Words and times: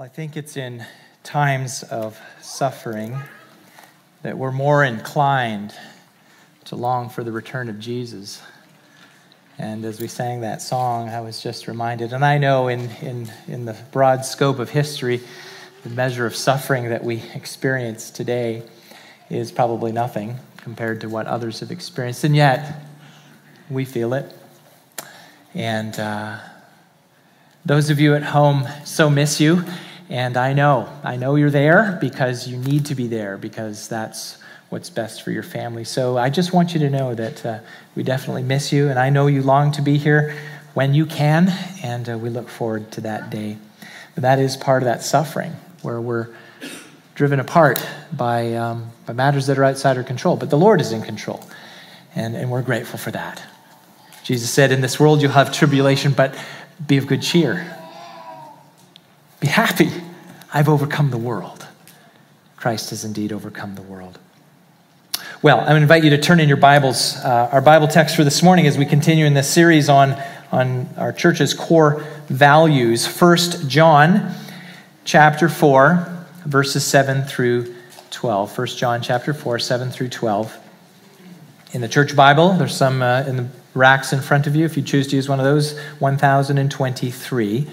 Well, 0.00 0.06
I 0.06 0.08
think 0.08 0.38
it's 0.38 0.56
in 0.56 0.82
times 1.24 1.82
of 1.82 2.18
suffering 2.40 3.18
that 4.22 4.38
we're 4.38 4.50
more 4.50 4.82
inclined 4.82 5.74
to 6.64 6.76
long 6.76 7.10
for 7.10 7.22
the 7.22 7.32
return 7.32 7.68
of 7.68 7.78
Jesus. 7.78 8.40
And 9.58 9.84
as 9.84 10.00
we 10.00 10.08
sang 10.08 10.40
that 10.40 10.62
song, 10.62 11.10
I 11.10 11.20
was 11.20 11.42
just 11.42 11.68
reminded, 11.68 12.14
and 12.14 12.24
I 12.24 12.38
know 12.38 12.68
in, 12.68 12.88
in, 13.02 13.30
in 13.46 13.66
the 13.66 13.76
broad 13.92 14.24
scope 14.24 14.58
of 14.58 14.70
history, 14.70 15.20
the 15.82 15.90
measure 15.90 16.24
of 16.24 16.34
suffering 16.34 16.88
that 16.88 17.04
we 17.04 17.22
experience 17.34 18.10
today 18.10 18.62
is 19.28 19.52
probably 19.52 19.92
nothing 19.92 20.36
compared 20.56 21.02
to 21.02 21.10
what 21.10 21.26
others 21.26 21.60
have 21.60 21.70
experienced. 21.70 22.24
And 22.24 22.34
yet, 22.34 22.86
we 23.68 23.84
feel 23.84 24.14
it. 24.14 24.34
And 25.52 26.00
uh, 26.00 26.38
those 27.66 27.90
of 27.90 28.00
you 28.00 28.14
at 28.14 28.22
home 28.22 28.66
so 28.86 29.10
miss 29.10 29.38
you, 29.42 29.62
and 30.10 30.36
I 30.36 30.52
know, 30.54 30.88
I 31.04 31.14
know 31.14 31.36
you're 31.36 31.50
there 31.50 31.96
because 32.00 32.48
you 32.48 32.56
need 32.56 32.86
to 32.86 32.96
be 32.96 33.06
there 33.06 33.38
because 33.38 33.86
that's 33.86 34.38
what's 34.68 34.90
best 34.90 35.22
for 35.22 35.30
your 35.30 35.44
family. 35.44 35.84
So 35.84 36.18
I 36.18 36.30
just 36.30 36.52
want 36.52 36.74
you 36.74 36.80
to 36.80 36.90
know 36.90 37.14
that 37.14 37.46
uh, 37.46 37.58
we 37.94 38.02
definitely 38.02 38.42
miss 38.42 38.72
you, 38.72 38.88
and 38.88 38.98
I 38.98 39.08
know 39.10 39.28
you 39.28 39.40
long 39.42 39.70
to 39.72 39.82
be 39.82 39.98
here 39.98 40.36
when 40.74 40.94
you 40.94 41.06
can, 41.06 41.48
and 41.84 42.08
uh, 42.08 42.18
we 42.18 42.28
look 42.28 42.48
forward 42.48 42.90
to 42.92 43.00
that 43.02 43.30
day. 43.30 43.56
But 44.16 44.22
that 44.22 44.40
is 44.40 44.56
part 44.56 44.82
of 44.82 44.86
that 44.86 45.04
suffering 45.04 45.52
where 45.82 46.00
we're 46.00 46.28
driven 47.14 47.38
apart 47.38 47.84
by, 48.12 48.54
um, 48.54 48.90
by 49.06 49.12
matters 49.12 49.46
that 49.46 49.58
are 49.58 49.64
outside 49.64 49.96
our 49.96 50.02
control. 50.02 50.36
But 50.36 50.50
the 50.50 50.58
Lord 50.58 50.80
is 50.80 50.90
in 50.90 51.02
control, 51.02 51.44
and, 52.16 52.34
and 52.34 52.50
we're 52.50 52.62
grateful 52.62 52.98
for 52.98 53.12
that. 53.12 53.40
Jesus 54.24 54.50
said, 54.50 54.72
In 54.72 54.80
this 54.80 54.98
world 54.98 55.22
you'll 55.22 55.30
have 55.30 55.52
tribulation, 55.52 56.12
but 56.12 56.36
be 56.84 56.96
of 56.96 57.06
good 57.06 57.22
cheer. 57.22 57.76
Be 59.40 59.48
happy. 59.48 59.90
I've 60.52 60.68
overcome 60.68 61.10
the 61.10 61.18
world. 61.18 61.66
Christ 62.56 62.90
has 62.90 63.06
indeed 63.06 63.32
overcome 63.32 63.74
the 63.74 63.82
world. 63.82 64.18
Well, 65.40 65.64
to 65.64 65.74
invite 65.74 66.04
you 66.04 66.10
to 66.10 66.18
turn 66.18 66.40
in 66.40 66.48
your 66.48 66.58
Bibles, 66.58 67.16
uh, 67.16 67.48
our 67.50 67.62
Bible 67.62 67.88
text 67.88 68.16
for 68.16 68.24
this 68.24 68.42
morning 68.42 68.66
as 68.66 68.76
we 68.76 68.84
continue 68.84 69.24
in 69.24 69.32
this 69.32 69.48
series 69.48 69.88
on, 69.88 70.14
on 70.52 70.86
our 70.98 71.10
church's 71.10 71.54
core 71.54 72.04
values. 72.28 73.06
First 73.06 73.66
John 73.66 74.34
chapter 75.06 75.48
4, 75.48 76.26
verses 76.44 76.84
7 76.84 77.22
through 77.22 77.74
12. 78.10 78.52
First 78.52 78.76
John 78.76 79.00
chapter 79.00 79.32
4, 79.32 79.58
7 79.58 79.90
through 79.90 80.10
12. 80.10 80.58
In 81.72 81.80
the 81.80 81.88
church 81.88 82.14
Bible, 82.14 82.52
there's 82.52 82.76
some 82.76 83.00
uh, 83.00 83.22
in 83.22 83.36
the 83.36 83.48
racks 83.72 84.12
in 84.12 84.20
front 84.20 84.46
of 84.46 84.54
you 84.54 84.66
if 84.66 84.76
you 84.76 84.82
choose 84.82 85.06
to 85.06 85.16
use 85.16 85.30
one 85.30 85.38
of 85.38 85.46
those 85.46 85.78
1023 86.00 87.70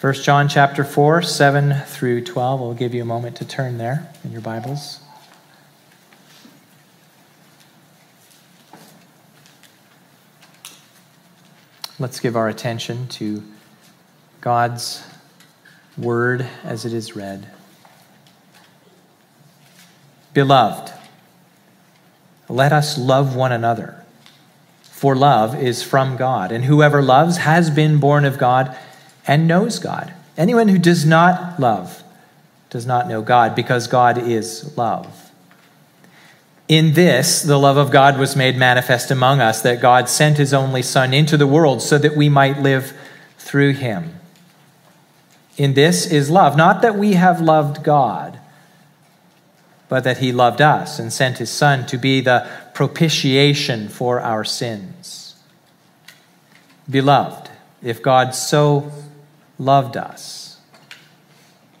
1 0.00 0.14
john 0.14 0.48
chapter 0.48 0.82
4 0.82 1.20
7 1.20 1.74
through 1.84 2.24
12 2.24 2.62
i'll 2.62 2.72
give 2.72 2.94
you 2.94 3.02
a 3.02 3.04
moment 3.04 3.36
to 3.36 3.44
turn 3.44 3.76
there 3.76 4.10
in 4.24 4.32
your 4.32 4.40
bibles. 4.40 5.00
Let's 11.98 12.18
give 12.18 12.34
our 12.34 12.48
attention 12.48 13.08
to 13.08 13.42
god's 14.40 15.06
word 15.98 16.46
as 16.64 16.86
it 16.86 16.94
is 16.94 17.14
read. 17.14 17.50
Beloved 20.32 20.94
let 22.48 22.72
us 22.72 22.96
love 22.96 23.36
one 23.36 23.52
another 23.52 24.02
for 24.80 25.14
love 25.16 25.62
is 25.62 25.82
from 25.82 26.18
God, 26.18 26.52
and 26.52 26.66
whoever 26.66 27.00
loves 27.00 27.38
has 27.38 27.70
been 27.70 27.98
born 27.98 28.26
of 28.26 28.36
God 28.36 28.76
and 29.30 29.46
knows 29.46 29.78
God. 29.78 30.12
Anyone 30.36 30.66
who 30.66 30.78
does 30.78 31.06
not 31.06 31.60
love 31.60 32.02
does 32.68 32.84
not 32.84 33.08
know 33.08 33.22
God, 33.22 33.54
because 33.54 33.86
God 33.86 34.18
is 34.18 34.76
love. 34.76 35.30
In 36.68 36.94
this, 36.94 37.42
the 37.42 37.58
love 37.58 37.76
of 37.76 37.90
God 37.90 38.18
was 38.18 38.34
made 38.36 38.56
manifest 38.56 39.10
among 39.10 39.40
us, 39.40 39.62
that 39.62 39.80
God 39.80 40.08
sent 40.08 40.36
his 40.36 40.52
only 40.52 40.82
Son 40.82 41.14
into 41.14 41.36
the 41.36 41.46
world 41.46 41.80
so 41.80 41.96
that 41.98 42.16
we 42.16 42.28
might 42.28 42.60
live 42.60 42.92
through 43.38 43.72
him. 43.72 44.16
In 45.56 45.74
this 45.74 46.10
is 46.10 46.28
love, 46.28 46.56
not 46.56 46.82
that 46.82 46.96
we 46.96 47.14
have 47.14 47.40
loved 47.40 47.82
God 47.82 48.40
but 49.90 50.04
that 50.04 50.18
he 50.18 50.30
loved 50.30 50.60
us 50.60 51.00
and 51.00 51.12
sent 51.12 51.38
his 51.38 51.50
Son 51.50 51.84
to 51.84 51.98
be 51.98 52.20
the 52.20 52.48
propitiation 52.74 53.88
for 53.88 54.20
our 54.20 54.44
sins. 54.44 55.34
Beloved, 56.88 57.50
if 57.82 58.00
God 58.00 58.32
so 58.32 58.92
loved 59.60 59.96
us, 59.96 60.58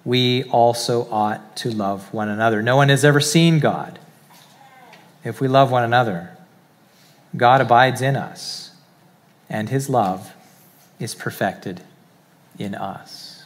we 0.04 0.44
also 0.44 1.10
ought 1.10 1.56
to 1.56 1.70
love 1.70 2.12
one 2.12 2.28
another. 2.28 2.62
No 2.62 2.76
one 2.76 2.90
has 2.90 3.04
ever 3.04 3.20
seen 3.20 3.58
God. 3.58 3.98
If 5.24 5.40
we 5.40 5.48
love 5.48 5.70
one 5.70 5.82
another, 5.82 6.36
God 7.36 7.60
abides 7.60 8.00
in 8.00 8.16
us, 8.16 8.72
and 9.48 9.68
his 9.68 9.88
love 9.88 10.32
is 10.98 11.14
perfected 11.14 11.82
in 12.58 12.74
us. 12.74 13.44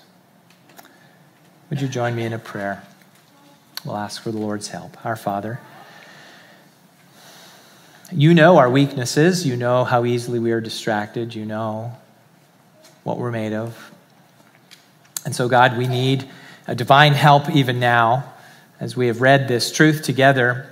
Would 1.70 1.80
you 1.80 1.88
join 1.88 2.14
me 2.14 2.24
in 2.24 2.32
a 2.32 2.38
prayer? 2.38 2.82
We'll 3.84 3.96
ask 3.96 4.22
for 4.22 4.30
the 4.30 4.38
Lord's 4.38 4.68
help. 4.68 5.04
Our 5.04 5.16
Father, 5.16 5.60
you 8.10 8.34
know 8.34 8.56
our 8.56 8.70
weaknesses. 8.70 9.46
You 9.46 9.56
know 9.56 9.84
how 9.84 10.04
easily 10.04 10.38
we 10.38 10.52
are 10.52 10.60
distracted. 10.60 11.34
You 11.34 11.44
know 11.44 11.96
what 13.02 13.18
we're 13.18 13.30
made 13.30 13.52
of. 13.52 13.93
And 15.24 15.34
so, 15.34 15.48
God, 15.48 15.76
we 15.76 15.88
need 15.88 16.28
a 16.66 16.74
divine 16.74 17.12
help 17.12 17.50
even 17.50 17.80
now 17.80 18.32
as 18.80 18.96
we 18.96 19.06
have 19.06 19.20
read 19.20 19.48
this 19.48 19.72
truth 19.72 20.02
together. 20.02 20.66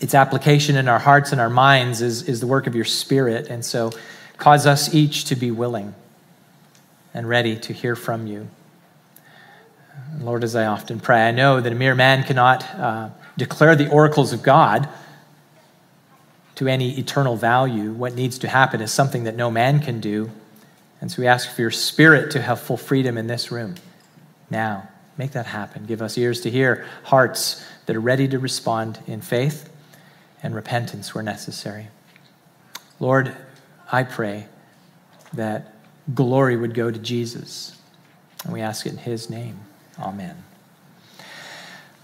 Its 0.00 0.14
application 0.14 0.76
in 0.76 0.88
our 0.88 0.98
hearts 0.98 1.32
and 1.32 1.40
our 1.40 1.50
minds 1.50 2.02
is, 2.02 2.22
is 2.28 2.40
the 2.40 2.46
work 2.46 2.66
of 2.66 2.74
your 2.74 2.84
Spirit. 2.84 3.48
And 3.48 3.64
so, 3.64 3.92
cause 4.36 4.66
us 4.66 4.94
each 4.94 5.24
to 5.26 5.36
be 5.36 5.50
willing 5.50 5.94
and 7.14 7.28
ready 7.28 7.56
to 7.56 7.72
hear 7.72 7.96
from 7.96 8.26
you. 8.26 8.48
Lord, 10.20 10.44
as 10.44 10.54
I 10.56 10.66
often 10.66 11.00
pray, 11.00 11.26
I 11.26 11.30
know 11.32 11.60
that 11.60 11.72
a 11.72 11.76
mere 11.76 11.94
man 11.94 12.22
cannot 12.22 12.64
uh, 12.74 13.10
declare 13.36 13.76
the 13.76 13.90
oracles 13.90 14.32
of 14.32 14.42
God 14.42 14.88
to 16.56 16.66
any 16.66 16.98
eternal 16.98 17.36
value. 17.36 17.92
What 17.92 18.14
needs 18.14 18.38
to 18.38 18.48
happen 18.48 18.80
is 18.80 18.92
something 18.92 19.24
that 19.24 19.36
no 19.36 19.50
man 19.50 19.80
can 19.80 20.00
do. 20.00 20.30
And 21.00 21.10
so 21.10 21.22
we 21.22 21.28
ask 21.28 21.50
for 21.50 21.60
your 21.60 21.70
spirit 21.70 22.32
to 22.32 22.42
have 22.42 22.60
full 22.60 22.76
freedom 22.76 23.16
in 23.16 23.26
this 23.26 23.52
room. 23.52 23.76
Now, 24.50 24.88
make 25.16 25.32
that 25.32 25.46
happen. 25.46 25.86
Give 25.86 26.02
us 26.02 26.18
ears 26.18 26.40
to 26.42 26.50
hear, 26.50 26.86
hearts 27.04 27.64
that 27.86 27.94
are 27.96 28.00
ready 28.00 28.26
to 28.28 28.38
respond 28.38 28.98
in 29.06 29.20
faith 29.20 29.70
and 30.42 30.54
repentance 30.54 31.14
where 31.14 31.24
necessary. 31.24 31.88
Lord, 33.00 33.34
I 33.90 34.02
pray 34.02 34.46
that 35.32 35.74
glory 36.14 36.56
would 36.56 36.74
go 36.74 36.90
to 36.90 36.98
Jesus. 36.98 37.76
And 38.44 38.52
we 38.52 38.60
ask 38.60 38.86
it 38.86 38.92
in 38.92 38.98
his 38.98 39.28
name. 39.28 39.60
Amen. 39.98 40.44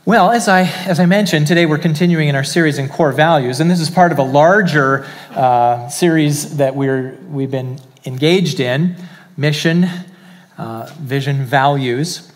Well, 0.07 0.31
as 0.31 0.49
I, 0.49 0.63
as 0.63 1.01
I 1.01 1.07
mentioned, 1.07 1.47
today 1.47 1.65
we're 1.65 1.79
continuing 1.79 2.29
in 2.29 2.35
our 2.35 2.45
series 2.45 2.79
in 2.79 2.91
core 2.91 3.13
values, 3.13 3.61
and 3.61 3.71
this 3.71 3.81
is 3.81 3.89
part 3.89 4.13
of 4.13 4.19
a 4.19 4.23
larger 4.23 5.07
uh, 5.31 5.89
series 5.89 6.59
that 6.59 6.77
we're, 6.77 7.17
we've 7.31 7.51
been 7.51 7.79
engaged 8.05 8.61
in 8.61 8.97
mission, 9.37 9.89
uh, 10.59 10.91
vision, 10.99 11.45
values. 11.45 12.31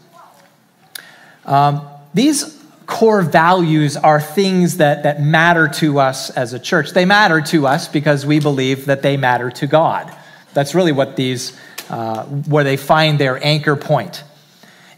Um, 1.44 1.86
these 2.14 2.58
core 2.86 3.22
values 3.22 3.96
are 3.96 4.20
things 4.20 4.78
that, 4.78 5.02
that 5.02 5.22
matter 5.22 5.68
to 5.68 6.00
us 6.00 6.30
as 6.30 6.54
a 6.54 6.58
church. 6.58 6.92
They 6.92 7.04
matter 7.04 7.40
to 7.42 7.66
us 7.66 7.86
because 7.86 8.24
we 8.24 8.40
believe 8.40 8.86
that 8.86 9.02
they 9.02 9.16
matter 9.16 9.50
to 9.50 9.66
God. 9.66 10.12
That's 10.54 10.74
really 10.74 10.92
what 10.92 11.14
these, 11.14 11.58
uh, 11.90 12.24
where 12.24 12.64
they 12.64 12.76
find 12.76 13.18
their 13.18 13.42
anchor 13.44 13.76
point. 13.76 14.24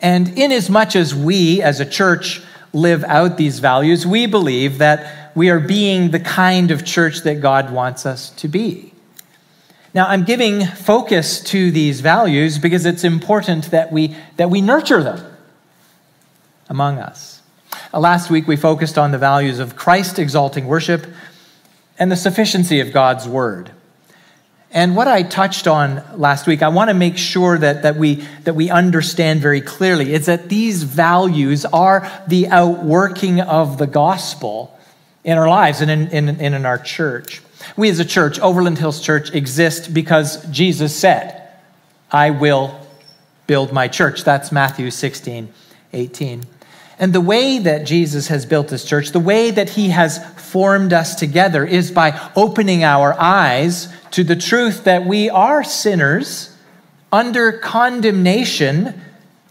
And 0.01 0.39
in 0.39 0.53
as 0.53 0.71
much 0.71 0.97
as 0.97 1.15
we 1.15 1.63
as 1.63 1.81
a 1.81 1.85
church 1.85 2.43
live 2.73 3.05
out 3.05 3.37
these 3.37 3.59
values, 3.59 4.07
we 4.07 4.27
believe 4.27 4.79
that 4.79 5.37
we 5.37 5.51
are 5.51 5.61
being 5.61 6.11
the 6.11 6.21
kind 6.21 6.71
of 6.71 6.85
church 6.85 7.23
that 7.23 7.41
God 7.41 7.73
wants 7.73 8.07
us 8.07 8.31
to 8.31 8.49
be. 8.49 8.90
Now, 9.93 10.07
I'm 10.07 10.25
giving 10.25 10.65
focus 10.65 11.41
to 11.45 11.71
these 11.73 12.01
values 12.01 12.59
because 12.59 12.87
it's 12.87 13.03
important 13.03 13.73
that 13.73 13.91
we, 13.91 14.15
that 14.37 14.49
we 14.49 14.61
nurture 14.61 15.03
them 15.03 15.25
among 16.69 16.99
us. 16.99 17.43
Uh, 17.93 17.99
last 17.99 18.31
week, 18.31 18.47
we 18.47 18.55
focused 18.57 18.99
on 18.99 19.11
the 19.11 19.19
values 19.19 19.59
of 19.59 19.75
Christ 19.75 20.19
exalting 20.19 20.67
worship 20.67 21.07
and 21.99 22.11
the 22.11 22.17
sufficiency 22.17 22.79
of 22.79 22.93
God's 22.93 23.27
word. 23.27 23.73
And 24.73 24.95
what 24.95 25.09
I 25.09 25.25
touched 25.25 25.67
on 25.67 26.05
last 26.17 26.47
week, 26.47 26.63
I 26.63 26.69
want 26.69 26.91
to 26.91 26.95
make 26.95 27.19
sure 27.19 27.59
that, 27.59 27.83
that, 27.83 27.97
we, 27.97 28.27
that 28.45 28.55
we 28.55 28.71
understand 28.71 29.41
very 29.41 29.61
clearly 29.61 30.15
is 30.15 30.27
that 30.27 30.49
these 30.49 30.85
values 30.85 31.65
are 31.65 32.09
the 32.29 32.47
outworking 32.47 33.41
of 33.41 33.79
the 33.79 33.89
gospel 33.89 34.79
in 35.25 35.37
our 35.37 35.49
lives 35.49 35.81
and 35.81 35.91
in, 35.91 36.09
in, 36.09 36.41
in 36.41 36.65
our 36.65 36.79
church. 36.79 37.43
We 37.77 37.89
as 37.91 37.99
a 37.99 38.05
church, 38.05 38.39
Overland 38.39 38.79
Hills 38.79 39.01
Church, 39.01 39.33
exist 39.33 39.93
because 39.93 40.45
Jesus 40.51 40.97
said, 40.97 41.49
I 42.11 42.31
will 42.31 42.87
build 43.47 43.73
my 43.73 43.89
church. 43.89 44.25
That's 44.25 44.53
Matthew 44.53 44.91
16, 44.91 45.53
18. 45.93 46.45
And 46.99 47.13
the 47.13 47.21
way 47.21 47.59
that 47.59 47.87
Jesus 47.87 48.29
has 48.29 48.45
built 48.45 48.71
his 48.71 48.85
church, 48.85 49.11
the 49.11 49.21
way 49.21 49.51
that 49.51 49.71
he 49.71 49.89
has 49.89 50.25
formed 50.35 50.93
us 50.93 51.15
together, 51.15 51.65
is 51.65 51.91
by 51.91 52.31
opening 52.37 52.85
our 52.85 53.15
eyes 53.19 53.89
to 54.13 54.23
the 54.23 54.37
truth 54.37 54.85
that 54.85 55.07
we 55.07 55.31
are 55.31 55.65
sinners 55.65 56.55
under 57.13 57.53
condemnation 57.53 59.01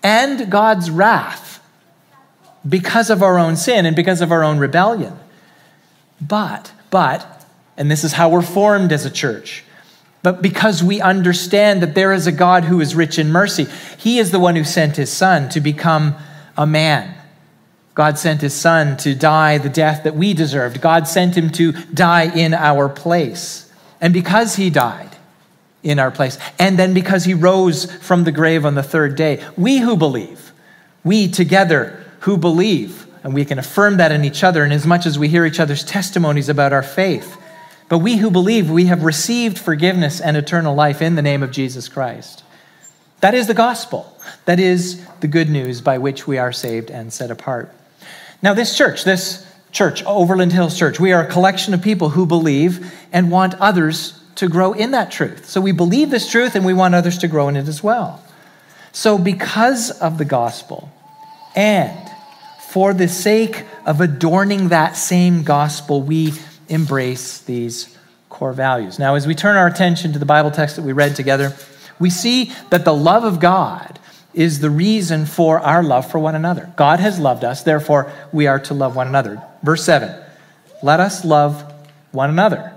and 0.04 0.52
God's 0.52 0.92
wrath 0.92 1.62
because 2.68 3.10
of 3.10 3.24
our 3.24 3.38
own 3.38 3.56
sin 3.56 3.86
and 3.86 3.96
because 3.96 4.22
of 4.22 4.32
our 4.32 4.44
own 4.44 4.60
rebellion. 4.60 5.18
But, 6.22 6.72
but, 6.90 7.39
and 7.80 7.90
this 7.90 8.04
is 8.04 8.14
how 8.14 8.30
we're 8.30 8.44
formed 8.44 8.92
as 8.92 9.06
a 9.06 9.10
church. 9.10 9.64
But 10.22 10.44
because 10.44 10.84
we 10.84 11.02
understand 11.02 11.82
that 11.82 11.96
there 11.96 12.14
is 12.14 12.28
a 12.28 12.32
God 12.32 12.66
who 12.66 12.80
is 12.80 12.94
rich 12.94 13.18
in 13.18 13.32
mercy, 13.32 13.66
He 13.98 14.20
is 14.20 14.30
the 14.30 14.40
one 14.40 14.56
who 14.56 14.64
sent 14.64 14.98
His 14.98 15.12
Son 15.12 15.50
to 15.50 15.60
become 15.60 16.16
a 16.56 16.68
man 16.68 17.16
God 18.00 18.18
sent 18.18 18.40
his 18.40 18.54
son 18.54 18.96
to 19.00 19.14
die 19.14 19.58
the 19.58 19.68
death 19.68 20.04
that 20.06 20.16
we 20.16 20.34
deserved. 20.34 20.80
God 20.80 21.06
sent 21.06 21.36
him 21.36 21.50
to 21.50 21.74
die 21.94 22.34
in 22.34 22.54
our 22.54 22.88
place. 22.88 23.70
And 24.00 24.14
because 24.14 24.56
he 24.56 24.70
died 24.70 25.18
in 25.84 26.00
our 26.00 26.10
place, 26.10 26.38
and 26.58 26.80
then 26.80 26.94
because 26.94 27.26
he 27.26 27.34
rose 27.34 27.94
from 27.98 28.24
the 28.24 28.32
grave 28.32 28.66
on 28.66 28.76
the 28.76 28.84
third 28.84 29.18
day, 29.18 29.46
we 29.58 29.80
who 29.80 29.98
believe, 29.98 30.54
we 31.04 31.28
together 31.28 32.02
who 32.22 32.38
believe, 32.38 33.06
and 33.22 33.34
we 33.34 33.44
can 33.44 33.60
affirm 33.60 33.98
that 33.98 34.14
in 34.14 34.24
each 34.24 34.46
other, 34.46 34.64
and 34.64 34.72
as 34.72 34.88
much 34.88 35.06
as 35.06 35.20
we 35.20 35.28
hear 35.28 35.46
each 35.46 35.60
other's 35.60 35.84
testimonies 35.84 36.48
about 36.48 36.72
our 36.72 36.84
faith, 36.84 37.36
but 37.90 37.98
we 37.98 38.18
who 38.18 38.30
believe, 38.30 38.70
we 38.70 38.86
have 38.86 39.04
received 39.04 39.58
forgiveness 39.58 40.22
and 40.22 40.38
eternal 40.38 40.76
life 40.76 41.02
in 41.02 41.16
the 41.16 41.22
name 41.24 41.42
of 41.42 41.52
Jesus 41.52 41.90
Christ. 41.90 42.44
That 43.22 43.34
is 43.34 43.48
the 43.48 43.54
gospel. 43.54 44.16
That 44.46 44.60
is 44.60 45.06
the 45.20 45.28
good 45.28 45.50
news 45.50 45.82
by 45.82 45.98
which 45.98 46.28
we 46.28 46.38
are 46.38 46.54
saved 46.54 46.92
and 46.92 47.12
set 47.12 47.32
apart. 47.32 47.74
Now, 48.42 48.54
this 48.54 48.78
church, 48.78 49.04
this 49.04 49.46
church, 49.72 50.04
Overland 50.06 50.54
Hills 50.54 50.78
Church, 50.78 51.00
we 51.00 51.12
are 51.12 51.24
a 51.24 51.32
collection 51.32 51.74
of 51.74 51.82
people 51.82 52.10
who 52.10 52.26
believe 52.26 52.94
and 53.12 53.32
want 53.32 53.56
others 53.56 54.22
to 54.36 54.48
grow 54.48 54.72
in 54.74 54.92
that 54.92 55.12
truth. 55.12 55.46
So 55.50 55.60
we 55.60 55.72
believe 55.72 56.12
this 56.12 56.30
truth 56.32 56.56
and 56.56 56.66
we 56.66 56.74
want 56.74 56.96
others 56.96 57.18
to 57.18 57.28
grow 57.28 57.50
in 57.50 57.58
it 57.58 57.68
as 57.68 57.84
well. 57.84 58.24
So, 58.92 59.18
because 59.18 59.92
of 59.92 60.18
the 60.18 60.26
gospel 60.26 60.90
and 61.56 62.10
for 62.70 62.94
the 62.94 63.08
sake 63.08 63.66
of 63.86 64.00
adorning 64.02 64.70
that 64.70 64.96
same 64.96 65.44
gospel, 65.44 66.02
we 66.02 66.34
embrace 66.70 67.40
these 67.40 67.98
core 68.30 68.54
values. 68.54 69.00
Now, 69.00 69.16
as 69.16 69.28
we 69.28 69.36
turn 69.36 69.58
our 69.58 69.68
attention 69.68 70.14
to 70.14 70.20
the 70.20 70.26
Bible 70.26 70.52
text 70.52 70.76
that 70.76 70.84
we 70.84 70.94
read 70.94 71.16
together, 71.16 71.54
we 72.00 72.10
see 72.10 72.54
that 72.70 72.86
the 72.86 72.94
love 72.94 73.24
of 73.24 73.40
God 73.40 74.00
is 74.34 74.60
the 74.60 74.70
reason 74.70 75.26
for 75.26 75.60
our 75.60 75.84
love 75.84 76.10
for 76.10 76.20
one 76.20 76.36
another. 76.36 76.72
God 76.78 77.00
has 77.00 77.20
loved 77.20 77.44
us, 77.44 77.64
therefore, 77.64 78.12
we 78.32 78.48
are 78.48 78.60
to 78.60 78.74
love 78.74 78.96
one 78.96 79.08
another. 79.08 79.42
Verse 79.64 79.84
7 79.84 80.24
Let 80.84 81.00
us 81.00 81.26
love 81.26 81.74
one 82.12 82.30
another, 82.30 82.74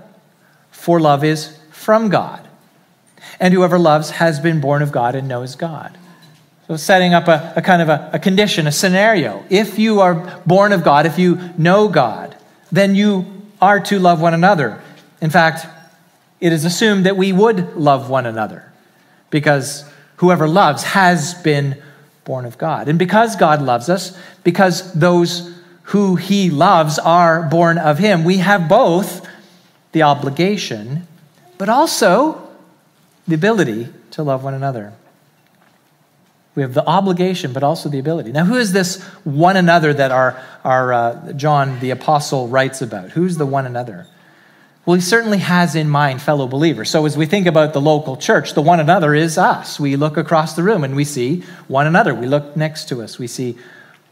for 0.71 0.99
love 0.99 1.23
is 1.23 1.57
from 1.71 2.09
God. 2.09 2.47
And 3.39 3.53
whoever 3.53 3.79
loves 3.79 4.11
has 4.11 4.39
been 4.39 4.59
born 4.59 4.81
of 4.81 4.91
God 4.91 5.15
and 5.15 5.27
knows 5.27 5.55
God. 5.55 5.97
So, 6.67 6.77
setting 6.77 7.13
up 7.13 7.27
a, 7.27 7.53
a 7.55 7.61
kind 7.61 7.81
of 7.81 7.89
a, 7.89 8.09
a 8.13 8.19
condition, 8.19 8.67
a 8.67 8.71
scenario. 8.71 9.43
If 9.49 9.77
you 9.77 10.01
are 10.01 10.41
born 10.45 10.71
of 10.71 10.83
God, 10.83 11.05
if 11.05 11.19
you 11.19 11.39
know 11.57 11.87
God, 11.87 12.35
then 12.71 12.95
you 12.95 13.32
are 13.63 13.79
to 13.79 13.97
love 13.97 14.19
one 14.19 14.33
another. 14.33 14.81
In 15.21 15.29
fact, 15.29 15.65
it 16.41 16.51
is 16.51 16.65
assumed 16.65 17.05
that 17.05 17.15
we 17.15 17.31
would 17.31 17.77
love 17.77 18.09
one 18.09 18.25
another 18.25 18.69
because 19.29 19.85
whoever 20.17 20.49
loves 20.49 20.83
has 20.83 21.33
been 21.35 21.81
born 22.25 22.43
of 22.43 22.57
God. 22.57 22.89
And 22.89 22.99
because 22.99 23.37
God 23.37 23.61
loves 23.61 23.87
us, 23.87 24.17
because 24.43 24.91
those 24.91 25.57
who 25.83 26.17
he 26.17 26.49
loves 26.49 26.99
are 26.99 27.43
born 27.43 27.77
of 27.77 27.99
him, 27.99 28.25
we 28.25 28.39
have 28.39 28.67
both 28.67 29.25
the 29.93 30.03
obligation, 30.03 31.07
but 31.57 31.69
also 31.69 32.45
the 33.25 33.35
ability 33.35 33.87
to 34.11 34.23
love 34.23 34.43
one 34.43 34.53
another. 34.53 34.91
We 36.55 36.61
have 36.61 36.73
the 36.73 36.85
obligation, 36.85 37.51
but 37.51 37.63
also 37.63 37.89
the 37.89 37.99
ability. 37.99 38.31
Now, 38.31 38.45
who 38.45 38.57
is 38.57 38.73
this 38.73 39.01
one 39.23 39.57
another 39.57 39.93
that 39.93 40.11
our, 40.11 40.41
our 40.63 40.93
uh, 40.93 41.33
John 41.33 41.79
the 41.79 41.89
Apostle 41.89 42.47
writes 42.47 42.81
about? 42.81 43.11
Who's 43.11 43.37
the 43.37 43.45
one 43.45 43.65
another? 43.65 44.07
Well, 44.85 44.95
he 44.95 45.01
certainly 45.01 45.39
has 45.39 45.75
in 45.75 45.89
mind 45.89 46.21
fellow 46.21 46.45
believers. 46.45 46.89
So, 46.89 47.05
as 47.05 47.17
we 47.17 47.25
think 47.25 47.47
about 47.47 47.73
the 47.73 47.81
local 47.81 48.17
church, 48.17 48.53
the 48.53 48.61
one 48.61 48.79
another 48.79 49.15
is 49.15 49.37
us. 49.37 49.79
We 49.79 49.95
look 49.95 50.17
across 50.17 50.55
the 50.55 50.63
room 50.63 50.83
and 50.83 50.95
we 50.95 51.05
see 51.05 51.43
one 51.67 51.87
another. 51.87 52.13
We 52.13 52.27
look 52.27 52.55
next 52.55 52.89
to 52.89 53.01
us, 53.01 53.17
we 53.17 53.27
see 53.27 53.57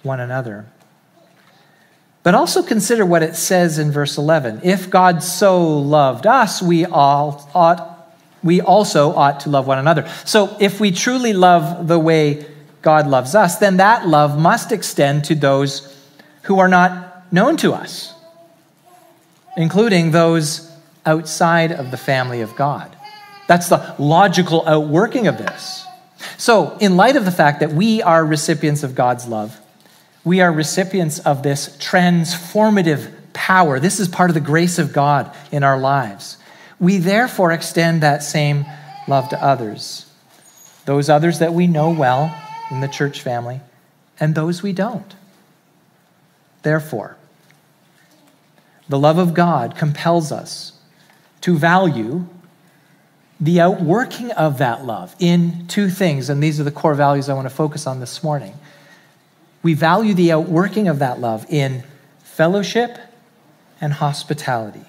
one 0.02 0.20
another. 0.20 0.66
But 2.24 2.36
also 2.36 2.62
consider 2.62 3.06
what 3.06 3.24
it 3.24 3.36
says 3.36 3.80
in 3.80 3.92
verse 3.92 4.18
11. 4.18 4.62
If 4.64 4.90
God 4.90 5.24
so 5.24 5.80
loved 5.80 6.28
us, 6.28 6.62
we 6.62 6.86
all 6.86 7.50
ought 7.54 7.91
we 8.44 8.62
also 8.62 9.14
ought 9.14 9.42
to 9.42 9.50
love 9.50 9.68
one 9.68 9.78
another. 9.78 10.10
So 10.26 10.56
if 10.60 10.80
we 10.80 10.92
truly 10.92 11.34
love 11.34 11.88
the 11.88 12.00
way 12.00 12.46
God 12.82 13.08
loves 13.08 13.36
us, 13.36 13.58
then 13.58 13.78
that 13.78 14.08
love 14.08 14.40
must 14.40 14.72
extend 14.72 15.26
to 15.26 15.36
those 15.36 15.96
who 16.44 16.60
are 16.60 16.68
not 16.68 17.32
known 17.32 17.58
to 17.58 17.74
us 17.74 18.14
including 19.58 20.12
those 20.12 20.72
outside 21.06 21.72
of 21.72 21.92
the 21.92 21.98
family 21.98 22.42
of 22.42 22.56
God. 22.56 22.96
That's 23.48 23.70
the 23.70 23.96
logical 23.98 24.68
outworking 24.68 25.28
of 25.28 25.38
this. 25.38 25.86
So, 26.38 26.78
in 26.80 26.98
light 26.98 27.16
of 27.16 27.26
the 27.26 27.32
fact 27.32 27.60
that 27.60 27.72
we 27.72 28.02
are 28.02 28.24
recipients 28.24 28.84
of 28.84 28.96
God's 28.96 29.28
love, 29.28 29.60
we 30.24 30.40
are 30.42 30.52
recipients 30.52 31.20
of 31.20 31.42
this 31.42 31.76
transformative 31.78 33.12
power. 33.34 33.80
This 33.80 34.00
is 34.00 34.08
part 34.08 34.30
of 34.30 34.36
the 34.36 34.40
grace 34.40 34.78
of 34.78 34.94
God 34.94 35.36
in 35.52 35.64
our 35.64 35.80
lives. 35.80 36.38
We 36.82 36.98
therefore 36.98 37.52
extend 37.52 38.02
that 38.02 38.24
same 38.24 38.66
love 39.08 39.30
to 39.30 39.42
others, 39.42 40.08
those 40.86 41.10
others 41.10 41.40
that 41.40 41.54
we 41.54 41.68
know 41.68 41.92
well 41.92 42.36
in 42.72 42.82
the 42.82 42.88
church 42.88 43.22
family, 43.22 43.62
and 44.20 44.34
those 44.34 44.64
we 44.64 44.74
don't. 44.74 45.16
Therefore, 46.64 47.16
the 48.90 49.00
love 49.00 49.20
of 49.20 49.36
God 49.36 49.78
compels 49.78 50.32
us 50.32 50.74
to 51.42 51.56
value 51.56 52.28
the 53.40 53.62
outworking 53.62 54.32
of 54.32 54.58
that 54.58 54.84
love 54.84 55.16
in 55.20 55.68
two 55.68 55.90
things, 55.90 56.30
and 56.30 56.42
these 56.42 56.60
are 56.60 56.64
the 56.64 56.72
core 56.72 56.96
values 56.96 57.30
I 57.30 57.34
want 57.36 57.46
to 57.46 57.54
focus 57.54 57.86
on 57.86 58.00
this 58.00 58.24
morning. 58.24 58.56
We 59.62 59.76
value 59.76 60.16
the 60.16 60.32
outworking 60.32 60.88
of 60.88 61.00
that 61.00 61.20
love 61.20 61.46
in 61.48 61.84
fellowship 62.24 62.98
and 63.80 63.94
hospitality. 63.94 64.86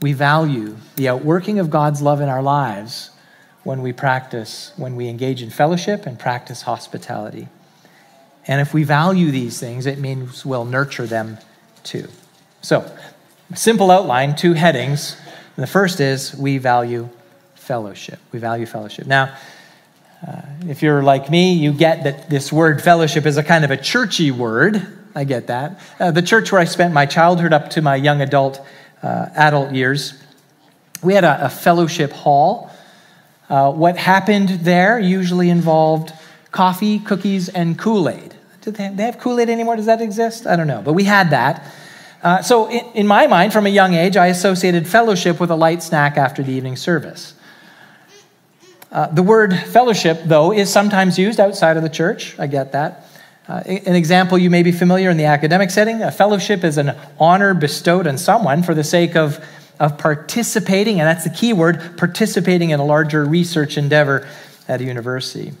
We 0.00 0.12
value 0.12 0.76
the 0.96 1.08
outworking 1.08 1.58
of 1.58 1.70
God's 1.70 2.00
love 2.00 2.20
in 2.20 2.28
our 2.28 2.42
lives 2.42 3.10
when 3.64 3.82
we 3.82 3.92
practice, 3.92 4.72
when 4.76 4.96
we 4.96 5.08
engage 5.08 5.42
in 5.42 5.50
fellowship 5.50 6.06
and 6.06 6.18
practice 6.18 6.62
hospitality. 6.62 7.48
And 8.46 8.60
if 8.60 8.72
we 8.72 8.84
value 8.84 9.30
these 9.30 9.60
things, 9.60 9.86
it 9.86 9.98
means 9.98 10.46
we'll 10.46 10.64
nurture 10.64 11.06
them 11.06 11.38
too. 11.84 12.08
So, 12.62 12.90
simple 13.54 13.90
outline, 13.90 14.34
two 14.36 14.54
headings. 14.54 15.16
The 15.56 15.66
first 15.66 16.00
is 16.00 16.34
we 16.34 16.58
value 16.58 17.10
fellowship. 17.54 18.18
We 18.32 18.38
value 18.38 18.66
fellowship. 18.66 19.06
Now, 19.06 19.36
uh, 20.26 20.42
if 20.66 20.82
you're 20.82 21.02
like 21.02 21.30
me, 21.30 21.54
you 21.54 21.72
get 21.72 22.04
that 22.04 22.28
this 22.28 22.52
word 22.52 22.82
fellowship 22.82 23.26
is 23.26 23.36
a 23.36 23.42
kind 23.42 23.64
of 23.64 23.70
a 23.70 23.76
churchy 23.76 24.30
word. 24.30 24.86
I 25.14 25.24
get 25.24 25.46
that. 25.48 25.80
Uh, 25.98 26.10
the 26.10 26.22
church 26.22 26.52
where 26.52 26.60
I 26.60 26.64
spent 26.64 26.94
my 26.94 27.06
childhood 27.06 27.52
up 27.52 27.70
to 27.70 27.82
my 27.82 27.96
young 27.96 28.20
adult 28.20 28.64
uh, 29.02 29.28
adult 29.34 29.72
years, 29.72 30.14
we 31.02 31.14
had 31.14 31.24
a, 31.24 31.46
a 31.46 31.48
fellowship 31.48 32.12
hall. 32.12 32.70
Uh, 33.48 33.72
what 33.72 33.96
happened 33.96 34.48
there 34.48 34.98
usually 34.98 35.50
involved 35.50 36.12
coffee, 36.52 36.98
cookies, 36.98 37.48
and 37.48 37.78
Kool 37.78 38.08
Aid. 38.08 38.34
Do 38.60 38.70
they 38.70 38.84
have, 38.84 38.96
they 38.96 39.04
have 39.04 39.18
Kool 39.18 39.40
Aid 39.40 39.48
anymore? 39.48 39.76
Does 39.76 39.86
that 39.86 40.00
exist? 40.00 40.46
I 40.46 40.56
don't 40.56 40.66
know. 40.66 40.82
But 40.82 40.92
we 40.92 41.04
had 41.04 41.30
that. 41.30 41.64
Uh, 42.22 42.42
so, 42.42 42.68
in, 42.68 42.84
in 42.94 43.06
my 43.06 43.26
mind, 43.26 43.52
from 43.52 43.66
a 43.66 43.70
young 43.70 43.94
age, 43.94 44.16
I 44.16 44.26
associated 44.26 44.86
fellowship 44.86 45.40
with 45.40 45.50
a 45.50 45.56
light 45.56 45.82
snack 45.82 46.18
after 46.18 46.42
the 46.42 46.52
evening 46.52 46.76
service. 46.76 47.34
Uh, 48.92 49.06
the 49.06 49.22
word 49.22 49.54
fellowship, 49.54 50.22
though, 50.24 50.52
is 50.52 50.70
sometimes 50.70 51.18
used 51.18 51.40
outside 51.40 51.76
of 51.76 51.82
the 51.82 51.88
church. 51.88 52.38
I 52.38 52.46
get 52.46 52.72
that. 52.72 53.06
Uh, 53.48 53.62
an 53.66 53.94
example 53.94 54.38
you 54.38 54.50
may 54.50 54.62
be 54.62 54.72
familiar 54.72 55.10
in 55.10 55.16
the 55.16 55.24
academic 55.24 55.70
setting 55.70 56.02
a 56.02 56.12
fellowship 56.12 56.62
is 56.62 56.78
an 56.78 56.96
honor 57.18 57.52
bestowed 57.52 58.06
on 58.06 58.16
someone 58.16 58.62
for 58.62 58.74
the 58.74 58.84
sake 58.84 59.16
of, 59.16 59.44
of 59.80 59.98
participating, 59.98 61.00
and 61.00 61.08
that's 61.08 61.24
the 61.24 61.30
key 61.30 61.52
word 61.52 61.96
participating 61.96 62.70
in 62.70 62.78
a 62.78 62.84
larger 62.84 63.24
research 63.24 63.76
endeavor 63.76 64.28
at 64.68 64.80
a 64.80 64.84
university. 64.84 65.52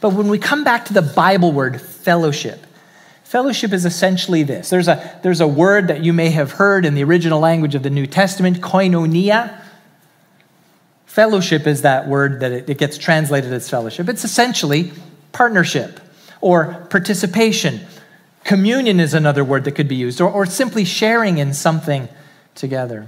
But 0.00 0.10
when 0.14 0.28
we 0.28 0.38
come 0.38 0.64
back 0.64 0.86
to 0.86 0.94
the 0.94 1.02
Bible 1.02 1.52
word 1.52 1.80
fellowship, 1.80 2.64
Fellowship 3.32 3.72
is 3.72 3.86
essentially 3.86 4.42
this 4.42 4.68
there's 4.68 4.88
a, 4.88 5.18
there's 5.22 5.40
a 5.40 5.48
word 5.48 5.88
that 5.88 6.04
you 6.04 6.12
may 6.12 6.28
have 6.28 6.52
heard 6.52 6.84
in 6.84 6.94
the 6.94 7.02
original 7.02 7.40
language 7.40 7.74
of 7.74 7.82
the 7.82 7.88
New 7.88 8.06
Testament, 8.06 8.60
koinonia. 8.60 9.58
Fellowship 11.06 11.66
is 11.66 11.80
that 11.80 12.06
word 12.06 12.40
that 12.40 12.52
it, 12.52 12.68
it 12.68 12.76
gets 12.76 12.98
translated 12.98 13.50
as 13.50 13.70
fellowship. 13.70 14.10
It's 14.10 14.22
essentially 14.22 14.92
partnership 15.32 15.98
or 16.42 16.86
participation. 16.90 17.80
Communion 18.44 19.00
is 19.00 19.14
another 19.14 19.42
word 19.44 19.64
that 19.64 19.72
could 19.72 19.88
be 19.88 19.94
used, 19.94 20.20
or, 20.20 20.30
or 20.30 20.44
simply 20.44 20.84
sharing 20.84 21.38
in 21.38 21.54
something 21.54 22.08
together. 22.54 23.06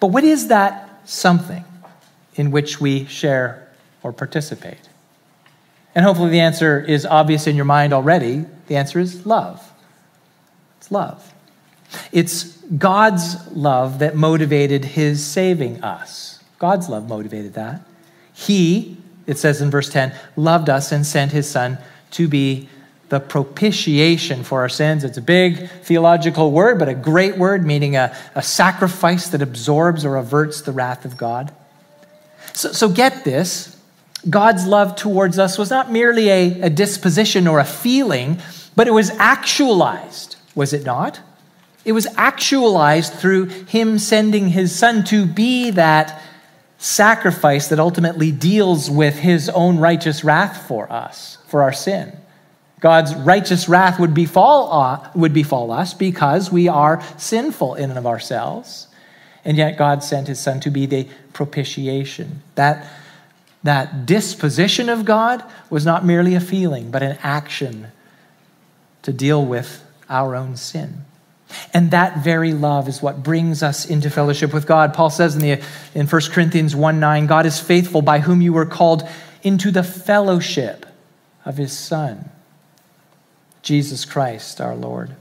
But 0.00 0.08
what 0.08 0.24
is 0.24 0.48
that 0.48 1.00
something 1.06 1.64
in 2.34 2.50
which 2.50 2.80
we 2.80 3.06
share 3.06 3.66
or 4.02 4.12
participate? 4.12 4.90
And 5.94 6.04
hopefully 6.04 6.30
the 6.30 6.40
answer 6.40 6.80
is 6.80 7.06
obvious 7.06 7.46
in 7.46 7.54
your 7.56 7.64
mind 7.64 7.92
already. 7.92 8.44
The 8.66 8.76
answer 8.76 8.98
is 8.98 9.24
love. 9.24 9.72
It's 10.78 10.90
love. 10.90 11.32
It's 12.10 12.56
God's 12.66 13.36
love 13.52 14.00
that 14.00 14.16
motivated 14.16 14.84
his 14.84 15.24
saving 15.24 15.84
us. 15.84 16.42
God's 16.58 16.88
love 16.88 17.08
motivated 17.08 17.54
that. 17.54 17.82
He, 18.32 18.96
it 19.28 19.38
says 19.38 19.60
in 19.60 19.70
verse 19.70 19.88
10, 19.88 20.12
loved 20.34 20.68
us 20.68 20.90
and 20.90 21.06
sent 21.06 21.30
his 21.30 21.48
son 21.48 21.78
to 22.14 22.28
be 22.28 22.68
the 23.10 23.20
propitiation 23.20 24.42
for 24.42 24.60
our 24.60 24.68
sins. 24.68 25.04
It's 25.04 25.18
a 25.18 25.22
big 25.22 25.68
theological 25.82 26.50
word, 26.50 26.78
but 26.78 26.88
a 26.88 26.94
great 26.94 27.36
word, 27.36 27.64
meaning 27.64 27.96
a, 27.96 28.16
a 28.34 28.42
sacrifice 28.42 29.28
that 29.28 29.42
absorbs 29.42 30.04
or 30.04 30.16
averts 30.16 30.62
the 30.62 30.72
wrath 30.72 31.04
of 31.04 31.16
God. 31.16 31.54
So, 32.54 32.72
so 32.72 32.88
get 32.88 33.24
this 33.24 33.76
God's 34.28 34.66
love 34.66 34.96
towards 34.96 35.38
us 35.38 35.58
was 35.58 35.70
not 35.70 35.92
merely 35.92 36.30
a, 36.30 36.62
a 36.62 36.70
disposition 36.70 37.46
or 37.46 37.58
a 37.58 37.64
feeling, 37.64 38.40
but 38.74 38.88
it 38.88 38.92
was 38.92 39.10
actualized, 39.10 40.36
was 40.54 40.72
it 40.72 40.84
not? 40.84 41.20
It 41.84 41.92
was 41.92 42.06
actualized 42.16 43.12
through 43.12 43.46
Him 43.46 43.98
sending 43.98 44.48
His 44.48 44.74
Son 44.74 45.04
to 45.04 45.26
be 45.26 45.70
that 45.72 46.22
sacrifice 46.84 47.68
that 47.68 47.80
ultimately 47.80 48.30
deals 48.30 48.90
with 48.90 49.18
His 49.18 49.48
own 49.48 49.78
righteous 49.78 50.22
wrath 50.22 50.68
for 50.68 50.92
us, 50.92 51.38
for 51.46 51.62
our 51.62 51.72
sin. 51.72 52.14
God's 52.78 53.14
righteous 53.14 53.70
wrath 53.70 53.98
would 53.98 54.12
befall, 54.12 54.70
uh, 54.70 55.08
would 55.14 55.32
befall 55.32 55.72
us 55.72 55.94
because 55.94 56.52
we 56.52 56.68
are 56.68 57.02
sinful 57.16 57.76
in 57.76 57.88
and 57.88 57.98
of 57.98 58.06
ourselves. 58.06 58.88
And 59.46 59.56
yet 59.56 59.78
God 59.78 60.04
sent 60.04 60.28
his 60.28 60.38
son 60.38 60.60
to 60.60 60.70
be 60.70 60.84
the 60.84 61.08
propitiation. 61.32 62.42
That, 62.54 62.86
that 63.62 64.04
disposition 64.04 64.90
of 64.90 65.06
God 65.06 65.42
was 65.70 65.86
not 65.86 66.04
merely 66.04 66.34
a 66.34 66.40
feeling, 66.40 66.90
but 66.90 67.02
an 67.02 67.16
action 67.22 67.92
to 69.00 69.12
deal 69.12 69.42
with 69.42 69.82
our 70.10 70.36
own 70.36 70.58
sin. 70.58 71.06
And 71.72 71.90
that 71.90 72.18
very 72.18 72.52
love 72.52 72.88
is 72.88 73.02
what 73.02 73.22
brings 73.22 73.62
us 73.62 73.86
into 73.86 74.10
fellowship 74.10 74.52
with 74.52 74.66
God. 74.66 74.94
Paul 74.94 75.10
says 75.10 75.34
in, 75.34 75.40
the, 75.40 75.62
in 75.94 76.06
1 76.06 76.22
Corinthians 76.30 76.74
1 76.76 77.00
9, 77.00 77.26
God 77.26 77.46
is 77.46 77.60
faithful 77.60 78.02
by 78.02 78.20
whom 78.20 78.40
you 78.40 78.52
were 78.52 78.66
called 78.66 79.08
into 79.42 79.70
the 79.70 79.82
fellowship 79.82 80.86
of 81.44 81.56
his 81.56 81.76
Son. 81.76 82.30
Jesus 83.62 84.04
Christ 84.04 84.60
our 84.60 84.74
Lord. 84.74 85.16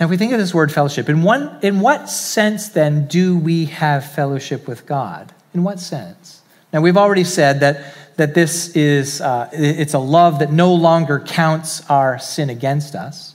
Now, 0.00 0.06
if 0.06 0.10
we 0.10 0.16
think 0.16 0.32
of 0.32 0.38
this 0.38 0.52
word 0.52 0.72
fellowship, 0.72 1.08
in, 1.08 1.22
one, 1.22 1.58
in 1.62 1.78
what 1.78 2.08
sense 2.08 2.68
then 2.70 3.06
do 3.06 3.38
we 3.38 3.66
have 3.66 4.10
fellowship 4.10 4.66
with 4.66 4.84
God? 4.84 5.32
In 5.54 5.62
what 5.62 5.78
sense? 5.78 6.42
Now, 6.72 6.80
we've 6.80 6.96
already 6.96 7.24
said 7.24 7.60
that, 7.60 7.94
that 8.16 8.34
this 8.34 8.74
is 8.74 9.20
uh, 9.20 9.48
it's 9.52 9.94
a 9.94 9.98
love 9.98 10.40
that 10.40 10.50
no 10.50 10.74
longer 10.74 11.20
counts 11.20 11.88
our 11.88 12.18
sin 12.18 12.50
against 12.50 12.94
us. 12.94 13.31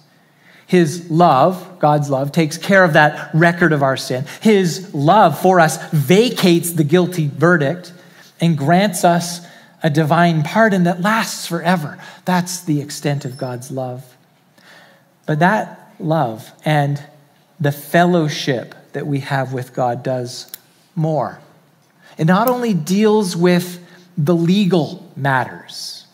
His 0.67 1.09
love, 1.09 1.79
God's 1.79 2.09
love, 2.09 2.33
takes 2.33 2.57
care 2.57 2.83
of 2.83 2.93
that 2.93 3.33
record 3.33 3.71
of 3.71 3.81
our 3.81 3.97
sin. 3.97 4.25
His 4.41 4.93
love 4.93 5.41
for 5.41 5.61
us 5.61 5.77
vacates 5.91 6.73
the 6.73 6.83
guilty 6.83 7.27
verdict 7.27 7.93
and 8.41 8.57
grants 8.57 9.05
us 9.05 9.47
a 9.81 9.89
divine 9.89 10.43
pardon 10.43 10.83
that 10.83 11.01
lasts 11.01 11.47
forever. 11.47 11.97
That's 12.25 12.61
the 12.61 12.81
extent 12.81 13.23
of 13.23 13.37
God's 13.37 13.71
love. 13.71 14.17
But 15.25 15.39
that 15.39 15.93
love 15.99 16.51
and 16.65 17.01
the 17.59 17.71
fellowship 17.71 18.75
that 18.91 19.07
we 19.07 19.21
have 19.21 19.53
with 19.53 19.73
God 19.73 20.03
does 20.03 20.51
more. 20.95 21.39
It 22.17 22.25
not 22.25 22.49
only 22.49 22.73
deals 22.73 23.37
with 23.37 23.83
the 24.17 24.35
legal 24.35 25.09
matters 25.15 26.05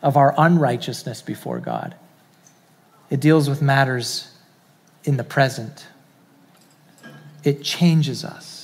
of 0.00 0.16
our 0.16 0.34
unrighteousness 0.38 1.22
before 1.22 1.58
God, 1.58 1.94
it 3.10 3.20
deals 3.20 3.48
with 3.48 3.62
matters 3.62 4.30
in 5.04 5.16
the 5.16 5.24
present. 5.24 5.86
It 7.44 7.62
changes 7.62 8.24
us 8.24 8.58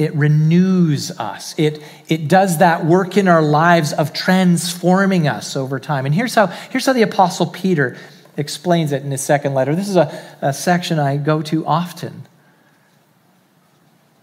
it 0.00 0.14
renews 0.14 1.10
us. 1.10 1.54
It, 1.58 1.82
it 2.08 2.26
does 2.26 2.58
that 2.58 2.86
work 2.86 3.18
in 3.18 3.28
our 3.28 3.42
lives 3.42 3.92
of 3.92 4.14
transforming 4.14 5.28
us 5.28 5.56
over 5.56 5.78
time. 5.78 6.06
And 6.06 6.14
here's 6.14 6.34
how, 6.34 6.46
here's 6.46 6.86
how 6.86 6.94
the 6.94 7.02
Apostle 7.02 7.46
Peter 7.46 7.98
explains 8.38 8.92
it 8.92 9.02
in 9.02 9.10
his 9.10 9.20
second 9.20 9.52
letter. 9.52 9.74
This 9.74 9.90
is 9.90 9.96
a, 9.96 10.38
a 10.40 10.54
section 10.54 10.98
I 10.98 11.18
go 11.18 11.42
to 11.42 11.66
often. 11.66 12.26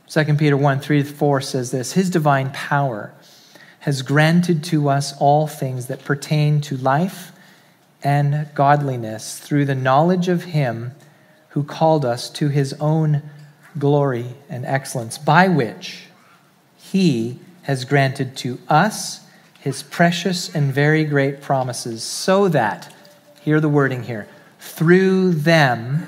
2 0.09 0.33
Peter 0.33 0.57
1 0.57 0.79
3 0.79 1.03
4 1.03 1.41
says 1.41 1.69
this 1.69 1.91
His 1.91 2.09
divine 2.09 2.49
power 2.53 3.13
has 3.81 4.01
granted 4.01 4.63
to 4.63 4.89
us 4.89 5.15
all 5.19 5.45
things 5.45 5.85
that 5.87 6.03
pertain 6.03 6.59
to 6.61 6.77
life 6.77 7.31
and 8.03 8.47
godliness 8.53 9.39
through 9.39 9.65
the 9.65 9.75
knowledge 9.75 10.27
of 10.27 10.45
Him 10.45 10.91
who 11.49 11.63
called 11.63 12.05
us 12.05 12.29
to 12.29 12.49
His 12.49 12.73
own 12.79 13.23
glory, 13.77 14.25
and 14.49 14.65
excellence, 14.65 15.17
by 15.17 15.47
which 15.47 16.05
he 16.77 17.39
has 17.63 17.85
granted 17.85 18.35
to 18.37 18.59
us 18.69 19.25
his 19.59 19.83
precious 19.83 20.53
and 20.53 20.73
very 20.73 21.03
great 21.03 21.41
promises, 21.41 22.03
so 22.03 22.47
that, 22.49 22.93
hear 23.41 23.59
the 23.59 23.69
wording 23.69 24.03
here, 24.03 24.27
through 24.59 25.31
them, 25.33 26.07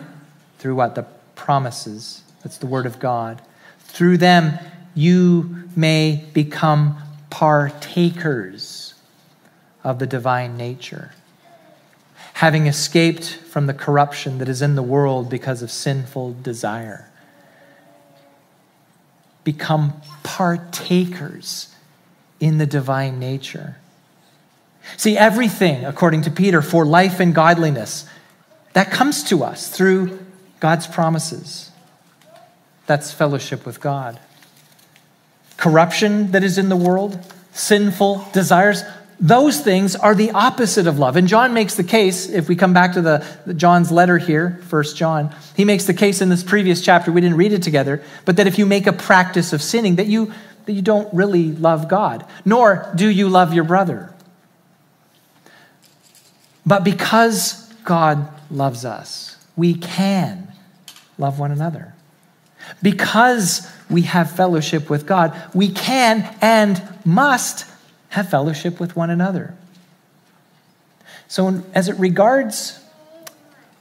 through 0.57 0.75
what? 0.75 0.95
The 0.95 1.05
promises, 1.35 2.23
that's 2.43 2.57
the 2.57 2.67
word 2.67 2.85
of 2.85 2.99
God, 2.99 3.41
through 3.79 4.17
them 4.17 4.57
you 4.95 5.63
may 5.75 6.25
become 6.33 6.97
partakers 7.29 8.93
of 9.83 9.99
the 9.99 10.07
divine 10.07 10.57
nature, 10.57 11.11
having 12.39 12.67
escaped 12.67 13.25
from 13.27 13.67
the 13.67 13.73
corruption 13.73 14.37
that 14.37 14.47
is 14.47 14.61
in 14.61 14.75
the 14.75 14.81
world 14.81 15.29
because 15.29 15.61
of 15.61 15.69
sinful 15.69 16.33
desire 16.41 17.05
become 19.43 19.91
partakers 20.23 21.75
in 22.39 22.57
the 22.57 22.65
divine 22.65 23.19
nature. 23.19 23.75
See, 24.95 25.17
everything, 25.17 25.83
according 25.83 26.21
to 26.21 26.31
Peter, 26.31 26.61
for 26.61 26.85
life 26.85 27.19
and 27.19 27.35
godliness, 27.35 28.05
that 28.71 28.89
comes 28.89 29.21
to 29.25 29.43
us 29.43 29.69
through 29.69 30.25
God's 30.61 30.87
promises. 30.87 31.71
That's 32.85 33.11
fellowship 33.11 33.65
with 33.65 33.81
God. 33.81 34.17
Corruption 35.57 36.31
that 36.31 36.45
is 36.45 36.57
in 36.57 36.69
the 36.69 36.77
world, 36.77 37.19
sinful 37.51 38.29
desires, 38.31 38.83
those 39.19 39.59
things 39.59 39.95
are 39.95 40.15
the 40.15 40.31
opposite 40.31 40.87
of 40.87 40.97
love. 40.97 41.17
And 41.17 41.27
John 41.27 41.53
makes 41.53 41.75
the 41.75 41.83
case, 41.83 42.29
if 42.29 42.47
we 42.47 42.55
come 42.55 42.73
back 42.73 42.93
to 42.93 43.01
the, 43.01 43.25
the, 43.45 43.53
John's 43.53 43.91
letter 43.91 44.17
here, 44.17 44.61
First 44.67 44.95
John, 44.95 45.35
he 45.57 45.65
makes 45.65 45.85
the 45.85 45.93
case 45.93 46.21
in 46.21 46.29
this 46.29 46.43
previous 46.43 46.81
chapter, 46.81 47.11
we 47.11 47.19
didn't 47.19 47.35
read 47.35 47.51
it 47.51 47.61
together, 47.61 48.01
but 48.23 48.37
that 48.37 48.47
if 48.47 48.57
you 48.57 48.65
make 48.65 48.87
a 48.87 48.93
practice 48.93 49.51
of 49.51 49.61
sinning, 49.61 49.97
that 49.97 50.07
you, 50.07 50.31
that 50.65 50.71
you 50.71 50.81
don't 50.81 51.13
really 51.13 51.51
love 51.51 51.89
God, 51.89 52.25
nor 52.45 52.89
do 52.95 53.09
you 53.09 53.27
love 53.27 53.53
your 53.53 53.65
brother. 53.65 54.13
But 56.65 56.85
because 56.85 57.73
God 57.83 58.29
loves 58.49 58.85
us, 58.85 59.35
we 59.57 59.73
can 59.73 60.47
love 61.17 61.39
one 61.39 61.51
another. 61.51 61.93
Because 62.81 63.69
we 63.89 64.03
have 64.03 64.31
fellowship 64.31 64.89
with 64.89 65.05
God, 65.05 65.35
we 65.53 65.71
can 65.71 66.33
and 66.41 66.81
must 67.03 67.65
have 68.09 68.29
fellowship 68.29 68.79
with 68.79 68.95
one 68.95 69.09
another. 69.09 69.55
So, 71.27 71.63
as 71.73 71.89
it 71.89 71.97
regards 71.97 72.79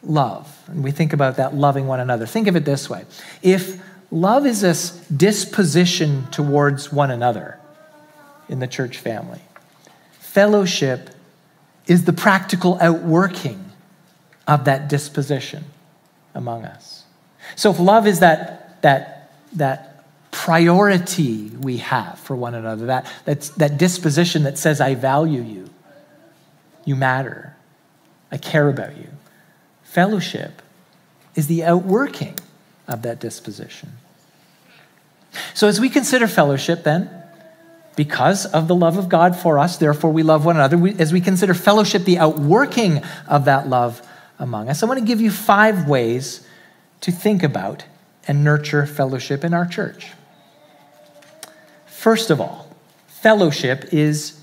love, 0.02 0.54
and 0.66 0.85
we 0.85 0.90
think 0.90 1.12
about 1.12 1.37
that 1.37 1.54
loving 1.54 1.87
one 1.87 1.99
another, 1.99 2.26
think 2.26 2.47
of 2.47 2.56
it 2.56 2.64
this 2.64 2.90
way. 2.90 3.04
If 3.42 3.80
love 4.11 4.47
is 4.47 4.62
a 4.62 5.12
disposition 5.12 6.26
towards 6.30 6.92
one 6.92 7.11
another 7.11 7.58
in 8.49 8.58
the 8.58 8.66
church 8.66 8.99
family, 8.99 9.40
fellowship 10.20 11.11
is 11.87 12.04
the 12.04 12.12
practical 12.12 12.78
outworking 12.80 13.73
of 14.47 14.66
that 14.66 14.88
disposition 14.88 15.64
among 16.35 16.64
us. 16.66 17.04
So, 17.56 17.70
if 17.70 17.80
love 17.80 18.06
is 18.06 18.20
that, 18.20 18.82
that, 18.82 19.32
that 19.54 19.88
priority 20.49 21.50
we 21.61 21.76
have 21.76 22.19
for 22.21 22.35
one 22.35 22.55
another, 22.55 22.87
that, 22.87 23.05
that 23.26 23.76
disposition 23.76 24.45
that 24.45 24.57
says, 24.57 24.81
I 24.81 24.95
value 24.95 25.43
you, 25.43 25.69
you 26.87 26.97
matter, 26.97 27.55
I 28.33 28.38
care 28.38 28.71
about 28.71 28.97
you. 28.97 29.09
Fellowship 29.83 30.62
is 31.35 31.49
the 31.49 31.64
outworking 31.64 32.35
of 32.87 33.02
that 33.02 33.21
disposition. 33.21 33.93
So, 35.52 35.69
as 35.69 35.81
we 35.81 35.90
consider 35.90 36.26
fellowship, 36.26 36.83
then, 36.83 37.11
because 37.95 38.47
of 38.47 38.69
the 38.69 38.75
love 38.75 38.97
of 38.97 39.11
God 39.11 39.37
for 39.37 39.59
us, 39.59 39.76
therefore 39.76 40.12
we 40.12 40.23
love 40.23 40.47
one 40.47 40.57
another, 40.57 40.78
we, 40.78 40.95
as 40.95 41.12
we 41.12 41.21
consider 41.21 41.52
fellowship 41.52 42.07
the 42.07 42.17
outworking 42.17 43.02
of 43.26 43.45
that 43.45 43.69
love 43.69 44.00
among 44.38 44.71
us, 44.71 44.83
I 44.83 44.87
want 44.87 44.99
to 44.99 45.05
give 45.05 45.21
you 45.21 45.31
five 45.31 45.87
ways 45.87 46.49
to 47.02 47.12
think 47.12 47.43
about 47.43 47.85
and 48.26 48.43
nurture 48.43 48.87
fellowship 48.87 49.45
in 49.45 49.52
our 49.52 49.67
church. 49.67 50.12
First 51.99 52.31
of 52.31 52.40
all, 52.40 52.71
fellowship 53.09 53.93
is 53.93 54.40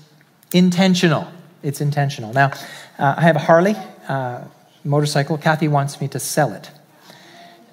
intentional. 0.52 1.26
It's 1.62 1.80
intentional. 1.80 2.34
Now, 2.34 2.52
uh, 2.98 3.14
I 3.16 3.22
have 3.22 3.36
a 3.36 3.38
Harley 3.38 3.74
uh, 4.08 4.44
motorcycle. 4.84 5.38
Kathy 5.38 5.66
wants 5.66 5.98
me 5.98 6.06
to 6.08 6.20
sell 6.20 6.52
it. 6.52 6.70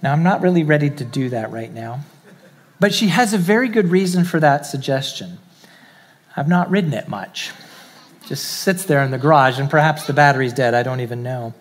Now, 0.01 0.13
I'm 0.13 0.23
not 0.23 0.39
really 0.39 0.63
ready 0.63 0.89
to 0.89 1.03
do 1.03 1.27
that 1.31 1.51
right 1.51 1.71
now, 1.71 1.99
but 2.79 2.93
she 2.93 3.09
has 3.09 3.33
a 3.33 3.37
very 3.37 3.67
good 3.67 3.89
reason 3.89 4.23
for 4.23 4.39
that 4.39 4.65
suggestion. 4.65 5.37
I've 6.37 6.47
not 6.47 6.69
ridden 6.71 6.93
it 6.93 7.09
much. 7.09 7.51
Just 8.25 8.45
sits 8.45 8.85
there 8.85 9.03
in 9.03 9.11
the 9.11 9.17
garage, 9.17 9.59
and 9.59 9.69
perhaps 9.69 10.07
the 10.07 10.13
battery's 10.13 10.53
dead. 10.53 10.73
I 10.73 10.83
don't 10.83 11.01
even 11.01 11.23
know. 11.23 11.53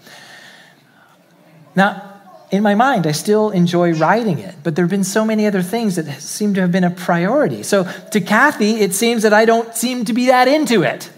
Now, 1.74 2.11
in 2.52 2.62
my 2.62 2.74
mind, 2.74 3.06
I 3.06 3.12
still 3.12 3.50
enjoy 3.50 3.94
writing 3.94 4.38
it, 4.38 4.54
but 4.62 4.76
there 4.76 4.84
have 4.84 4.90
been 4.90 5.04
so 5.04 5.24
many 5.24 5.46
other 5.46 5.62
things 5.62 5.96
that 5.96 6.20
seem 6.20 6.52
to 6.54 6.60
have 6.60 6.70
been 6.70 6.84
a 6.84 6.90
priority. 6.90 7.62
So 7.62 7.90
to 8.10 8.20
Kathy, 8.20 8.80
it 8.80 8.94
seems 8.94 9.22
that 9.22 9.32
I 9.32 9.46
don't 9.46 9.74
seem 9.74 10.04
to 10.04 10.12
be 10.12 10.26
that 10.26 10.46
into 10.46 10.82
it 10.82 11.10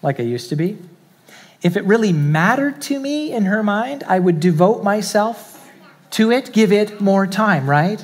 like 0.00 0.18
I 0.18 0.22
used 0.22 0.48
to 0.48 0.56
be. 0.56 0.78
If 1.62 1.76
it 1.76 1.84
really 1.84 2.14
mattered 2.14 2.80
to 2.82 2.98
me 2.98 3.30
in 3.30 3.44
her 3.44 3.62
mind, 3.62 4.02
I 4.04 4.18
would 4.18 4.40
devote 4.40 4.82
myself 4.82 5.70
to 6.12 6.32
it, 6.32 6.54
give 6.54 6.72
it 6.72 7.02
more 7.02 7.26
time, 7.26 7.68
right? 7.68 8.02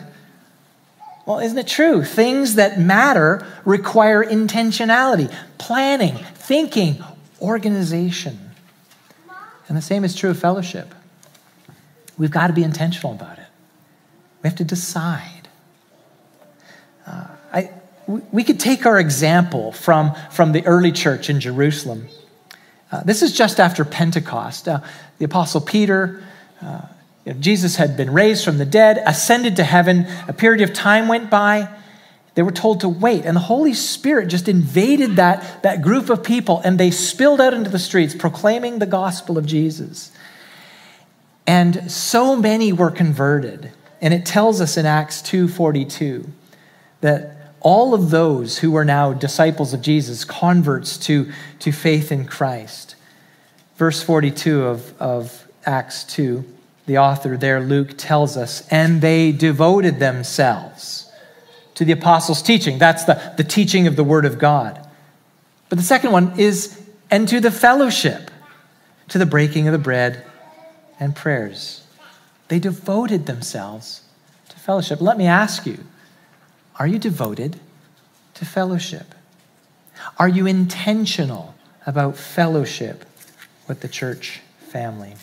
Well, 1.24 1.38
isn't 1.38 1.56
it 1.56 1.66
true? 1.66 2.04
Things 2.04 2.56
that 2.56 2.78
matter 2.78 3.44
require 3.64 4.22
intentionality, 4.22 5.34
planning, 5.56 6.16
thinking, 6.34 7.02
organization. 7.40 8.38
And 9.66 9.78
the 9.78 9.82
same 9.82 10.04
is 10.04 10.14
true 10.14 10.28
of 10.28 10.38
fellowship. 10.38 10.94
We've 12.18 12.30
got 12.30 12.46
to 12.48 12.52
be 12.52 12.62
intentional 12.62 13.12
about 13.12 13.38
it. 13.38 13.46
We 14.42 14.48
have 14.48 14.58
to 14.58 14.64
decide. 14.64 15.48
Uh, 17.06 17.26
I, 17.52 17.70
we 18.06 18.44
could 18.44 18.60
take 18.60 18.86
our 18.86 18.98
example 18.98 19.72
from, 19.72 20.14
from 20.30 20.52
the 20.52 20.64
early 20.66 20.92
church 20.92 21.28
in 21.28 21.40
Jerusalem. 21.40 22.08
Uh, 22.90 23.02
this 23.02 23.22
is 23.22 23.32
just 23.32 23.58
after 23.58 23.84
Pentecost. 23.84 24.68
Uh, 24.68 24.80
the 25.18 25.24
Apostle 25.24 25.60
Peter, 25.60 26.22
uh, 26.62 26.82
you 27.24 27.32
know, 27.32 27.40
Jesus 27.40 27.76
had 27.76 27.96
been 27.96 28.12
raised 28.12 28.44
from 28.44 28.58
the 28.58 28.64
dead, 28.64 29.02
ascended 29.04 29.56
to 29.56 29.64
heaven. 29.64 30.06
A 30.28 30.32
period 30.32 30.68
of 30.68 30.74
time 30.74 31.08
went 31.08 31.28
by. 31.28 31.68
They 32.36 32.42
were 32.42 32.52
told 32.52 32.80
to 32.80 32.88
wait, 32.88 33.24
and 33.24 33.34
the 33.34 33.40
Holy 33.40 33.72
Spirit 33.72 34.28
just 34.28 34.46
invaded 34.46 35.16
that, 35.16 35.62
that 35.62 35.80
group 35.80 36.10
of 36.10 36.22
people, 36.22 36.60
and 36.62 36.78
they 36.78 36.90
spilled 36.90 37.40
out 37.40 37.54
into 37.54 37.70
the 37.70 37.78
streets 37.78 38.14
proclaiming 38.14 38.78
the 38.78 38.86
gospel 38.86 39.38
of 39.38 39.46
Jesus. 39.46 40.12
And 41.46 41.90
so 41.90 42.36
many 42.36 42.72
were 42.72 42.90
converted. 42.90 43.72
And 44.00 44.12
it 44.12 44.26
tells 44.26 44.60
us 44.60 44.76
in 44.76 44.86
Acts 44.86 45.22
2:42 45.22 46.28
that 47.00 47.36
all 47.60 47.94
of 47.94 48.10
those 48.10 48.58
who 48.58 48.70
were 48.70 48.84
now 48.84 49.12
disciples 49.12 49.72
of 49.72 49.82
Jesus, 49.82 50.24
converts 50.24 50.96
to, 50.98 51.30
to 51.58 51.72
faith 51.72 52.12
in 52.12 52.24
Christ. 52.24 52.94
Verse 53.76 54.02
42 54.02 54.62
of, 54.62 54.94
of 55.00 55.48
Acts 55.64 56.04
2, 56.04 56.44
the 56.86 56.98
author 56.98 57.36
there, 57.36 57.60
Luke, 57.60 57.94
tells 57.96 58.36
us, 58.36 58.66
and 58.68 59.00
they 59.00 59.32
devoted 59.32 59.98
themselves 59.98 61.10
to 61.74 61.84
the 61.84 61.92
apostles' 61.92 62.40
teaching. 62.40 62.78
That's 62.78 63.04
the, 63.04 63.34
the 63.36 63.44
teaching 63.44 63.86
of 63.86 63.96
the 63.96 64.04
Word 64.04 64.24
of 64.24 64.38
God. 64.38 64.88
But 65.68 65.78
the 65.78 65.84
second 65.84 66.12
one 66.12 66.38
is, 66.38 66.80
and 67.10 67.26
to 67.28 67.40
the 67.40 67.50
fellowship, 67.50 68.30
to 69.08 69.18
the 69.18 69.26
breaking 69.26 69.66
of 69.66 69.72
the 69.72 69.78
bread 69.78 70.24
and 70.98 71.14
prayers. 71.14 71.84
They 72.48 72.58
devoted 72.58 73.26
themselves 73.26 74.02
to 74.48 74.56
fellowship. 74.56 75.00
Let 75.00 75.18
me 75.18 75.26
ask 75.26 75.66
you 75.66 75.78
are 76.78 76.86
you 76.86 76.98
devoted 76.98 77.58
to 78.34 78.44
fellowship? 78.44 79.14
Are 80.18 80.28
you 80.28 80.46
intentional 80.46 81.54
about 81.86 82.16
fellowship 82.16 83.04
with 83.66 83.80
the 83.80 83.88
church 83.88 84.40
family? 84.58 85.14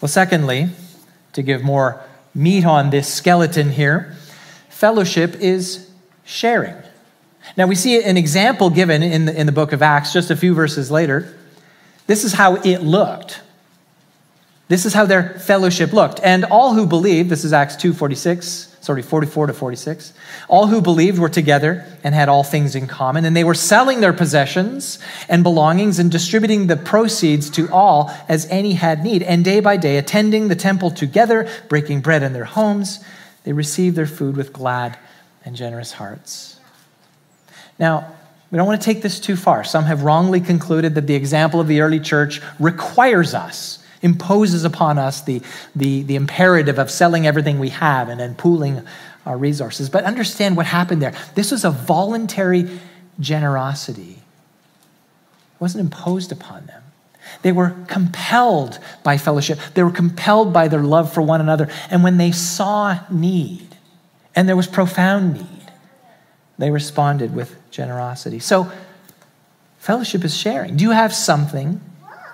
Well, 0.00 0.08
secondly, 0.08 0.70
to 1.32 1.42
give 1.42 1.62
more 1.62 2.02
meat 2.34 2.64
on 2.64 2.90
this 2.90 3.12
skeleton 3.12 3.70
here, 3.70 4.16
fellowship 4.68 5.36
is 5.36 5.90
sharing. 6.24 6.76
Now, 7.56 7.66
we 7.66 7.74
see 7.74 8.02
an 8.02 8.16
example 8.16 8.70
given 8.70 9.02
in 9.02 9.24
the, 9.24 9.38
in 9.38 9.46
the 9.46 9.52
book 9.52 9.72
of 9.72 9.82
Acts 9.82 10.12
just 10.12 10.30
a 10.30 10.36
few 10.36 10.54
verses 10.54 10.90
later. 10.90 11.36
This 12.06 12.24
is 12.24 12.32
how 12.32 12.56
it 12.56 12.82
looked. 12.82 13.40
This 14.68 14.84
is 14.84 14.92
how 14.92 15.06
their 15.06 15.30
fellowship 15.38 15.94
looked. 15.94 16.20
And 16.22 16.44
all 16.44 16.74
who 16.74 16.86
believed, 16.86 17.30
this 17.30 17.42
is 17.42 17.54
Acts 17.54 17.74
2:46, 17.76 18.68
sorry, 18.82 19.00
44 19.00 19.46
to 19.46 19.54
46. 19.54 20.12
All 20.46 20.66
who 20.66 20.82
believed 20.82 21.18
were 21.18 21.30
together 21.30 21.86
and 22.04 22.14
had 22.14 22.28
all 22.28 22.44
things 22.44 22.74
in 22.74 22.86
common, 22.86 23.24
and 23.24 23.34
they 23.34 23.44
were 23.44 23.54
selling 23.54 24.00
their 24.00 24.12
possessions 24.12 24.98
and 25.26 25.42
belongings 25.42 25.98
and 25.98 26.10
distributing 26.10 26.66
the 26.66 26.76
proceeds 26.76 27.48
to 27.50 27.70
all 27.72 28.10
as 28.28 28.46
any 28.50 28.74
had 28.74 29.02
need. 29.02 29.22
And 29.22 29.42
day 29.42 29.60
by 29.60 29.78
day, 29.78 29.96
attending 29.96 30.48
the 30.48 30.56
temple 30.56 30.90
together, 30.90 31.48
breaking 31.68 32.02
bread 32.02 32.22
in 32.22 32.34
their 32.34 32.44
homes, 32.44 33.00
they 33.44 33.54
received 33.54 33.96
their 33.96 34.06
food 34.06 34.36
with 34.36 34.52
glad 34.52 34.98
and 35.46 35.56
generous 35.56 35.92
hearts. 35.92 36.60
Now, 37.78 38.12
we 38.50 38.56
don't 38.56 38.66
want 38.66 38.80
to 38.80 38.84
take 38.84 39.02
this 39.02 39.18
too 39.18 39.36
far. 39.36 39.64
Some 39.64 39.84
have 39.84 40.02
wrongly 40.02 40.40
concluded 40.40 40.94
that 40.94 41.06
the 41.06 41.14
example 41.14 41.58
of 41.58 41.68
the 41.68 41.80
early 41.80 42.00
church 42.00 42.42
requires 42.58 43.32
us 43.32 43.78
imposes 44.02 44.64
upon 44.64 44.98
us 44.98 45.22
the, 45.22 45.42
the, 45.74 46.02
the 46.02 46.16
imperative 46.16 46.78
of 46.78 46.90
selling 46.90 47.26
everything 47.26 47.58
we 47.58 47.70
have 47.70 48.08
and 48.08 48.20
then 48.20 48.34
pooling 48.34 48.82
our 49.26 49.36
resources. 49.36 49.90
But 49.90 50.04
understand 50.04 50.56
what 50.56 50.66
happened 50.66 51.02
there. 51.02 51.14
This 51.34 51.50
was 51.50 51.64
a 51.64 51.70
voluntary 51.70 52.80
generosity, 53.20 54.12
it 54.12 55.60
wasn't 55.60 55.84
imposed 55.84 56.32
upon 56.32 56.66
them. 56.66 56.82
They 57.42 57.52
were 57.52 57.76
compelled 57.88 58.78
by 59.02 59.18
fellowship. 59.18 59.58
They 59.74 59.82
were 59.82 59.90
compelled 59.90 60.52
by 60.52 60.68
their 60.68 60.82
love 60.82 61.12
for 61.12 61.20
one 61.20 61.40
another. 61.40 61.68
And 61.90 62.02
when 62.02 62.16
they 62.16 62.32
saw 62.32 63.00
need, 63.10 63.76
and 64.34 64.48
there 64.48 64.56
was 64.56 64.66
profound 64.66 65.34
need, 65.34 65.72
they 66.58 66.70
responded 66.70 67.34
with 67.34 67.54
generosity. 67.70 68.38
So, 68.38 68.70
fellowship 69.78 70.24
is 70.24 70.36
sharing. 70.36 70.76
Do 70.76 70.84
you 70.84 70.90
have 70.92 71.14
something 71.14 71.80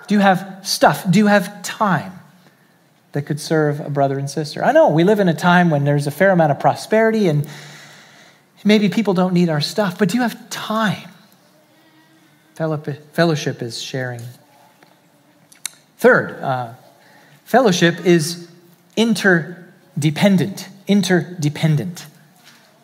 do 0.07 0.15
you 0.15 0.19
have 0.19 0.59
stuff? 0.63 1.09
Do 1.09 1.19
you 1.19 1.27
have 1.27 1.63
time 1.63 2.13
that 3.13 3.23
could 3.23 3.39
serve 3.39 3.79
a 3.79 3.89
brother 3.89 4.19
and 4.19 4.29
sister? 4.29 4.63
I 4.63 4.71
know 4.71 4.89
we 4.89 5.03
live 5.03 5.19
in 5.19 5.27
a 5.29 5.33
time 5.33 5.69
when 5.69 5.83
there's 5.83 6.07
a 6.07 6.11
fair 6.11 6.31
amount 6.31 6.51
of 6.51 6.59
prosperity 6.59 7.27
and 7.27 7.47
maybe 8.63 8.89
people 8.89 9.13
don't 9.13 9.33
need 9.33 9.49
our 9.49 9.61
stuff, 9.61 9.97
but 9.97 10.09
do 10.09 10.17
you 10.17 10.23
have 10.23 10.49
time? 10.49 11.09
Fellowship 13.13 13.61
is 13.61 13.81
sharing. 13.81 14.21
Third, 15.97 16.39
uh, 16.41 16.73
fellowship 17.45 18.05
is 18.05 18.49
interdependent. 18.95 20.69
Interdependent 20.87 22.05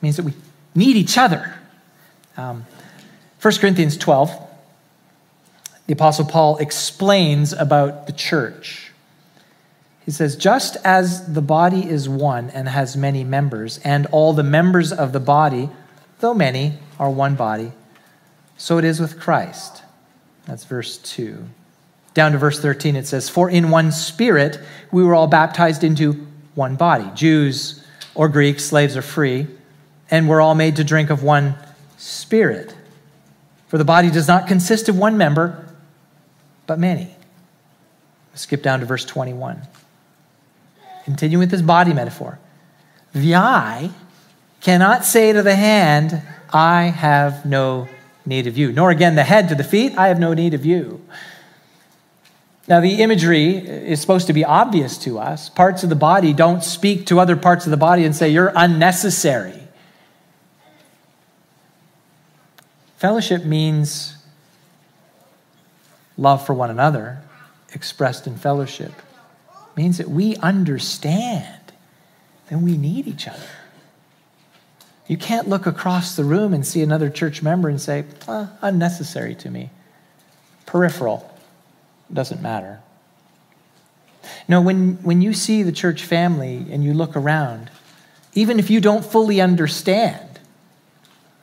means 0.01 0.17
that 0.17 0.23
we 0.23 0.33
need 0.75 0.95
each 0.95 1.17
other. 1.17 1.53
Um, 2.37 2.65
1 3.41 3.53
Corinthians 3.55 3.97
12 3.97 4.50
the 5.87 5.93
Apostle 5.93 6.25
Paul 6.25 6.57
explains 6.57 7.53
about 7.53 8.07
the 8.07 8.13
church. 8.13 8.91
He 10.05 10.11
says, 10.11 10.35
just 10.35 10.77
as 10.83 11.33
the 11.33 11.41
body 11.41 11.87
is 11.87 12.09
one 12.09 12.49
and 12.49 12.67
has 12.67 12.97
many 12.97 13.23
members, 13.23 13.79
and 13.79 14.07
all 14.07 14.33
the 14.33 14.43
members 14.43 14.91
of 14.91 15.13
the 15.13 15.19
body, 15.19 15.69
though 16.19 16.33
many, 16.33 16.73
are 16.99 17.09
one 17.09 17.35
body, 17.35 17.71
so 18.57 18.77
it 18.77 18.85
is 18.85 18.99
with 18.99 19.19
Christ. 19.19 19.83
That's 20.45 20.65
verse 20.65 20.97
2. 20.97 21.45
Down 22.13 22.33
to 22.33 22.37
verse 22.37 22.59
13, 22.59 22.95
it 22.95 23.07
says, 23.07 23.29
For 23.29 23.49
in 23.49 23.69
one 23.69 23.91
spirit 23.91 24.59
we 24.91 25.03
were 25.03 25.15
all 25.15 25.27
baptized 25.27 25.83
into 25.83 26.27
one 26.55 26.75
body, 26.75 27.09
Jews 27.15 27.83
or 28.15 28.27
Greeks, 28.27 28.65
slaves 28.65 28.97
or 28.97 29.01
free, 29.01 29.47
and 30.09 30.27
we're 30.27 30.41
all 30.41 30.55
made 30.55 30.75
to 30.75 30.83
drink 30.83 31.09
of 31.09 31.23
one 31.23 31.55
spirit. 31.97 32.75
For 33.67 33.77
the 33.77 33.85
body 33.85 34.11
does 34.11 34.27
not 34.27 34.47
consist 34.47 34.89
of 34.89 34.97
one 34.97 35.17
member 35.17 35.65
but 36.71 36.79
many. 36.79 37.13
Skip 38.33 38.63
down 38.63 38.79
to 38.79 38.85
verse 38.85 39.03
21. 39.03 39.61
Continue 41.03 41.37
with 41.37 41.51
this 41.51 41.61
body 41.61 41.93
metaphor. 41.93 42.39
The 43.11 43.35
eye 43.35 43.91
cannot 44.61 45.03
say 45.03 45.33
to 45.33 45.43
the 45.43 45.53
hand, 45.53 46.21
I 46.53 46.83
have 46.83 47.45
no 47.45 47.89
need 48.25 48.47
of 48.47 48.57
you. 48.57 48.71
Nor 48.71 48.89
again 48.89 49.15
the 49.15 49.25
head 49.25 49.49
to 49.49 49.55
the 49.55 49.65
feet, 49.65 49.97
I 49.97 50.07
have 50.07 50.17
no 50.17 50.33
need 50.33 50.53
of 50.53 50.65
you. 50.65 51.05
Now, 52.69 52.79
the 52.79 53.01
imagery 53.01 53.57
is 53.57 53.99
supposed 53.99 54.27
to 54.27 54.33
be 54.33 54.45
obvious 54.45 54.97
to 54.99 55.19
us. 55.19 55.49
Parts 55.49 55.83
of 55.83 55.89
the 55.89 55.95
body 55.97 56.31
don't 56.31 56.63
speak 56.63 57.05
to 57.07 57.19
other 57.19 57.35
parts 57.35 57.65
of 57.65 57.71
the 57.71 57.75
body 57.75 58.05
and 58.05 58.15
say, 58.15 58.29
You're 58.29 58.53
unnecessary. 58.55 59.61
Fellowship 62.95 63.43
means 63.43 64.20
love 66.21 66.45
for 66.45 66.53
one 66.53 66.69
another, 66.69 67.21
expressed 67.73 68.27
in 68.27 68.37
fellowship. 68.37 68.91
Means 69.75 69.97
that 69.97 70.09
we 70.09 70.35
understand 70.37 71.71
that 72.49 72.59
we 72.59 72.77
need 72.77 73.07
each 73.07 73.27
other. 73.27 73.49
You 75.07 75.17
can't 75.17 75.49
look 75.49 75.65
across 75.65 76.15
the 76.15 76.23
room 76.23 76.53
and 76.53 76.65
see 76.65 76.81
another 76.81 77.09
church 77.09 77.41
member 77.41 77.67
and 77.67 77.81
say, 77.81 78.05
unnecessary 78.61 79.35
to 79.35 79.49
me. 79.49 79.71
Peripheral. 80.65 81.27
Doesn't 82.13 82.41
matter. 82.41 82.81
No, 84.47 84.61
when, 84.61 84.97
when 85.03 85.21
you 85.21 85.33
see 85.33 85.63
the 85.63 85.71
church 85.71 86.03
family 86.03 86.67
and 86.69 86.83
you 86.83 86.93
look 86.93 87.15
around, 87.15 87.71
even 88.33 88.59
if 88.59 88.69
you 88.69 88.79
don't 88.79 89.03
fully 89.03 89.41
understand, 89.41 90.39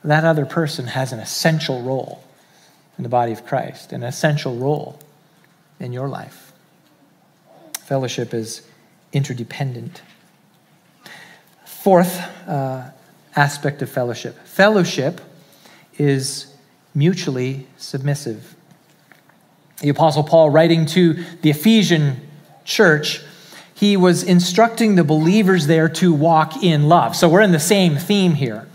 that 0.03 0.23
other 0.23 0.45
person 0.45 0.87
has 0.87 1.11
an 1.11 1.19
essential 1.19 1.81
role 1.81 2.23
in 2.99 3.03
the 3.03 3.09
body 3.09 3.31
of 3.31 3.45
Christ, 3.45 3.93
an 3.93 4.03
essential 4.03 4.57
role 4.57 4.99
in 5.79 5.93
your 5.93 6.09
life. 6.09 6.51
Fellowship 7.79 8.33
is 8.33 8.67
interdependent. 9.13 10.01
Fourth 11.65 12.19
uh, 12.45 12.89
aspect 13.37 13.81
of 13.81 13.89
fellowship 13.89 14.37
fellowship 14.45 15.21
is 15.97 16.53
mutually 16.93 17.67
submissive. 17.77 18.53
The 19.79 19.87
Apostle 19.87 20.23
Paul, 20.23 20.49
writing 20.49 20.85
to 20.87 21.13
the 21.41 21.51
Ephesian 21.51 22.27
church, 22.65 23.21
he 23.73 23.95
was 23.95 24.23
instructing 24.23 24.95
the 24.95 25.05
believers 25.05 25.67
there 25.67 25.87
to 25.87 26.13
walk 26.13 26.61
in 26.61 26.89
love. 26.89 27.15
So 27.15 27.29
we're 27.29 27.43
in 27.43 27.53
the 27.53 27.61
same 27.61 27.95
theme 27.95 28.33
here. 28.33 28.67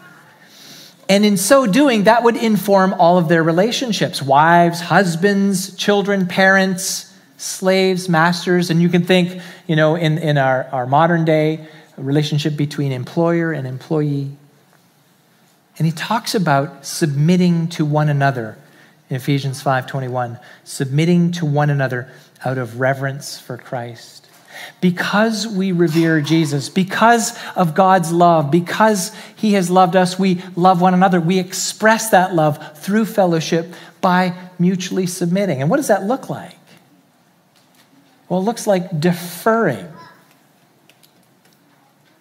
And 1.09 1.25
in 1.25 1.37
so 1.37 1.67
doing, 1.67 2.05
that 2.05 2.23
would 2.23 2.37
inform 2.37 2.95
all 2.95 3.19
of 3.19 3.29
their 3.29 3.43
relationships 3.43 4.23
wives, 4.23 4.81
husbands, 4.81 5.77
children, 5.77 6.27
parents, 6.27 7.13
slaves, 7.37 8.09
masters. 8.09 8.71
And 8.71 8.81
you 8.81 8.89
can 8.89 9.05
think, 9.05 9.41
you 9.67 9.77
know, 9.77 9.97
in, 9.97 10.19
in 10.19 10.39
our, 10.39 10.65
our 10.73 10.87
modern 10.87 11.25
day, 11.25 11.67
relationship 11.97 12.57
between 12.57 12.93
employer 12.93 13.53
and 13.53 13.67
employee. 13.67 14.31
And 15.79 15.87
he 15.87 15.93
talks 15.93 16.35
about 16.35 16.87
submitting 16.87 17.69
to 17.69 17.85
one 17.85 18.09
another 18.09 18.57
in 19.11 19.17
Ephesians 19.17 19.63
5:21, 19.63 20.41
submitting 20.65 21.33
to 21.33 21.47
one 21.47 21.71
another 21.71 22.09
out 22.45 22.59
of 22.59 22.81
reverence 22.81 23.39
for 23.39 23.57
Christ. 23.57 24.27
Because 24.81 25.47
we 25.47 25.73
revere 25.73 26.21
Jesus, 26.21 26.69
because 26.69 27.39
of 27.57 27.75
God's 27.75 28.13
love, 28.13 28.51
because 28.51 29.13
he 29.37 29.55
has 29.55 29.71
loved 29.71 29.97
us, 29.97 30.19
we 30.19 30.43
love 30.57 30.81
one 30.81 30.95
another. 30.95 31.21
We 31.21 31.39
express 31.39 32.11
that 32.11 32.35
love 32.35 32.79
through 32.79 33.07
fellowship 33.07 33.75
by 34.01 34.35
mutually 34.59 35.07
submitting. 35.07 35.61
And 35.61 35.71
what 35.71 35.79
does 35.79 35.89
that 35.89 36.05
look 36.05 36.29
like? 36.29 36.57
Well, 38.29 38.41
it 38.41 38.45
looks 38.45 38.67
like 38.67 39.01
deferring. 39.01 39.89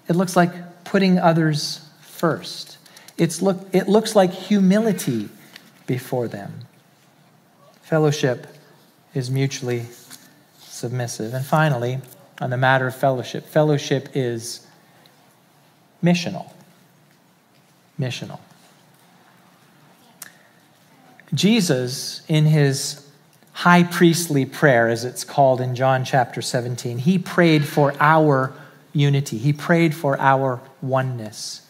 It 0.08 0.15
looks 0.15 0.36
like 0.36 0.84
putting 0.84 1.17
others 1.17 1.88
first. 2.02 2.78
It's 3.17 3.41
look, 3.41 3.67
it 3.74 3.88
looks 3.88 4.15
like 4.15 4.32
humility 4.32 5.30
before 5.88 6.28
them. 6.28 6.62
Fellowship 7.82 8.48
is 9.13 9.30
mutually 9.30 9.86
submissive. 10.60 11.34
And 11.34 11.46
finally, 11.46 12.00
on 12.41 12.50
the 12.50 12.58
matter 12.58 12.88
of 12.88 12.96
fellowship, 12.96 13.46
fellowship 13.46 14.10
is 14.13 14.65
missional. 16.04 16.52
Missional. 18.00 18.39
Jesus, 21.34 22.22
in 22.28 22.46
his 22.46 23.08
high 23.54 23.84
priestly 23.84 24.46
prayer, 24.46 24.89
as 24.89 25.06
it's 25.06 25.24
called 25.24 25.62
in 25.62 25.76
John 25.76 26.06
chapter 26.06 26.41
17, 26.41 27.00
he 27.00 27.17
prayed 27.17 27.65
for 27.65 27.93
our 28.00 28.54
unity. 28.93 29.38
He 29.38 29.54
prayed 29.54 29.96
for 29.96 30.19
our 30.19 30.62
oneness. 30.82 31.62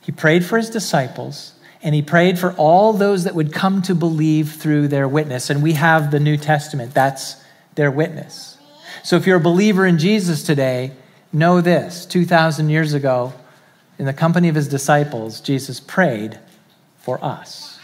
He 0.00 0.12
prayed 0.12 0.44
for 0.44 0.58
his 0.58 0.70
disciples, 0.70 1.54
and 1.82 1.94
he 1.94 2.02
prayed 2.02 2.38
for 2.38 2.52
all 2.54 2.92
those 2.92 3.24
that 3.24 3.34
would 3.34 3.52
come 3.52 3.82
to 3.82 3.94
believe 3.94 4.52
through 4.52 4.88
their 4.88 5.08
witness. 5.08 5.50
And 5.50 5.62
we 5.62 5.72
have 5.72 6.10
the 6.10 6.20
New 6.20 6.36
Testament, 6.36 6.94
that's 6.94 7.36
their 7.74 7.90
witness. 7.90 8.53
So 9.04 9.16
if 9.16 9.26
you're 9.26 9.36
a 9.36 9.40
believer 9.40 9.84
in 9.84 9.98
Jesus 9.98 10.42
today, 10.42 10.90
know 11.30 11.60
this 11.60 12.06
2,000 12.06 12.70
years 12.70 12.94
ago, 12.94 13.34
in 13.98 14.06
the 14.06 14.14
company 14.14 14.48
of 14.48 14.54
his 14.54 14.66
disciples, 14.66 15.42
Jesus 15.42 15.78
prayed 15.78 16.40
for 16.96 17.22
us. 17.22 17.78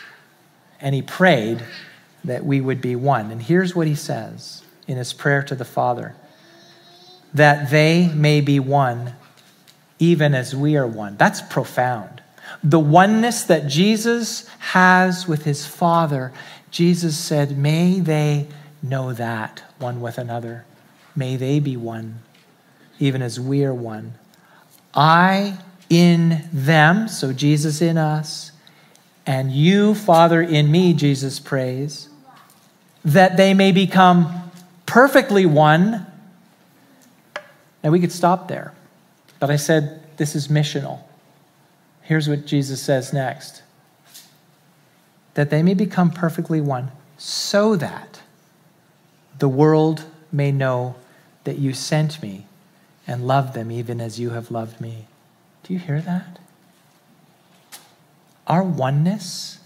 And 0.80 0.94
he 0.94 1.02
prayed 1.02 1.62
that 2.24 2.46
we 2.46 2.62
would 2.62 2.80
be 2.80 2.96
one. 2.96 3.30
And 3.30 3.42
here's 3.42 3.76
what 3.76 3.86
he 3.86 3.94
says 3.94 4.62
in 4.88 4.96
his 4.96 5.12
prayer 5.12 5.42
to 5.42 5.54
the 5.54 5.64
Father 5.64 6.14
that 7.34 7.70
they 7.70 8.08
may 8.08 8.40
be 8.40 8.58
one, 8.58 9.12
even 9.98 10.34
as 10.34 10.56
we 10.56 10.74
are 10.74 10.86
one. 10.86 11.18
That's 11.18 11.42
profound. 11.42 12.22
The 12.64 12.80
oneness 12.80 13.44
that 13.44 13.68
Jesus 13.68 14.48
has 14.58 15.28
with 15.28 15.44
his 15.44 15.66
Father, 15.66 16.32
Jesus 16.70 17.16
said, 17.16 17.58
May 17.58 18.00
they 18.00 18.48
know 18.82 19.12
that 19.12 19.62
one 19.78 20.00
with 20.00 20.16
another. 20.16 20.64
May 21.20 21.36
they 21.36 21.60
be 21.60 21.76
one, 21.76 22.20
even 22.98 23.20
as 23.20 23.38
we 23.38 23.62
are 23.62 23.74
one. 23.74 24.14
I 24.94 25.58
in 25.90 26.48
them, 26.50 27.08
so 27.08 27.34
Jesus 27.34 27.82
in 27.82 27.98
us, 27.98 28.52
and 29.26 29.52
you, 29.52 29.94
Father, 29.94 30.40
in 30.40 30.72
me, 30.72 30.94
Jesus 30.94 31.38
prays, 31.38 32.08
that 33.04 33.36
they 33.36 33.52
may 33.52 33.70
become 33.70 34.50
perfectly 34.86 35.44
one 35.44 36.06
Now 37.82 37.90
we 37.90 38.00
could 38.00 38.12
stop 38.12 38.48
there. 38.48 38.72
But 39.38 39.50
I 39.50 39.56
said 39.56 40.02
this 40.16 40.34
is 40.36 40.48
missional. 40.48 41.00
Here's 42.02 42.28
what 42.28 42.46
Jesus 42.46 42.82
says 42.82 43.12
next 43.12 43.62
that 45.34 45.48
they 45.48 45.62
may 45.62 45.74
become 45.74 46.10
perfectly 46.10 46.60
one, 46.60 46.90
so 47.16 47.76
that 47.76 48.20
the 49.38 49.48
world 49.48 50.04
may 50.32 50.50
know 50.50 50.96
that 51.44 51.58
you 51.58 51.72
sent 51.72 52.22
me 52.22 52.46
and 53.06 53.26
love 53.26 53.54
them 53.54 53.70
even 53.70 54.00
as 54.00 54.20
you 54.20 54.30
have 54.30 54.50
loved 54.50 54.80
me. 54.80 55.06
Do 55.62 55.72
you 55.72 55.78
hear 55.78 56.00
that? 56.00 56.38
Our 58.46 58.62
oneness, 58.62 59.58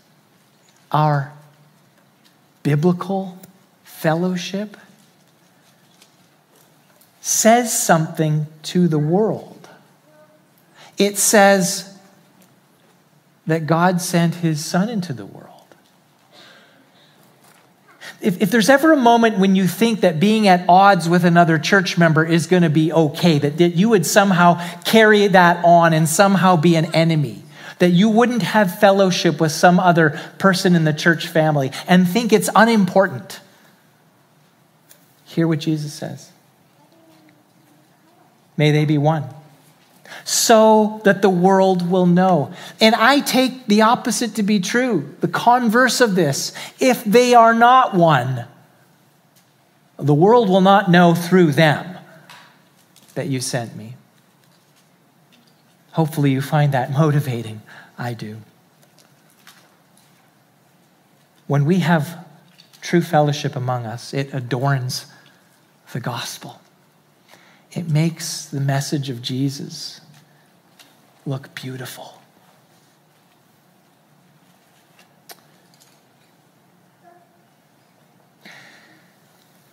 our 0.92 1.32
biblical 2.62 3.38
fellowship, 3.84 4.76
says 7.20 7.76
something 7.82 8.46
to 8.62 8.86
the 8.86 8.98
world. 8.98 9.68
It 10.98 11.16
says 11.16 11.98
that 13.46 13.66
God 13.66 14.00
sent 14.00 14.36
his 14.36 14.64
son 14.64 14.88
into 14.88 15.12
the 15.12 15.26
world. 15.26 15.53
If, 18.24 18.40
if 18.40 18.50
there's 18.50 18.70
ever 18.70 18.92
a 18.92 18.96
moment 18.96 19.38
when 19.38 19.54
you 19.54 19.66
think 19.66 20.00
that 20.00 20.18
being 20.18 20.48
at 20.48 20.64
odds 20.68 21.08
with 21.08 21.24
another 21.24 21.58
church 21.58 21.98
member 21.98 22.24
is 22.24 22.46
going 22.46 22.62
to 22.62 22.70
be 22.70 22.90
okay, 22.90 23.38
that, 23.38 23.58
that 23.58 23.76
you 23.76 23.90
would 23.90 24.06
somehow 24.06 24.58
carry 24.84 25.26
that 25.26 25.62
on 25.62 25.92
and 25.92 26.08
somehow 26.08 26.56
be 26.56 26.74
an 26.76 26.86
enemy, 26.94 27.42
that 27.80 27.90
you 27.90 28.08
wouldn't 28.08 28.42
have 28.42 28.78
fellowship 28.80 29.40
with 29.40 29.52
some 29.52 29.78
other 29.78 30.18
person 30.38 30.74
in 30.74 30.84
the 30.84 30.92
church 30.94 31.28
family 31.28 31.70
and 31.86 32.08
think 32.08 32.32
it's 32.32 32.48
unimportant, 32.56 33.40
hear 35.26 35.46
what 35.46 35.58
Jesus 35.58 35.92
says. 35.92 36.30
May 38.56 38.70
they 38.70 38.86
be 38.86 38.96
one. 38.96 39.24
So 40.24 41.00
that 41.04 41.22
the 41.22 41.30
world 41.30 41.90
will 41.90 42.06
know. 42.06 42.52
And 42.80 42.94
I 42.94 43.20
take 43.20 43.66
the 43.66 43.82
opposite 43.82 44.34
to 44.36 44.42
be 44.42 44.60
true, 44.60 45.14
the 45.20 45.28
converse 45.28 46.00
of 46.00 46.14
this. 46.14 46.52
If 46.78 47.04
they 47.04 47.34
are 47.34 47.54
not 47.54 47.94
one, 47.94 48.46
the 49.98 50.14
world 50.14 50.48
will 50.48 50.60
not 50.60 50.90
know 50.90 51.14
through 51.14 51.52
them 51.52 51.98
that 53.14 53.28
you 53.28 53.40
sent 53.40 53.76
me. 53.76 53.94
Hopefully, 55.92 56.32
you 56.32 56.40
find 56.40 56.72
that 56.72 56.92
motivating. 56.92 57.62
I 57.96 58.14
do. 58.14 58.38
When 61.46 61.64
we 61.64 61.80
have 61.80 62.26
true 62.80 63.02
fellowship 63.02 63.54
among 63.54 63.86
us, 63.86 64.12
it 64.12 64.34
adorns 64.34 65.06
the 65.92 66.00
gospel 66.00 66.60
it 67.74 67.88
makes 67.88 68.46
the 68.46 68.60
message 68.60 69.10
of 69.10 69.20
Jesus 69.20 70.00
look 71.26 71.54
beautiful. 71.54 72.20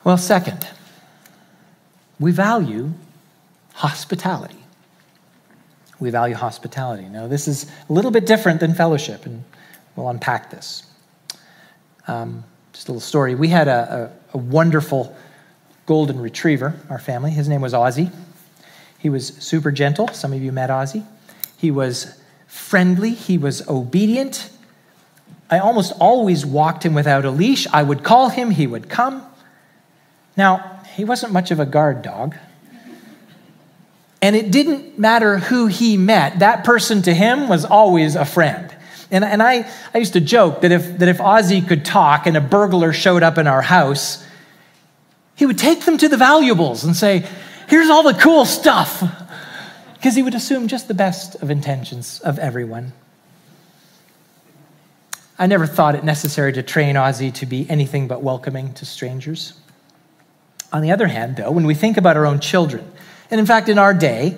Well, 0.03 0.17
second, 0.17 0.67
we 2.19 2.31
value 2.31 2.93
hospitality. 3.73 4.57
We 5.99 6.09
value 6.09 6.33
hospitality. 6.33 7.07
Now, 7.07 7.27
this 7.27 7.47
is 7.47 7.69
a 7.87 7.93
little 7.93 8.09
bit 8.09 8.25
different 8.25 8.59
than 8.59 8.73
fellowship, 8.73 9.27
and 9.27 9.43
we'll 9.95 10.09
unpack 10.09 10.49
this. 10.49 10.83
Um, 12.07 12.43
just 12.73 12.87
a 12.87 12.91
little 12.91 13.01
story. 13.01 13.35
We 13.35 13.49
had 13.49 13.67
a, 13.67 14.11
a, 14.33 14.37
a 14.37 14.39
wonderful 14.39 15.15
golden 15.91 16.21
retriever, 16.21 16.73
our 16.89 16.97
family. 16.97 17.31
His 17.31 17.49
name 17.49 17.59
was 17.59 17.73
Ozzy. 17.73 18.09
He 18.97 19.09
was 19.09 19.27
super 19.39 19.73
gentle. 19.73 20.07
Some 20.07 20.31
of 20.31 20.41
you 20.41 20.53
met 20.53 20.69
Ozzy. 20.69 21.05
He 21.57 21.69
was 21.69 22.17
friendly. 22.47 23.09
He 23.09 23.37
was 23.37 23.67
obedient. 23.67 24.49
I 25.49 25.59
almost 25.59 25.91
always 25.99 26.45
walked 26.45 26.85
him 26.85 26.93
without 26.93 27.25
a 27.25 27.29
leash. 27.29 27.67
I 27.73 27.83
would 27.83 28.05
call 28.05 28.29
him, 28.29 28.51
he 28.51 28.65
would 28.67 28.87
come. 28.87 29.21
Now, 30.37 30.79
he 30.95 31.03
wasn't 31.03 31.33
much 31.33 31.51
of 31.51 31.59
a 31.59 31.65
guard 31.65 32.03
dog. 32.03 32.35
And 34.21 34.33
it 34.33 34.49
didn't 34.49 34.97
matter 34.97 35.39
who 35.39 35.67
he 35.67 35.97
met, 35.97 36.39
that 36.39 36.63
person 36.63 37.01
to 37.01 37.13
him 37.13 37.49
was 37.49 37.65
always 37.65 38.15
a 38.15 38.23
friend. 38.23 38.73
And, 39.11 39.25
and 39.25 39.43
I, 39.43 39.69
I 39.93 39.97
used 39.97 40.13
to 40.13 40.21
joke 40.21 40.61
that 40.61 40.71
if, 40.71 40.99
that 40.99 41.09
if 41.09 41.17
Ozzy 41.17 41.67
could 41.67 41.83
talk 41.83 42.27
and 42.27 42.37
a 42.37 42.41
burglar 42.41 42.93
showed 42.93 43.23
up 43.23 43.37
in 43.37 43.45
our 43.45 43.61
house, 43.61 44.25
he 45.41 45.47
would 45.47 45.57
take 45.57 45.85
them 45.85 45.97
to 45.97 46.07
the 46.07 46.17
valuables 46.17 46.83
and 46.83 46.95
say, 46.95 47.27
Here's 47.67 47.89
all 47.89 48.03
the 48.03 48.13
cool 48.13 48.45
stuff. 48.45 49.03
Because 49.95 50.13
he 50.13 50.21
would 50.21 50.35
assume 50.35 50.67
just 50.67 50.87
the 50.87 50.93
best 50.93 51.33
of 51.41 51.49
intentions 51.49 52.19
of 52.19 52.37
everyone. 52.37 52.93
I 55.39 55.47
never 55.47 55.65
thought 55.65 55.95
it 55.95 56.03
necessary 56.03 56.53
to 56.53 56.61
train 56.61 56.93
Ozzy 56.93 57.33
to 57.33 57.47
be 57.47 57.67
anything 57.71 58.07
but 58.07 58.21
welcoming 58.21 58.75
to 58.75 58.85
strangers. 58.85 59.53
On 60.71 60.83
the 60.83 60.91
other 60.91 61.07
hand, 61.07 61.37
though, 61.37 61.49
when 61.49 61.65
we 61.65 61.73
think 61.73 61.97
about 61.97 62.17
our 62.17 62.27
own 62.27 62.39
children, 62.39 62.91
and 63.31 63.39
in 63.39 63.47
fact, 63.47 63.67
in 63.67 63.79
our 63.79 63.95
day, 63.95 64.37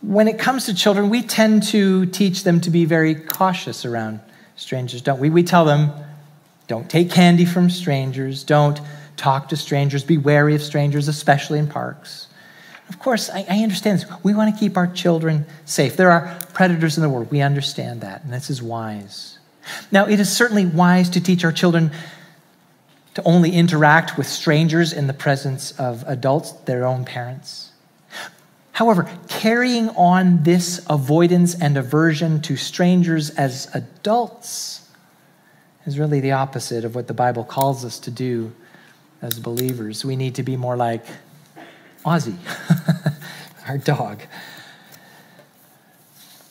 when 0.00 0.28
it 0.28 0.38
comes 0.38 0.64
to 0.64 0.74
children, 0.74 1.10
we 1.10 1.20
tend 1.20 1.62
to 1.64 2.06
teach 2.06 2.42
them 2.42 2.58
to 2.62 2.70
be 2.70 2.86
very 2.86 3.14
cautious 3.14 3.84
around 3.84 4.20
strangers, 4.56 5.02
don't 5.02 5.20
we? 5.20 5.28
We 5.28 5.42
tell 5.42 5.66
them, 5.66 5.92
don't 6.68 6.88
take 6.88 7.10
candy 7.10 7.44
from 7.44 7.68
strangers, 7.68 8.44
don't 8.44 8.80
talk 9.16 9.48
to 9.50 9.56
strangers, 9.56 10.04
be 10.04 10.18
wary 10.18 10.54
of 10.54 10.62
strangers, 10.62 11.08
especially 11.08 11.58
in 11.58 11.66
parks. 11.66 12.28
Of 12.88 12.98
course, 12.98 13.30
I, 13.30 13.46
I 13.48 13.62
understand 13.62 14.00
this. 14.00 14.10
We 14.22 14.34
want 14.34 14.54
to 14.54 14.60
keep 14.60 14.76
our 14.76 14.86
children 14.86 15.46
safe. 15.64 15.96
There 15.96 16.10
are 16.10 16.38
predators 16.52 16.96
in 16.96 17.02
the 17.02 17.08
world. 17.08 17.30
We 17.30 17.40
understand 17.40 18.02
that, 18.02 18.24
and 18.24 18.32
this 18.32 18.50
is 18.50 18.62
wise. 18.62 19.38
Now, 19.90 20.06
it 20.06 20.20
is 20.20 20.34
certainly 20.34 20.66
wise 20.66 21.08
to 21.10 21.20
teach 21.20 21.44
our 21.44 21.52
children 21.52 21.90
to 23.14 23.22
only 23.24 23.52
interact 23.52 24.18
with 24.18 24.26
strangers 24.26 24.92
in 24.92 25.06
the 25.06 25.14
presence 25.14 25.72
of 25.78 26.04
adults, 26.06 26.52
their 26.52 26.84
own 26.84 27.04
parents. 27.04 27.70
However, 28.72 29.08
carrying 29.28 29.88
on 29.90 30.42
this 30.42 30.84
avoidance 30.90 31.54
and 31.54 31.76
aversion 31.76 32.42
to 32.42 32.56
strangers 32.56 33.30
as 33.30 33.68
adults 33.72 34.90
is 35.86 35.98
really 35.98 36.20
the 36.20 36.32
opposite 36.32 36.84
of 36.84 36.94
what 36.94 37.06
the 37.06 37.14
Bible 37.14 37.44
calls 37.44 37.84
us 37.84 38.00
to 38.00 38.10
do 38.10 38.52
as 39.24 39.40
believers. 39.40 40.04
We 40.04 40.16
need 40.16 40.34
to 40.34 40.42
be 40.42 40.56
more 40.56 40.76
like 40.76 41.04
Ozzy, 42.04 42.36
our 43.68 43.78
dog. 43.78 44.20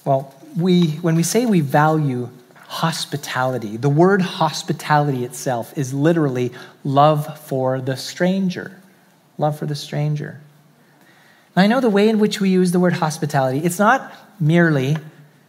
Well, 0.03 0.33
we, 0.57 0.87
when 0.95 1.15
we 1.15 1.23
say 1.23 1.45
we 1.45 1.61
value 1.61 2.29
hospitality. 2.73 3.77
The 3.77 3.89
word 3.89 4.23
hospitality 4.23 5.23
itself 5.23 5.77
is 5.77 5.93
literally 5.93 6.51
love 6.83 7.37
for 7.41 7.79
the 7.79 7.95
stranger. 7.95 8.81
Love 9.37 9.59
for 9.59 9.67
the 9.67 9.75
stranger. 9.75 10.41
Now, 11.55 11.61
I 11.61 11.67
know 11.67 11.81
the 11.81 11.91
way 11.91 12.09
in 12.09 12.17
which 12.17 12.41
we 12.41 12.49
use 12.49 12.71
the 12.71 12.79
word 12.79 12.93
hospitality, 12.93 13.59
it's 13.59 13.77
not 13.77 14.11
merely 14.39 14.97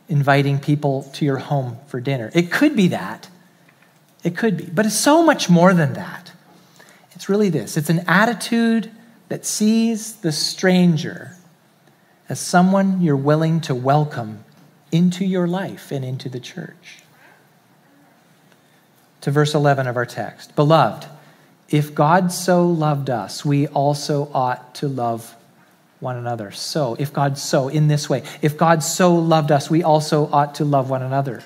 inviting 0.07 0.59
people 0.59 1.05
to 1.15 1.25
your 1.25 1.39
home 1.39 1.79
for 1.87 1.99
dinner. 1.99 2.31
It 2.35 2.53
could 2.53 2.77
be 2.77 2.89
that. 2.89 3.27
It 4.23 4.37
could 4.37 4.59
be. 4.59 4.65
But 4.67 4.85
it's 4.85 4.95
so 4.95 5.23
much 5.23 5.49
more 5.49 5.73
than 5.73 5.95
that. 5.95 6.24
It's 7.25 7.29
really 7.31 7.49
this 7.49 7.79
it's 7.79 7.89
an 7.89 8.01
attitude 8.01 8.91
that 9.31 9.47
sees 9.47 10.17
the 10.17 10.31
stranger 10.31 11.35
as 12.29 12.39
someone 12.39 13.01
you're 13.01 13.17
willing 13.17 13.63
to 13.63 13.75
welcome 13.75 14.45
into 14.93 15.25
your 15.25 15.47
life 15.47 15.91
and 15.91 16.05
into 16.05 16.29
the 16.29 16.39
church 16.39 17.03
to 19.23 19.31
verse 19.31 19.55
11 19.55 19.87
of 19.87 19.97
our 19.97 20.05
text. 20.05 20.55
Beloved, 20.55 21.09
if 21.71 21.95
God 21.95 22.31
so 22.31 22.69
loved 22.69 23.09
us, 23.09 23.43
we 23.43 23.69
also 23.69 24.31
ought 24.35 24.75
to 24.75 24.89
love 24.89 25.35
one 26.01 26.19
another. 26.19 26.51
So, 26.51 26.95
if 26.99 27.11
God 27.11 27.39
so, 27.39 27.69
in 27.69 27.89
this 27.89 28.07
way, 28.11 28.23
if 28.43 28.59
God 28.59 28.83
so 28.83 29.15
loved 29.15 29.51
us, 29.51 29.71
we 29.71 29.83
also 29.83 30.27
ought 30.31 30.57
to 30.57 30.67
love 30.67 30.91
one 30.91 31.01
another. 31.01 31.43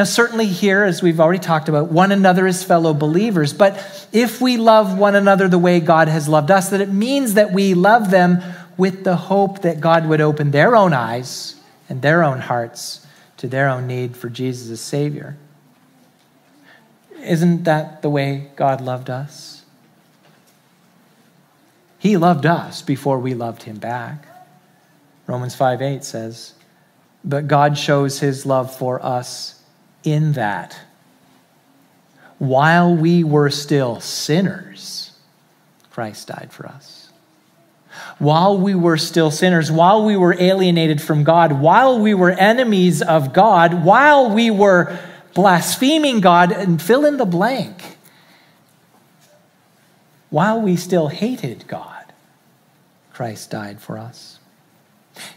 Now, 0.00 0.04
certainly 0.04 0.46
here, 0.46 0.82
as 0.84 1.02
we've 1.02 1.20
already 1.20 1.40
talked 1.40 1.68
about, 1.68 1.92
one 1.92 2.10
another 2.10 2.46
is 2.46 2.64
fellow 2.64 2.94
believers. 2.94 3.52
But 3.52 4.08
if 4.12 4.40
we 4.40 4.56
love 4.56 4.96
one 4.96 5.14
another 5.14 5.46
the 5.46 5.58
way 5.58 5.78
God 5.78 6.08
has 6.08 6.26
loved 6.26 6.50
us, 6.50 6.70
that 6.70 6.80
it 6.80 6.88
means 6.88 7.34
that 7.34 7.52
we 7.52 7.74
love 7.74 8.10
them 8.10 8.42
with 8.78 9.04
the 9.04 9.14
hope 9.14 9.60
that 9.60 9.78
God 9.78 10.06
would 10.06 10.22
open 10.22 10.52
their 10.52 10.74
own 10.74 10.94
eyes 10.94 11.56
and 11.90 12.00
their 12.00 12.24
own 12.24 12.40
hearts 12.40 13.06
to 13.36 13.46
their 13.46 13.68
own 13.68 13.86
need 13.86 14.16
for 14.16 14.30
Jesus 14.30 14.70
as 14.70 14.80
Savior. 14.80 15.36
Isn't 17.22 17.64
that 17.64 18.00
the 18.00 18.08
way 18.08 18.48
God 18.56 18.80
loved 18.80 19.10
us? 19.10 19.66
He 21.98 22.16
loved 22.16 22.46
us 22.46 22.80
before 22.80 23.18
we 23.18 23.34
loved 23.34 23.64
him 23.64 23.76
back. 23.76 24.26
Romans 25.26 25.54
5 25.54 25.82
8 25.82 26.02
says, 26.02 26.54
But 27.22 27.48
God 27.48 27.76
shows 27.76 28.20
his 28.20 28.46
love 28.46 28.74
for 28.74 29.04
us 29.04 29.59
in 30.04 30.32
that 30.32 30.80
while 32.38 32.94
we 32.94 33.22
were 33.22 33.50
still 33.50 34.00
sinners, 34.00 35.12
Christ 35.90 36.28
died 36.28 36.50
for 36.52 36.66
us. 36.66 37.12
While 38.18 38.58
we 38.58 38.74
were 38.74 38.96
still 38.96 39.30
sinners, 39.30 39.70
while 39.70 40.04
we 40.04 40.16
were 40.16 40.34
alienated 40.38 41.02
from 41.02 41.22
God, 41.22 41.52
while 41.52 41.98
we 41.98 42.14
were 42.14 42.30
enemies 42.30 43.02
of 43.02 43.32
God, 43.32 43.84
while 43.84 44.30
we 44.30 44.50
were 44.50 44.98
blaspheming 45.34 46.20
God, 46.20 46.50
and 46.52 46.80
fill 46.80 47.04
in 47.04 47.16
the 47.16 47.24
blank. 47.24 47.98
While 50.28 50.60
we 50.60 50.76
still 50.76 51.08
hated 51.08 51.66
God, 51.66 52.12
Christ 53.12 53.50
died 53.50 53.80
for 53.80 53.98
us. 53.98 54.39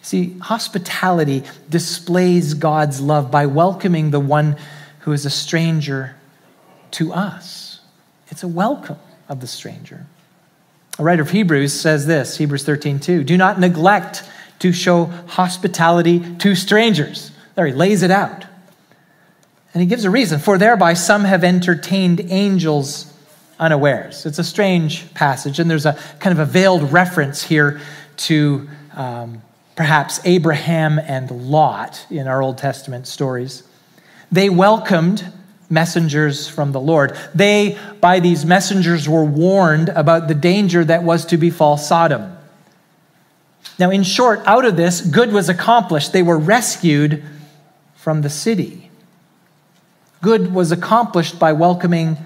See, 0.02 0.38
hospitality 0.40 1.44
displays 1.70 2.54
God's 2.54 3.02
love 3.02 3.32
by 3.32 3.46
welcoming 3.46 4.12
the 4.12 4.20
one 4.20 4.58
who 5.00 5.12
is 5.12 5.26
a 5.26 5.30
stranger 5.30 6.16
to 6.92 7.12
us. 7.12 7.82
It's 8.30 8.44
a 8.44 8.48
welcome 8.48 9.00
of 9.28 9.42
the 9.42 9.48
stranger. 9.48 10.06
A 11.00 11.04
writer 11.04 11.24
of 11.24 11.32
Hebrews 11.32 11.74
says 11.74 12.06
this, 12.06 12.38
Hebrews 12.38 12.64
13, 12.64 13.00
2. 13.00 13.24
Do 13.24 13.38
not 13.38 13.60
neglect 13.60 14.24
to 14.60 14.72
show 14.72 15.06
hospitality 15.06 16.38
to 16.38 16.56
strangers. 16.56 17.32
There 17.56 17.66
he 17.66 17.74
lays 17.74 18.04
it 18.04 18.12
out. 18.12 18.46
And 19.74 19.82
he 19.82 19.88
gives 19.88 20.06
a 20.06 20.10
reason 20.10 20.40
for 20.40 20.58
thereby 20.58 20.94
some 20.94 21.24
have 21.24 21.44
entertained 21.44 22.22
angels 22.30 23.12
unawares. 23.60 24.26
It's 24.26 24.40
a 24.40 24.44
strange 24.44 25.12
passage, 25.14 25.60
and 25.60 25.70
there's 25.70 25.86
a 25.86 25.98
kind 26.20 26.38
of 26.38 26.48
a 26.48 26.50
veiled 26.50 26.92
reference 26.92 27.44
here 27.44 27.82
to 28.18 28.70
um, 28.96 29.42
perhaps 29.76 30.20
Abraham 30.26 31.00
and 31.00 31.50
Lot 31.50 32.06
in 32.10 32.28
our 32.28 32.42
Old 32.42 32.58
Testament 32.58 33.08
stories. 33.08 33.64
They 34.32 34.50
welcomed 34.50 35.32
messengers 35.70 36.48
from 36.48 36.72
the 36.72 36.80
Lord. 36.80 37.18
They, 37.34 37.78
by 38.00 38.20
these 38.20 38.46
messengers, 38.46 39.10
were 39.10 39.26
warned 39.26 39.90
about 39.90 40.28
the 40.28 40.36
danger 40.36 40.84
that 40.86 41.04
was 41.04 41.26
to 41.28 41.38
befall 41.38 41.78
Sodom. 41.78 42.38
Now, 43.80 43.90
in 43.90 44.04
short, 44.04 44.42
out 44.46 44.66
of 44.66 44.78
this, 44.78 45.02
good 45.02 45.32
was 45.32 45.50
accomplished. 45.50 46.14
They 46.14 46.22
were 46.22 46.38
rescued 46.38 47.24
from 47.96 48.22
the 48.22 48.30
city 48.30 48.84
good 50.24 50.54
was 50.54 50.72
accomplished 50.72 51.38
by 51.38 51.52
welcoming 51.52 52.18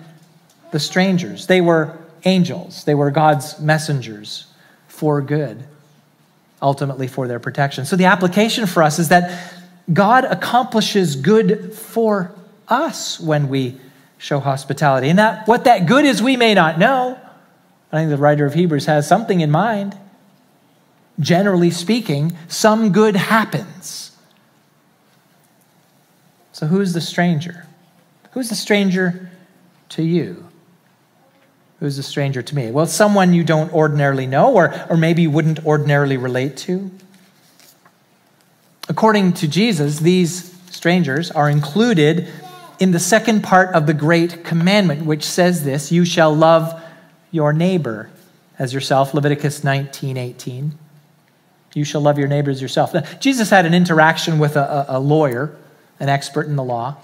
the 0.72 0.80
strangers. 0.80 1.48
They 1.48 1.60
were 1.60 1.98
angels, 2.24 2.86
they 2.86 2.96
were 2.96 3.12
God's 3.12 3.60
messengers 3.60 4.46
for 4.88 5.22
good, 5.22 5.64
ultimately 6.62 7.08
for 7.08 7.28
their 7.28 7.40
protection. 7.40 7.86
So 7.86 7.96
the 7.96 8.06
application 8.06 8.66
for 8.66 8.84
us 8.84 9.00
is 9.00 9.10
that 9.10 9.54
God 9.92 10.26
accomplishes 10.26 11.16
good 11.16 11.74
for 11.74 12.32
us 12.68 13.20
when 13.20 13.48
we 13.48 13.80
show 14.18 14.40
hospitality. 14.40 15.10
And 15.10 15.20
that 15.20 15.48
what 15.48 15.66
that 15.66 15.86
good 15.86 16.06
is, 16.06 16.22
we 16.22 16.36
may 16.36 16.54
not 16.54 16.80
know. 16.80 17.20
I 17.92 17.98
think 17.98 18.10
the 18.10 18.18
writer 18.18 18.46
of 18.46 18.54
Hebrews 18.54 18.86
has 18.86 19.08
something 19.08 19.40
in 19.40 19.52
mind. 19.52 19.98
Generally 21.20 21.72
speaking, 21.72 22.38
some 22.48 22.92
good 22.92 23.16
happens. 23.16 24.12
So, 26.52 26.68
who's 26.68 26.94
the 26.94 27.02
stranger? 27.02 27.66
Who's 28.32 28.50
the 28.50 28.56
stranger 28.56 29.32
to 29.90 30.04
you? 30.04 30.47
Who's 31.80 31.98
a 31.98 32.04
stranger 32.04 32.42
to 32.42 32.56
me? 32.56 32.72
Well, 32.72 32.88
someone 32.88 33.34
you 33.34 33.44
don't 33.44 33.72
ordinarily 33.72 34.26
know 34.26 34.54
or, 34.54 34.74
or 34.90 34.98
maybe 34.98 35.28
wouldn't 35.28 35.66
ordinarily 35.66 36.18
relate 36.18 36.58
to. 36.58 36.90
According 38.90 39.34
to 39.34 39.48
Jesus, 39.48 40.00
these 40.00 40.56
strangers 40.72 41.30
are 41.30 41.50
included 41.50 42.28
in 42.80 42.92
the 42.92 43.00
second 43.00 43.44
part 43.44 43.74
of 43.76 43.86
the 43.86 43.94
Great 43.94 44.44
Commandment, 44.44 45.06
which 45.06 45.24
says 45.24 45.64
this 45.64 45.92
You 45.92 46.06
shall 46.06 46.34
love 46.36 46.82
your 47.32 47.54
neighbor 47.54 48.10
as 48.58 48.74
yourself, 48.74 49.14
Leviticus 49.14 49.64
19 49.64 50.18
18. 50.18 50.78
You 51.74 51.84
shall 51.84 52.02
love 52.02 52.18
your 52.18 52.28
neighbor 52.28 52.50
as 52.50 52.62
yourself. 52.62 52.94
Now, 52.94 53.02
Jesus 53.20 53.52
had 53.52 53.68
an 53.68 53.74
interaction 53.76 54.40
with 54.40 54.56
a, 54.56 54.86
a 54.88 55.00
lawyer, 55.00 55.56
an 56.00 56.10
expert 56.10 56.48
in 56.48 56.56
the 56.56 56.64
law. 56.64 56.98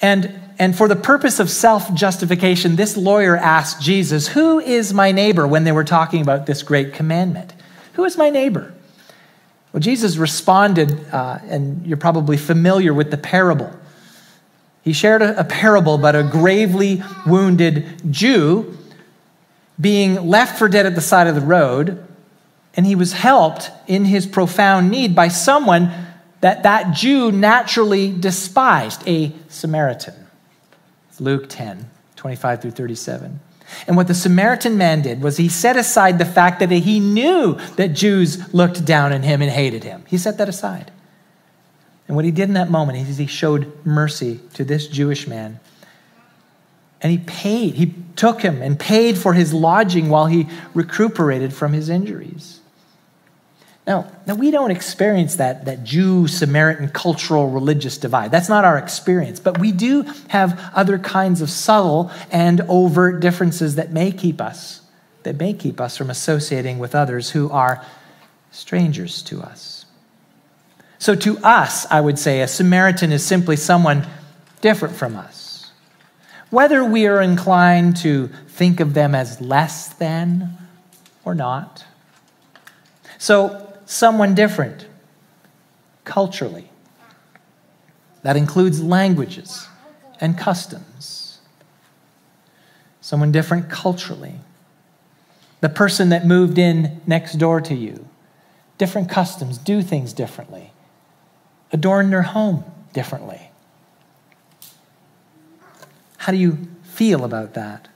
And, 0.00 0.38
and 0.58 0.76
for 0.76 0.88
the 0.88 0.96
purpose 0.96 1.38
of 1.38 1.50
self 1.50 1.92
justification, 1.92 2.76
this 2.76 2.96
lawyer 2.96 3.36
asked 3.36 3.80
Jesus, 3.80 4.28
Who 4.28 4.58
is 4.58 4.94
my 4.94 5.12
neighbor 5.12 5.46
when 5.46 5.64
they 5.64 5.72
were 5.72 5.84
talking 5.84 6.22
about 6.22 6.46
this 6.46 6.62
great 6.62 6.94
commandment? 6.94 7.52
Who 7.94 8.04
is 8.04 8.16
my 8.16 8.30
neighbor? 8.30 8.72
Well, 9.72 9.80
Jesus 9.80 10.16
responded, 10.16 11.06
uh, 11.12 11.38
and 11.48 11.86
you're 11.86 11.98
probably 11.98 12.38
familiar 12.38 12.94
with 12.94 13.10
the 13.10 13.18
parable. 13.18 13.70
He 14.82 14.94
shared 14.94 15.20
a, 15.20 15.40
a 15.40 15.44
parable 15.44 15.96
about 15.96 16.16
a 16.16 16.22
gravely 16.22 17.02
wounded 17.26 18.10
Jew 18.10 18.78
being 19.78 20.26
left 20.26 20.58
for 20.58 20.68
dead 20.68 20.86
at 20.86 20.94
the 20.94 21.02
side 21.02 21.26
of 21.26 21.34
the 21.34 21.42
road, 21.42 22.02
and 22.74 22.86
he 22.86 22.94
was 22.94 23.12
helped 23.12 23.70
in 23.86 24.06
his 24.06 24.26
profound 24.26 24.90
need 24.90 25.14
by 25.14 25.28
someone 25.28 25.90
that 26.40 26.62
that 26.62 26.94
Jew 26.94 27.30
naturally 27.30 28.10
despised, 28.10 29.06
a 29.06 29.32
Samaritan. 29.48 30.25
Luke 31.20 31.46
10, 31.48 31.88
25 32.16 32.62
through 32.62 32.70
37. 32.72 33.40
And 33.86 33.96
what 33.96 34.06
the 34.06 34.14
Samaritan 34.14 34.78
man 34.78 35.02
did 35.02 35.22
was 35.22 35.36
he 35.36 35.48
set 35.48 35.76
aside 35.76 36.18
the 36.18 36.24
fact 36.24 36.60
that 36.60 36.70
he 36.70 37.00
knew 37.00 37.54
that 37.76 37.88
Jews 37.88 38.52
looked 38.54 38.84
down 38.84 39.12
on 39.12 39.22
him 39.22 39.42
and 39.42 39.50
hated 39.50 39.84
him. 39.84 40.04
He 40.06 40.18
set 40.18 40.38
that 40.38 40.48
aside. 40.48 40.92
And 42.06 42.14
what 42.14 42.24
he 42.24 42.30
did 42.30 42.48
in 42.48 42.54
that 42.54 42.70
moment 42.70 42.98
is 43.08 43.18
he 43.18 43.26
showed 43.26 43.84
mercy 43.84 44.40
to 44.54 44.64
this 44.64 44.86
Jewish 44.86 45.26
man. 45.26 45.58
And 47.02 47.10
he 47.10 47.18
paid, 47.18 47.74
he 47.74 47.94
took 48.14 48.42
him 48.42 48.62
and 48.62 48.78
paid 48.78 49.18
for 49.18 49.32
his 49.34 49.52
lodging 49.52 50.08
while 50.08 50.26
he 50.26 50.48
recuperated 50.72 51.52
from 51.52 51.72
his 51.72 51.88
injuries. 51.88 52.60
Now, 53.86 54.10
now 54.26 54.34
we 54.34 54.50
don't 54.50 54.72
experience 54.72 55.36
that, 55.36 55.66
that 55.66 55.84
Jew 55.84 56.26
Samaritan 56.26 56.88
cultural 56.88 57.48
religious 57.48 57.98
divide. 57.98 58.32
That's 58.32 58.48
not 58.48 58.64
our 58.64 58.76
experience. 58.76 59.38
But 59.38 59.58
we 59.58 59.70
do 59.70 60.02
have 60.28 60.60
other 60.74 60.98
kinds 60.98 61.40
of 61.40 61.50
subtle 61.50 62.10
and 62.32 62.62
overt 62.62 63.20
differences 63.20 63.76
that 63.76 63.92
may 63.92 64.10
keep 64.10 64.40
us, 64.40 64.80
that 65.22 65.36
may 65.36 65.52
keep 65.52 65.80
us 65.80 65.96
from 65.96 66.10
associating 66.10 66.80
with 66.80 66.96
others 66.96 67.30
who 67.30 67.48
are 67.50 67.84
strangers 68.50 69.22
to 69.22 69.40
us. 69.40 69.84
So, 70.98 71.14
to 71.14 71.38
us, 71.38 71.86
I 71.90 72.00
would 72.00 72.18
say 72.18 72.40
a 72.40 72.48
Samaritan 72.48 73.12
is 73.12 73.24
simply 73.24 73.54
someone 73.56 74.06
different 74.62 74.96
from 74.96 75.14
us. 75.14 75.70
Whether 76.50 76.84
we 76.84 77.06
are 77.06 77.20
inclined 77.20 77.98
to 77.98 78.28
think 78.48 78.80
of 78.80 78.94
them 78.94 79.14
as 79.14 79.40
less 79.40 79.88
than 79.90 80.56
or 81.24 81.34
not. 81.34 81.84
So, 83.18 83.65
someone 83.86 84.34
different 84.34 84.86
culturally. 86.04 86.68
That 88.22 88.36
includes 88.36 88.82
languages 88.82 89.68
and 90.20 90.36
customs. 90.36 91.38
Someone 93.00 93.30
different 93.32 93.70
culturally. 93.70 94.34
The 95.60 95.68
person 95.68 96.10
that 96.10 96.26
moved 96.26 96.58
in 96.58 97.00
next 97.06 97.34
door 97.34 97.60
to 97.62 97.74
you. 97.74 98.06
Different 98.78 99.08
customs, 99.08 99.56
do 99.56 99.80
things 99.80 100.12
differently, 100.12 100.70
adorn 101.72 102.10
their 102.10 102.22
home 102.22 102.62
differently. 102.92 103.50
How 106.18 106.32
do 106.32 106.36
you 106.36 106.58
feel 106.82 107.24
about 107.24 107.54
that? 107.54 107.88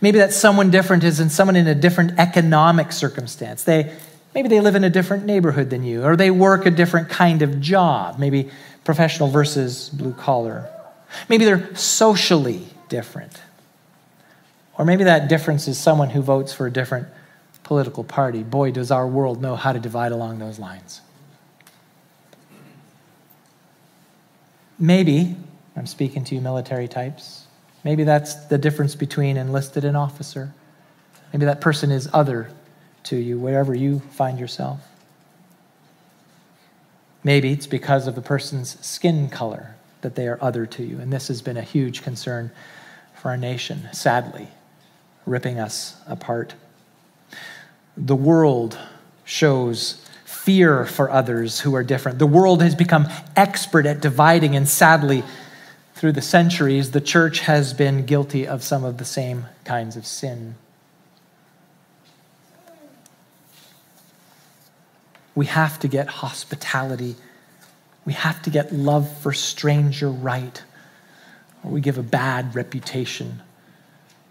Maybe 0.00 0.18
that 0.18 0.32
someone 0.32 0.70
different 0.70 1.02
is 1.02 1.18
in 1.18 1.30
someone 1.30 1.56
in 1.56 1.66
a 1.66 1.74
different 1.74 2.18
economic 2.18 2.92
circumstance. 2.92 3.64
They, 3.64 3.92
Maybe 4.34 4.48
they 4.48 4.60
live 4.60 4.74
in 4.74 4.84
a 4.84 4.90
different 4.90 5.24
neighborhood 5.24 5.70
than 5.70 5.82
you, 5.82 6.04
or 6.04 6.16
they 6.16 6.30
work 6.30 6.66
a 6.66 6.70
different 6.70 7.08
kind 7.08 7.42
of 7.42 7.60
job, 7.60 8.18
maybe 8.18 8.50
professional 8.84 9.28
versus 9.28 9.88
blue 9.88 10.12
collar. 10.12 10.68
Maybe 11.28 11.44
they're 11.44 11.74
socially 11.74 12.66
different. 12.88 13.40
Or 14.76 14.84
maybe 14.84 15.04
that 15.04 15.28
difference 15.28 15.66
is 15.66 15.78
someone 15.78 16.10
who 16.10 16.22
votes 16.22 16.52
for 16.52 16.66
a 16.66 16.70
different 16.70 17.08
political 17.64 18.04
party. 18.04 18.42
Boy, 18.42 18.70
does 18.70 18.90
our 18.90 19.06
world 19.06 19.42
know 19.42 19.56
how 19.56 19.72
to 19.72 19.78
divide 19.78 20.12
along 20.12 20.38
those 20.38 20.58
lines. 20.58 21.00
Maybe, 24.78 25.36
I'm 25.76 25.86
speaking 25.86 26.22
to 26.24 26.34
you 26.34 26.40
military 26.40 26.86
types, 26.86 27.46
maybe 27.84 28.04
that's 28.04 28.36
the 28.46 28.56
difference 28.56 28.94
between 28.94 29.36
enlisted 29.36 29.84
and 29.84 29.96
officer. 29.96 30.54
Maybe 31.32 31.44
that 31.46 31.60
person 31.60 31.90
is 31.90 32.08
other 32.12 32.50
to 33.04 33.16
you 33.16 33.38
wherever 33.38 33.74
you 33.74 34.00
find 34.00 34.38
yourself. 34.38 34.80
Maybe 37.24 37.52
it's 37.52 37.66
because 37.66 38.06
of 38.06 38.14
the 38.14 38.22
person's 38.22 38.84
skin 38.84 39.28
color 39.28 39.74
that 40.00 40.14
they 40.14 40.28
are 40.28 40.38
other 40.40 40.66
to 40.66 40.82
you. 40.82 41.00
And 41.00 41.12
this 41.12 41.28
has 41.28 41.42
been 41.42 41.56
a 41.56 41.62
huge 41.62 42.02
concern 42.02 42.50
for 43.14 43.30
our 43.30 43.36
nation, 43.36 43.88
sadly, 43.92 44.48
ripping 45.26 45.58
us 45.58 45.96
apart. 46.06 46.54
The 47.96 48.16
world 48.16 48.78
shows 49.24 50.04
fear 50.24 50.86
for 50.86 51.10
others 51.10 51.60
who 51.60 51.74
are 51.74 51.82
different. 51.82 52.18
The 52.18 52.26
world 52.26 52.62
has 52.62 52.74
become 52.74 53.08
expert 53.36 53.84
at 53.86 54.00
dividing, 54.00 54.54
and 54.56 54.68
sadly, 54.68 55.22
through 55.94 56.12
the 56.12 56.22
centuries, 56.22 56.92
the 56.92 57.00
church 57.00 57.40
has 57.40 57.74
been 57.74 58.06
guilty 58.06 58.46
of 58.46 58.62
some 58.62 58.84
of 58.84 58.98
the 58.98 59.04
same 59.04 59.46
kinds 59.64 59.96
of 59.96 60.06
sin. 60.06 60.54
We 65.38 65.46
have 65.46 65.78
to 65.78 65.86
get 65.86 66.08
hospitality. 66.08 67.14
We 68.04 68.12
have 68.14 68.42
to 68.42 68.50
get 68.50 68.74
love 68.74 69.08
for 69.18 69.32
stranger 69.32 70.10
right, 70.10 70.64
or 71.62 71.70
we 71.70 71.80
give 71.80 71.96
a 71.96 72.02
bad 72.02 72.56
reputation 72.56 73.42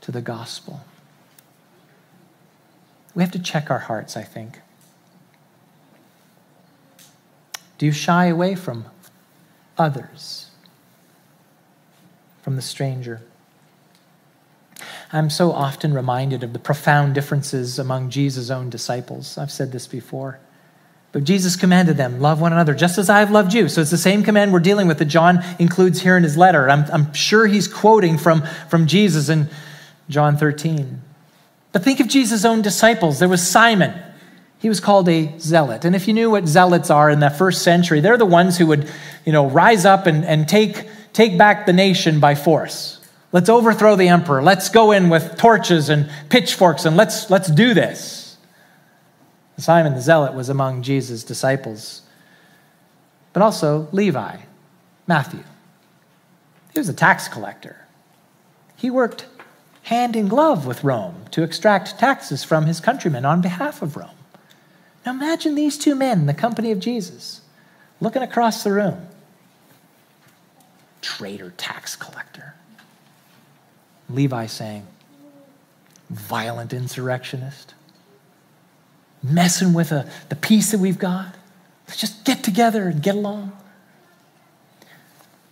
to 0.02 0.12
the 0.12 0.20
gospel. 0.20 0.82
We 3.16 3.24
have 3.24 3.32
to 3.32 3.40
check 3.40 3.72
our 3.72 3.80
hearts, 3.80 4.18
I 4.18 4.24
think. 4.24 4.60
Do 7.78 7.86
you 7.86 7.94
shy 7.94 8.26
away 8.26 8.56
from 8.56 8.88
others, 9.78 10.50
from 12.42 12.58
the 12.58 12.62
stranger? 12.62 13.22
I'm 15.14 15.30
so 15.30 15.54
often 15.54 15.94
reminded 15.94 16.44
of 16.44 16.52
the 16.52 16.60
profound 16.60 17.16
differences 17.16 17.80
among 17.80 18.10
Jesus' 18.10 18.50
own 18.50 18.70
disciples. 18.70 19.38
I've 19.38 19.54
said 19.54 19.72
this 19.72 19.88
before. 19.88 20.42
But 21.12 21.24
Jesus 21.24 21.56
commanded 21.56 21.98
them, 21.98 22.20
love 22.20 22.42
one 22.42 22.52
another, 22.52 22.76
just 22.76 22.98
as 22.98 23.10
I 23.10 23.20
have 23.20 23.32
loved 23.32 23.54
you. 23.54 23.70
So 23.70 23.82
it's 23.82 23.92
the 23.92 23.98
same 23.98 24.24
command 24.24 24.52
we're 24.52 24.60
dealing 24.60 24.88
with 24.88 25.00
that 25.00 25.06
John 25.06 25.44
includes 25.58 26.02
here 26.02 26.18
in 26.18 26.24
his 26.24 26.38
letter. 26.38 26.70
I'm, 26.70 26.86
I'm 26.92 27.14
sure 27.14 27.48
he's 27.48 27.68
quoting 27.68 28.18
from, 28.18 28.44
from 28.70 28.88
Jesus 28.88 29.30
in 29.30 29.48
John 30.10 30.38
13. 30.38 31.02
But 31.72 31.84
think 31.84 32.00
of 32.00 32.08
Jesus' 32.08 32.44
own 32.44 32.62
disciples. 32.62 33.20
There 33.20 33.30
was 33.30 33.48
Simon. 33.48 33.94
He 34.60 34.70
was 34.70 34.80
called 34.80 35.08
a 35.08 35.38
zealot. 35.40 35.86
And 35.86 35.96
if 35.96 36.08
you 36.08 36.14
knew 36.14 36.32
what 36.32 36.48
zealots 36.48 36.90
are 36.90 37.10
in 37.10 37.20
the 37.20 37.30
first 37.30 37.62
century, 37.62 38.00
they're 38.00 38.18
the 38.18 38.26
ones 38.26 38.58
who 38.58 38.68
would, 38.68 38.92
you 39.26 39.32
know, 39.32 39.48
rise 39.48 39.86
up 39.86 40.08
and, 40.08 40.26
and 40.26 40.48
take, 40.48 40.90
take 41.14 41.38
back 41.38 41.66
the 41.66 41.74
nation 41.74 42.20
by 42.20 42.36
force. 42.36 43.00
Let's 43.32 43.50
overthrow 43.50 43.96
the 43.96 44.08
emperor. 44.08 44.42
Let's 44.42 44.70
go 44.70 44.92
in 44.92 45.10
with 45.10 45.38
torches 45.38 45.90
and 45.90 46.10
pitchforks 46.30 46.86
and 46.86 46.98
let's, 46.98 47.30
let's 47.30 47.50
do 47.50 47.74
this. 47.74 48.17
Simon 49.58 49.96
the 49.96 50.02
Zealot 50.02 50.34
was 50.34 50.50
among 50.50 50.84
Jesus' 50.84 51.24
disciples, 51.24 52.04
but 53.34 53.42
also 53.42 53.88
Levi, 53.92 54.38
Matthew. 55.08 55.44
He 56.74 56.80
was 56.80 56.90
a 56.90 56.94
tax 56.94 57.28
collector. 57.28 57.88
He 58.76 58.92
worked 58.92 59.26
hand 59.84 60.16
in 60.16 60.28
glove 60.28 60.68
with 60.68 60.84
Rome 60.84 61.26
to 61.32 61.42
extract 61.42 61.98
taxes 61.98 62.44
from 62.44 62.66
his 62.66 62.80
countrymen 62.80 63.26
on 63.26 63.42
behalf 63.42 63.82
of 63.82 63.98
Rome. 63.98 64.10
Now 65.06 65.14
imagine 65.14 65.56
these 65.56 65.78
two 65.78 65.96
men 65.96 66.20
in 66.20 66.26
the 66.28 66.34
company 66.34 66.72
of 66.72 66.80
Jesus 66.80 67.42
looking 68.00 68.22
across 68.22 68.64
the 68.64 68.74
room. 68.74 69.08
Traitor 71.02 71.52
tax 71.58 71.96
collector. 71.96 72.54
Levi 74.10 74.46
saying, 74.46 74.86
violent 76.10 76.74
insurrectionist 76.74 77.74
messing 79.24 79.74
with 79.74 79.92
a, 79.92 80.10
the 80.30 80.36
peace 80.36 80.72
that 80.72 80.80
we've 80.80 81.00
got. 81.00 81.36
Let's 81.88 82.00
just 82.00 82.26
get 82.26 82.44
together 82.44 82.88
and 82.88 83.02
get 83.02 83.16
along. 83.16 83.52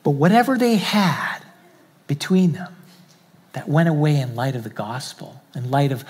But 0.04 0.12
whatever 0.12 0.58
they 0.58 0.76
had 0.76 1.40
between 2.08 2.52
them, 2.54 2.76
that 3.56 3.70
went 3.70 3.88
away 3.88 4.18
in 4.18 4.36
light 4.36 4.54
of 4.54 4.66
the 4.66 4.70
gospel, 4.70 5.42
in 5.56 5.72
light 5.72 5.94
of 5.94 6.04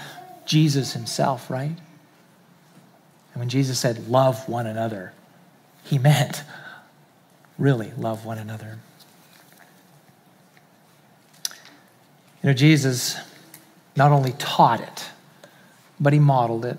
Jesus 0.47 0.93
himself, 0.93 1.51
right? 1.51 1.77
And 3.33 3.39
when 3.39 3.49
Jesus 3.49 3.77
said, 3.77 4.07
love 4.07 4.49
one 4.49 4.65
another, 4.65 5.13
he 5.83 5.99
meant 5.99 6.43
really 7.59 7.91
love 7.97 8.25
one 8.25 8.39
another. 8.39 8.79
You 12.41 12.49
know, 12.49 12.53
Jesus 12.53 13.15
not 13.95 14.11
only 14.11 14.33
taught 14.39 14.81
it, 14.81 15.09
but 15.99 16.13
he 16.13 16.19
modeled 16.19 16.65
it. 16.65 16.77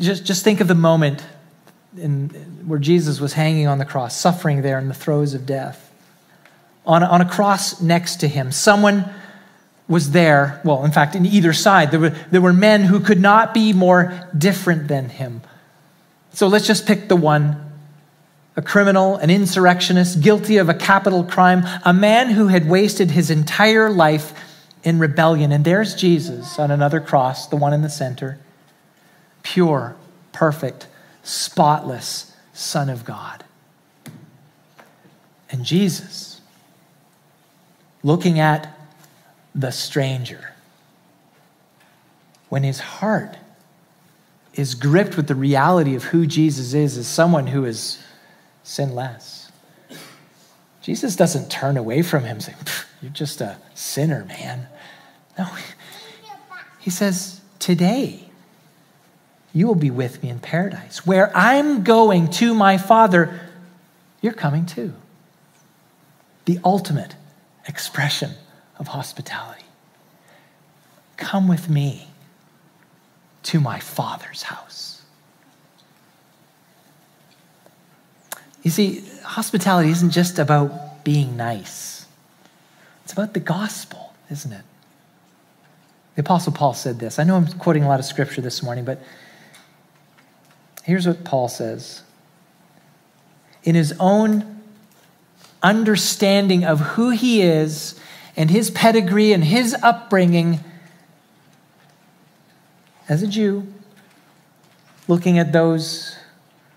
Just, 0.00 0.24
just 0.24 0.44
think 0.44 0.60
of 0.60 0.68
the 0.68 0.74
moment 0.74 1.24
in, 1.96 2.28
where 2.66 2.78
Jesus 2.78 3.20
was 3.20 3.32
hanging 3.32 3.66
on 3.66 3.78
the 3.78 3.84
cross, 3.84 4.16
suffering 4.16 4.62
there 4.62 4.78
in 4.78 4.88
the 4.88 4.94
throes 4.94 5.34
of 5.34 5.46
death. 5.46 5.92
On, 6.86 7.02
on 7.02 7.20
a 7.20 7.28
cross 7.28 7.80
next 7.80 8.16
to 8.16 8.28
him, 8.28 8.52
someone 8.52 9.04
was 9.88 10.10
there. 10.10 10.60
Well, 10.64 10.84
in 10.84 10.92
fact, 10.92 11.14
in 11.14 11.26
either 11.26 11.52
side, 11.52 11.90
there 11.90 12.00
were, 12.00 12.10
there 12.30 12.40
were 12.40 12.52
men 12.52 12.82
who 12.82 13.00
could 13.00 13.20
not 13.20 13.54
be 13.54 13.72
more 13.72 14.28
different 14.36 14.88
than 14.88 15.08
him. 15.08 15.40
So 16.32 16.46
let's 16.46 16.66
just 16.66 16.86
pick 16.86 17.08
the 17.08 17.16
one 17.16 17.64
a 18.56 18.62
criminal, 18.62 19.16
an 19.18 19.30
insurrectionist, 19.30 20.20
guilty 20.20 20.56
of 20.56 20.68
a 20.68 20.74
capital 20.74 21.22
crime, 21.22 21.62
a 21.84 21.92
man 21.92 22.30
who 22.30 22.48
had 22.48 22.68
wasted 22.68 23.12
his 23.12 23.30
entire 23.30 23.88
life 23.88 24.32
in 24.82 24.98
rebellion. 24.98 25.52
And 25.52 25.64
there's 25.64 25.94
Jesus 25.94 26.58
on 26.58 26.72
another 26.72 27.00
cross, 27.00 27.46
the 27.46 27.56
one 27.56 27.72
in 27.72 27.82
the 27.82 27.88
center, 27.88 28.40
pure, 29.52 29.96
perfect, 30.32 30.86
spotless 31.22 32.34
Son 32.52 32.90
of 32.90 33.04
God. 33.04 33.44
And 35.50 35.64
Jesus, 35.64 36.42
looking 38.02 38.38
at 38.38 38.78
the 39.54 39.70
stranger, 39.70 40.52
when 42.50 42.62
his 42.62 42.80
heart 42.80 43.36
is 44.52 44.74
gripped 44.74 45.16
with 45.16 45.28
the 45.28 45.34
reality 45.34 45.94
of 45.94 46.04
who 46.04 46.26
Jesus 46.26 46.74
is 46.74 46.98
as 46.98 47.06
someone 47.06 47.46
who 47.46 47.64
is 47.64 48.02
sinless. 48.64 49.50
Jesus 50.82 51.16
doesn't 51.16 51.50
turn 51.50 51.76
away 51.76 52.02
from 52.02 52.24
him 52.24 52.40
saying, 52.40 52.58
You're 53.00 53.12
just 53.12 53.40
a 53.40 53.58
sinner, 53.74 54.24
man. 54.24 54.66
No. 55.38 55.46
He 56.80 56.90
says, 56.90 57.40
Today, 57.58 58.27
you 59.58 59.66
will 59.66 59.74
be 59.74 59.90
with 59.90 60.22
me 60.22 60.28
in 60.28 60.38
paradise. 60.38 61.04
Where 61.04 61.36
I'm 61.36 61.82
going 61.82 62.30
to 62.32 62.54
my 62.54 62.78
Father, 62.78 63.40
you're 64.20 64.32
coming 64.32 64.66
too. 64.66 64.94
The 66.44 66.60
ultimate 66.64 67.16
expression 67.66 68.30
of 68.78 68.86
hospitality. 68.86 69.64
Come 71.16 71.48
with 71.48 71.68
me 71.68 72.06
to 73.42 73.58
my 73.58 73.80
Father's 73.80 74.44
house. 74.44 75.02
You 78.62 78.70
see, 78.70 79.04
hospitality 79.24 79.90
isn't 79.90 80.10
just 80.10 80.38
about 80.38 81.02
being 81.02 81.36
nice, 81.36 82.06
it's 83.02 83.12
about 83.12 83.34
the 83.34 83.40
gospel, 83.40 84.12
isn't 84.30 84.52
it? 84.52 84.62
The 86.14 86.20
Apostle 86.20 86.52
Paul 86.52 86.74
said 86.74 87.00
this. 87.00 87.18
I 87.18 87.24
know 87.24 87.34
I'm 87.34 87.46
quoting 87.46 87.82
a 87.82 87.88
lot 87.88 87.98
of 87.98 88.06
scripture 88.06 88.40
this 88.40 88.62
morning, 88.62 88.84
but 88.84 89.00
here's 90.88 91.06
what 91.06 91.22
Paul 91.22 91.48
says. 91.48 92.02
In 93.62 93.74
his 93.74 93.92
own 94.00 94.62
understanding 95.62 96.64
of 96.64 96.80
who 96.80 97.10
he 97.10 97.42
is 97.42 98.00
and 98.38 98.50
his 98.50 98.70
pedigree 98.70 99.34
and 99.34 99.44
his 99.44 99.76
upbringing 99.82 100.60
as 103.06 103.22
a 103.22 103.26
Jew, 103.26 103.66
looking 105.08 105.38
at 105.38 105.52
those 105.52 106.16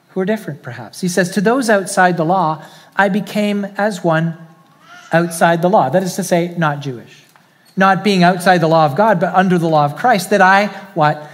who 0.10 0.20
are 0.20 0.26
different, 0.26 0.62
perhaps. 0.62 1.00
He 1.00 1.08
says, 1.08 1.32
To 1.32 1.40
those 1.40 1.70
outside 1.70 2.18
the 2.18 2.26
law, 2.26 2.66
I 2.98 3.08
became 3.08 3.64
as 3.78 4.04
one 4.04 4.38
outside 5.14 5.62
the 5.62 5.70
law. 5.70 5.88
That 5.88 6.04
is 6.04 6.18
to 6.18 6.24
say, 6.24 6.54
not 6.58 6.82
Jewish. 6.82 7.24
Not 7.78 8.04
being 8.04 8.24
outside 8.24 8.58
the 8.58 8.68
law 8.68 8.86
of 8.86 8.98
God, 8.98 9.22
but 9.22 9.34
under 9.34 9.58
the 9.58 9.70
law 9.70 9.86
of 9.86 9.96
Christ, 9.96 10.32
that 10.32 10.42
I, 10.42 10.68
what? 10.96 11.31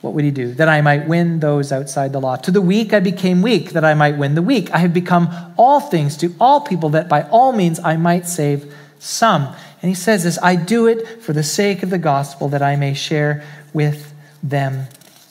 What 0.00 0.14
would 0.14 0.24
he 0.24 0.30
do? 0.30 0.54
That 0.54 0.68
I 0.68 0.80
might 0.80 1.08
win 1.08 1.40
those 1.40 1.72
outside 1.72 2.12
the 2.12 2.20
law. 2.20 2.36
To 2.36 2.50
the 2.50 2.60
weak 2.60 2.92
I 2.92 3.00
became 3.00 3.42
weak, 3.42 3.70
that 3.70 3.84
I 3.84 3.94
might 3.94 4.16
win 4.16 4.36
the 4.36 4.42
weak. 4.42 4.70
I 4.70 4.78
have 4.78 4.94
become 4.94 5.28
all 5.56 5.80
things 5.80 6.16
to 6.18 6.34
all 6.40 6.60
people, 6.60 6.90
that 6.90 7.08
by 7.08 7.22
all 7.22 7.52
means 7.52 7.80
I 7.80 7.96
might 7.96 8.26
save 8.26 8.72
some. 9.00 9.54
And 9.82 9.88
he 9.88 9.94
says 9.94 10.24
this 10.24 10.38
I 10.42 10.54
do 10.54 10.86
it 10.86 11.22
for 11.22 11.32
the 11.32 11.42
sake 11.42 11.82
of 11.82 11.90
the 11.90 11.98
gospel, 11.98 12.48
that 12.50 12.62
I 12.62 12.76
may 12.76 12.94
share 12.94 13.44
with 13.72 14.14
them 14.42 14.86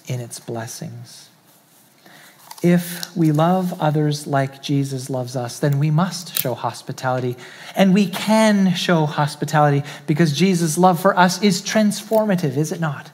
in 0.07 0.19
its 0.19 0.39
blessings. 0.39 1.29
If 2.63 3.15
we 3.15 3.31
love 3.31 3.79
others 3.79 4.25
like 4.25 4.63
Jesus 4.63 5.09
loves 5.09 5.35
us, 5.35 5.59
then 5.59 5.79
we 5.79 5.91
must 5.91 6.35
show 6.35 6.55
hospitality. 6.55 7.37
And 7.75 7.93
we 7.93 8.07
can 8.07 8.73
show 8.73 9.05
hospitality 9.05 9.83
because 10.07 10.33
Jesus' 10.33 10.77
love 10.77 10.99
for 10.99 11.17
us 11.17 11.41
is 11.41 11.61
transformative, 11.61 12.57
is 12.57 12.71
it 12.71 12.79
not? 12.79 13.11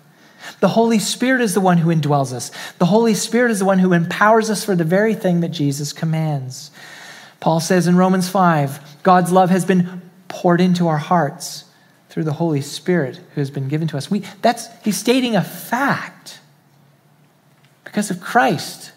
The 0.63 0.69
Holy 0.69 0.97
Spirit 0.97 1.41
is 1.41 1.53
the 1.53 1.59
one 1.59 1.79
who 1.79 1.93
indwells 1.93 2.31
us. 2.31 2.49
The 2.77 2.85
Holy 2.85 3.15
Spirit 3.15 3.51
is 3.51 3.59
the 3.59 3.65
one 3.65 3.79
who 3.79 3.91
empowers 3.91 4.49
us 4.49 4.63
for 4.63 4.77
the 4.77 4.85
very 4.85 5.13
thing 5.13 5.41
that 5.41 5.49
Jesus 5.49 5.91
commands. 5.91 6.71
Paul 7.41 7.59
says 7.59 7.85
in 7.85 7.97
Romans 7.97 8.29
5 8.29 9.03
God's 9.03 9.29
love 9.33 9.49
has 9.49 9.65
been 9.65 10.01
poured 10.29 10.61
into 10.61 10.87
our 10.87 10.99
hearts 10.99 11.65
through 12.07 12.23
the 12.23 12.31
Holy 12.31 12.61
Spirit 12.61 13.17
who 13.35 13.41
has 13.41 13.51
been 13.51 13.67
given 13.67 13.89
to 13.89 13.97
us. 13.97 14.09
We, 14.09 14.23
that's, 14.41 14.69
he's 14.85 14.95
stating 14.95 15.35
a 15.35 15.43
fact. 15.43 16.39
Because 17.83 18.09
of 18.09 18.21
Christ, 18.21 18.93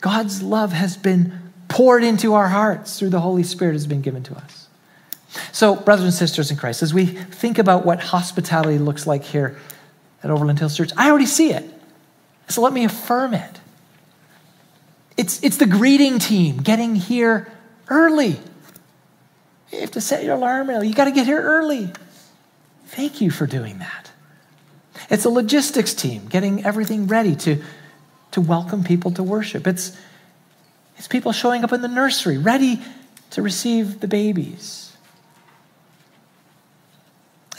God's 0.00 0.40
love 0.40 0.70
has 0.70 0.96
been 0.96 1.52
poured 1.66 2.04
into 2.04 2.34
our 2.34 2.50
hearts 2.50 2.96
through 2.96 3.10
the 3.10 3.22
Holy 3.22 3.42
Spirit 3.42 3.72
has 3.72 3.88
been 3.88 4.02
given 4.02 4.22
to 4.22 4.36
us. 4.36 4.68
So, 5.50 5.74
brothers 5.74 6.04
and 6.04 6.14
sisters 6.14 6.52
in 6.52 6.56
Christ, 6.56 6.80
as 6.80 6.94
we 6.94 7.06
think 7.06 7.58
about 7.58 7.84
what 7.84 8.00
hospitality 8.00 8.78
looks 8.78 9.04
like 9.04 9.24
here 9.24 9.58
at 10.22 10.30
Overland 10.30 10.58
Hills 10.58 10.76
Church, 10.76 10.90
I 10.96 11.10
already 11.10 11.26
see 11.26 11.52
it. 11.52 11.64
So 12.48 12.62
let 12.62 12.72
me 12.72 12.84
affirm 12.84 13.34
it. 13.34 13.60
It's, 15.16 15.42
it's 15.42 15.56
the 15.58 15.66
greeting 15.66 16.18
team 16.18 16.58
getting 16.58 16.94
here 16.94 17.52
early. 17.88 18.38
You 19.72 19.80
have 19.80 19.90
to 19.92 20.00
set 20.00 20.24
your 20.24 20.34
alarm 20.34 20.70
early. 20.70 20.88
You 20.88 20.94
got 20.94 21.04
to 21.04 21.12
get 21.12 21.26
here 21.26 21.40
early. 21.40 21.90
Thank 22.86 23.20
you 23.20 23.30
for 23.30 23.46
doing 23.46 23.78
that. 23.78 24.10
It's 25.08 25.24
a 25.24 25.30
logistics 25.30 25.94
team 25.94 26.26
getting 26.26 26.64
everything 26.64 27.06
ready 27.06 27.36
to 27.36 27.62
to 28.32 28.40
welcome 28.40 28.84
people 28.84 29.10
to 29.12 29.22
worship. 29.22 29.66
It's, 29.66 29.96
it's 30.96 31.08
people 31.08 31.32
showing 31.32 31.64
up 31.64 31.72
in 31.72 31.82
the 31.82 31.88
nursery, 31.88 32.38
ready 32.38 32.80
to 33.30 33.42
receive 33.42 34.00
the 34.00 34.08
babies. 34.08 34.89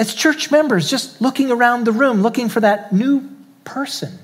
It's 0.02 0.16
church 0.16 0.50
members 0.50 0.90
just 0.90 1.22
looking 1.22 1.52
around 1.52 1.86
the 1.86 1.92
room, 1.92 2.24
looking 2.24 2.50
for 2.50 2.60
that 2.60 2.92
new 2.92 3.30
person. 3.64 4.18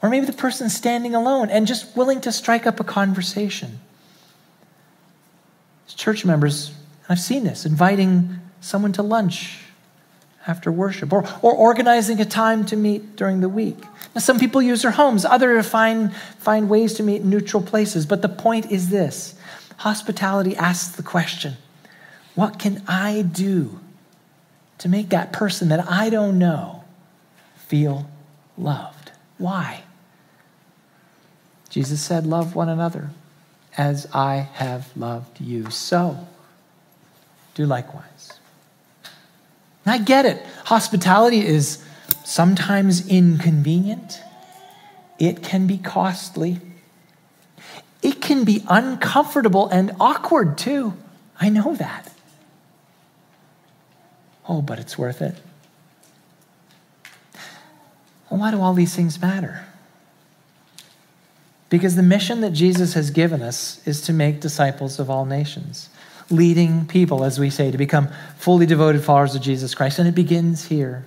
Or 0.00 0.08
maybe 0.08 0.24
the 0.24 0.32
person 0.32 0.70
standing 0.70 1.14
alone 1.14 1.50
and 1.50 1.66
just 1.66 1.94
willing 1.94 2.22
to 2.22 2.32
strike 2.32 2.66
up 2.66 2.80
a 2.80 2.84
conversation. 2.84 3.78
It's 5.84 5.92
church 5.92 6.24
members, 6.24 6.68
and 6.68 7.10
I've 7.10 7.20
seen 7.20 7.44
this, 7.44 7.66
inviting 7.66 8.40
someone 8.62 8.94
to 8.94 9.02
lunch 9.02 9.58
after 10.46 10.72
worship, 10.72 11.12
or, 11.12 11.28
or 11.42 11.52
organizing 11.52 12.18
a 12.22 12.24
time 12.24 12.64
to 12.64 12.76
meet 12.76 13.16
during 13.16 13.40
the 13.42 13.50
week. 13.50 13.76
Now, 14.14 14.22
some 14.22 14.38
people 14.38 14.62
use 14.62 14.80
their 14.80 14.92
homes, 14.92 15.26
others 15.26 15.68
find, 15.68 16.16
find 16.38 16.70
ways 16.70 16.94
to 16.94 17.02
meet 17.02 17.20
in 17.20 17.28
neutral 17.28 17.62
places. 17.62 18.06
But 18.06 18.22
the 18.22 18.30
point 18.30 18.72
is 18.72 18.88
this 18.88 19.34
hospitality 19.76 20.56
asks 20.56 20.96
the 20.96 21.02
question 21.02 21.58
what 22.34 22.58
can 22.58 22.82
I 22.88 23.20
do 23.20 23.80
to 24.84 24.90
make 24.90 25.08
that 25.08 25.32
person 25.32 25.70
that 25.70 25.90
I 25.90 26.10
don't 26.10 26.38
know 26.38 26.84
feel 27.56 28.06
loved? 28.58 29.12
Why? 29.38 29.82
Jesus 31.70 32.02
said, 32.02 32.26
Love 32.26 32.54
one 32.54 32.68
another 32.68 33.08
as 33.78 34.06
I 34.12 34.46
have 34.52 34.94
loved 34.94 35.40
you. 35.40 35.70
So, 35.70 36.28
do 37.54 37.64
likewise. 37.64 38.34
I 39.86 39.96
get 39.96 40.26
it. 40.26 40.44
Hospitality 40.66 41.46
is 41.46 41.82
sometimes 42.22 43.08
inconvenient, 43.08 44.20
it 45.18 45.42
can 45.42 45.66
be 45.66 45.78
costly, 45.78 46.60
it 48.02 48.20
can 48.20 48.44
be 48.44 48.62
uncomfortable 48.68 49.66
and 49.68 49.92
awkward 49.98 50.58
too. 50.58 50.92
I 51.40 51.48
know 51.48 51.74
that. 51.76 52.13
Oh, 54.48 54.60
but 54.62 54.78
it's 54.78 54.98
worth 54.98 55.22
it. 55.22 55.36
Why 58.28 58.50
do 58.50 58.60
all 58.60 58.74
these 58.74 58.94
things 58.94 59.20
matter? 59.20 59.64
Because 61.70 61.96
the 61.96 62.02
mission 62.02 62.40
that 62.40 62.50
Jesus 62.50 62.94
has 62.94 63.10
given 63.10 63.42
us 63.42 63.86
is 63.86 64.00
to 64.02 64.12
make 64.12 64.40
disciples 64.40 64.98
of 64.98 65.08
all 65.08 65.24
nations. 65.24 65.88
leading 66.30 66.86
people, 66.86 67.22
as 67.24 67.38
we 67.38 67.50
say, 67.50 67.70
to 67.70 67.78
become 67.78 68.08
fully 68.38 68.66
devoted 68.66 69.02
followers 69.02 69.34
of 69.34 69.42
Jesus 69.42 69.74
Christ. 69.74 69.98
And 69.98 70.08
it 70.08 70.14
begins 70.14 70.66
here. 70.66 71.04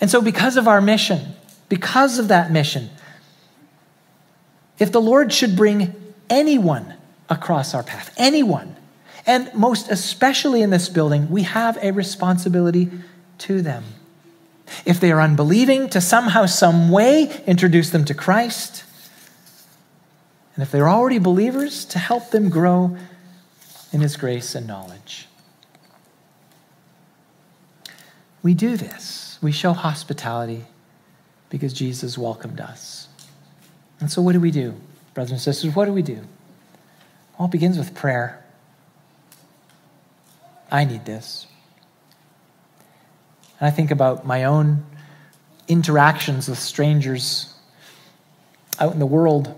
And 0.00 0.10
so, 0.10 0.20
because 0.20 0.56
of 0.56 0.66
our 0.66 0.80
mission, 0.80 1.34
because 1.68 2.18
of 2.18 2.28
that 2.28 2.50
mission, 2.50 2.90
if 4.78 4.90
the 4.90 5.00
Lord 5.00 5.32
should 5.32 5.54
bring 5.54 5.94
anyone 6.28 6.94
across 7.28 7.74
our 7.74 7.84
path, 7.84 8.12
anyone, 8.18 8.74
and 9.26 9.52
most 9.54 9.88
especially 9.90 10.62
in 10.62 10.70
this 10.70 10.88
building, 10.88 11.30
we 11.30 11.42
have 11.42 11.78
a 11.82 11.92
responsibility 11.92 12.90
to 13.38 13.62
them. 13.62 13.84
If 14.84 15.00
they 15.00 15.12
are 15.12 15.20
unbelieving, 15.20 15.88
to 15.90 16.00
somehow, 16.00 16.46
some 16.46 16.90
way 16.90 17.42
introduce 17.46 17.90
them 17.90 18.04
to 18.06 18.14
Christ. 18.14 18.84
And 20.54 20.62
if 20.62 20.70
they're 20.70 20.88
already 20.88 21.18
believers, 21.18 21.84
to 21.86 21.98
help 21.98 22.30
them 22.30 22.48
grow 22.48 22.96
in 23.92 24.00
His 24.00 24.16
grace 24.16 24.54
and 24.54 24.66
knowledge. 24.66 25.28
We 28.42 28.54
do 28.54 28.76
this. 28.76 29.38
We 29.40 29.52
show 29.52 29.72
hospitality 29.72 30.64
because 31.48 31.72
Jesus 31.72 32.18
welcomed 32.18 32.60
us. 32.60 33.08
And 34.00 34.10
so, 34.10 34.20
what 34.20 34.32
do 34.32 34.40
we 34.40 34.50
do, 34.50 34.74
brothers 35.14 35.32
and 35.32 35.40
sisters? 35.40 35.74
What 35.76 35.84
do 35.84 35.92
we 35.92 36.02
do? 36.02 36.20
Well, 37.38 37.46
it 37.46 37.52
begins 37.52 37.78
with 37.78 37.94
prayer. 37.94 38.41
I 40.72 40.84
need 40.84 41.04
this. 41.04 41.46
And 43.60 43.68
I 43.68 43.70
think 43.70 43.90
about 43.90 44.26
my 44.26 44.44
own 44.44 44.84
interactions 45.68 46.48
with 46.48 46.58
strangers 46.58 47.54
out 48.80 48.94
in 48.94 48.98
the 48.98 49.06
world. 49.06 49.54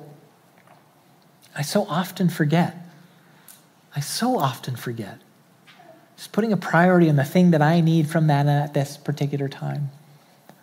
I 1.57 1.62
so 1.62 1.87
often 1.87 2.29
forget. 2.29 2.77
I 3.95 4.01
so 4.01 4.39
often 4.39 4.75
forget. 4.75 5.19
Just 6.17 6.33
putting 6.33 6.53
a 6.53 6.57
priority 6.57 7.09
on 7.09 7.17
the 7.17 7.25
thing 7.25 7.53
that 7.53 7.62
I 7.62 7.81
need 7.81 8.09
from 8.09 8.27
that 8.27 8.47
at 8.47 8.75
this 8.75 8.97
particular 8.97 9.49
time. 9.49 9.91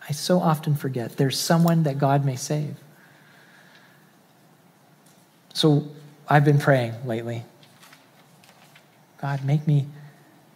I 0.06 0.12
so 0.12 0.38
often 0.38 0.74
forget 0.74 1.16
there's 1.16 1.38
someone 1.38 1.84
that 1.84 1.98
God 1.98 2.26
may 2.26 2.36
save. 2.36 2.76
So 5.54 5.86
I've 6.28 6.44
been 6.44 6.58
praying 6.58 6.94
lately 7.06 7.44
God, 9.20 9.44
make 9.44 9.66
me 9.68 9.86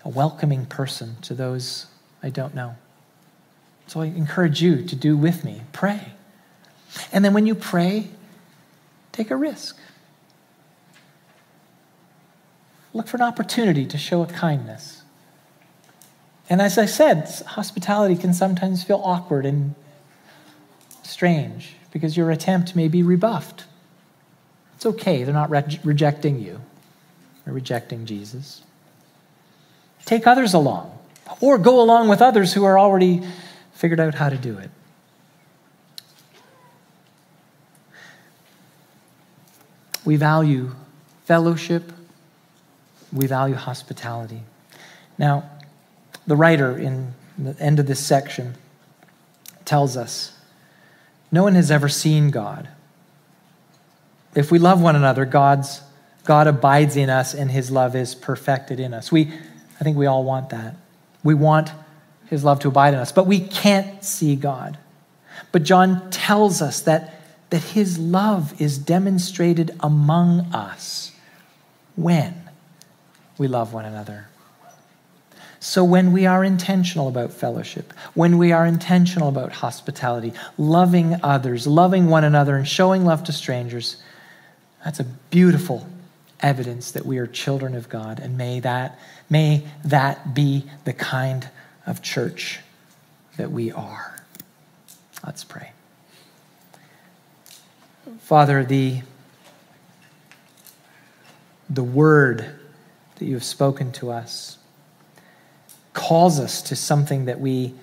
a 0.06 0.08
welcoming 0.08 0.64
person 0.64 1.16
to 1.20 1.34
those 1.34 1.86
I 2.22 2.30
don't 2.30 2.54
know. 2.54 2.76
So 3.88 4.00
I 4.00 4.06
encourage 4.06 4.62
you 4.62 4.82
to 4.82 4.96
do 4.96 5.16
with 5.16 5.44
me 5.44 5.62
pray. 5.72 6.12
And 7.12 7.24
then 7.24 7.34
when 7.34 7.46
you 7.46 7.54
pray, 7.54 8.08
take 9.12 9.30
a 9.30 9.36
risk. 9.36 9.76
Look 12.94 13.08
for 13.08 13.16
an 13.16 13.22
opportunity 13.22 13.84
to 13.84 13.98
show 13.98 14.22
a 14.22 14.26
kindness. 14.26 15.02
And 16.48 16.62
as 16.62 16.78
I 16.78 16.86
said, 16.86 17.28
hospitality 17.44 18.14
can 18.16 18.32
sometimes 18.32 18.84
feel 18.84 19.02
awkward 19.04 19.44
and 19.44 19.74
strange 21.02 21.74
because 21.90 22.16
your 22.16 22.30
attempt 22.30 22.76
may 22.76 22.86
be 22.86 23.02
rebuffed. 23.02 23.64
It's 24.76 24.86
okay, 24.86 25.24
they're 25.24 25.34
not 25.34 25.50
re- 25.50 25.80
rejecting 25.82 26.40
you, 26.40 26.60
they're 27.44 27.54
rejecting 27.54 28.06
Jesus. 28.06 28.62
Take 30.06 30.26
others 30.26 30.54
along, 30.54 30.96
or 31.40 31.58
go 31.58 31.80
along 31.80 32.08
with 32.08 32.22
others 32.22 32.54
who 32.54 32.64
are 32.64 32.78
already 32.78 33.22
figured 33.72 34.00
out 34.00 34.14
how 34.14 34.30
to 34.30 34.38
do 34.38 34.56
it. 34.56 34.70
We 40.04 40.14
value 40.14 40.74
fellowship, 41.24 41.92
we 43.12 43.26
value 43.26 43.56
hospitality. 43.56 44.42
Now, 45.18 45.50
the 46.26 46.36
writer 46.36 46.78
in 46.78 47.14
the 47.36 47.60
end 47.60 47.80
of 47.80 47.86
this 47.86 48.04
section 48.04 48.54
tells 49.64 49.96
us 49.96 50.38
no 51.32 51.42
one 51.42 51.56
has 51.56 51.72
ever 51.72 51.88
seen 51.88 52.30
God. 52.30 52.68
If 54.36 54.52
we 54.52 54.60
love 54.60 54.80
one 54.80 54.94
another, 54.94 55.24
God's 55.24 55.82
God 56.24 56.46
abides 56.46 56.96
in 56.96 57.10
us 57.10 57.34
and 57.34 57.50
his 57.50 57.70
love 57.70 57.96
is 57.96 58.14
perfected 58.14 58.78
in 58.78 58.94
us. 58.94 59.10
We 59.10 59.32
I 59.80 59.84
think 59.84 59.96
we 59.96 60.06
all 60.06 60.24
want 60.24 60.50
that. 60.50 60.76
We 61.22 61.34
want 61.34 61.72
his 62.28 62.44
love 62.44 62.60
to 62.60 62.68
abide 62.68 62.94
in 62.94 63.00
us, 63.00 63.12
but 63.12 63.26
we 63.26 63.40
can't 63.40 64.02
see 64.02 64.36
God. 64.36 64.78
But 65.52 65.62
John 65.62 66.10
tells 66.10 66.62
us 66.62 66.80
that, 66.82 67.20
that 67.50 67.62
his 67.62 67.98
love 67.98 68.60
is 68.60 68.78
demonstrated 68.78 69.76
among 69.80 70.40
us 70.52 71.12
when 71.94 72.34
we 73.38 73.48
love 73.48 73.72
one 73.72 73.84
another. 73.84 74.28
So, 75.58 75.82
when 75.82 76.12
we 76.12 76.26
are 76.26 76.44
intentional 76.44 77.08
about 77.08 77.32
fellowship, 77.32 77.92
when 78.14 78.38
we 78.38 78.52
are 78.52 78.66
intentional 78.66 79.28
about 79.28 79.52
hospitality, 79.52 80.32
loving 80.58 81.18
others, 81.22 81.66
loving 81.66 82.06
one 82.06 82.24
another, 82.24 82.56
and 82.56 82.68
showing 82.68 83.04
love 83.04 83.24
to 83.24 83.32
strangers, 83.32 83.96
that's 84.84 85.00
a 85.00 85.04
beautiful 85.04 85.88
evidence 86.40 86.92
that 86.92 87.06
we 87.06 87.18
are 87.18 87.26
children 87.26 87.74
of 87.74 87.88
God. 87.88 88.20
And 88.20 88.36
may 88.36 88.60
that 88.60 88.98
May 89.28 89.66
that 89.84 90.34
be 90.34 90.64
the 90.84 90.92
kind 90.92 91.48
of 91.86 92.02
church 92.02 92.60
that 93.36 93.50
we 93.50 93.72
are. 93.72 94.20
Let's 95.24 95.44
pray. 95.44 95.72
Father, 98.20 98.64
the, 98.64 99.02
the 101.68 101.82
word 101.82 102.44
that 103.16 103.24
you 103.24 103.34
have 103.34 103.44
spoken 103.44 103.92
to 103.92 104.10
us 104.10 104.58
calls 105.92 106.38
us 106.38 106.62
to 106.62 106.76
something 106.76 107.24
that 107.24 107.40
we 107.40 107.74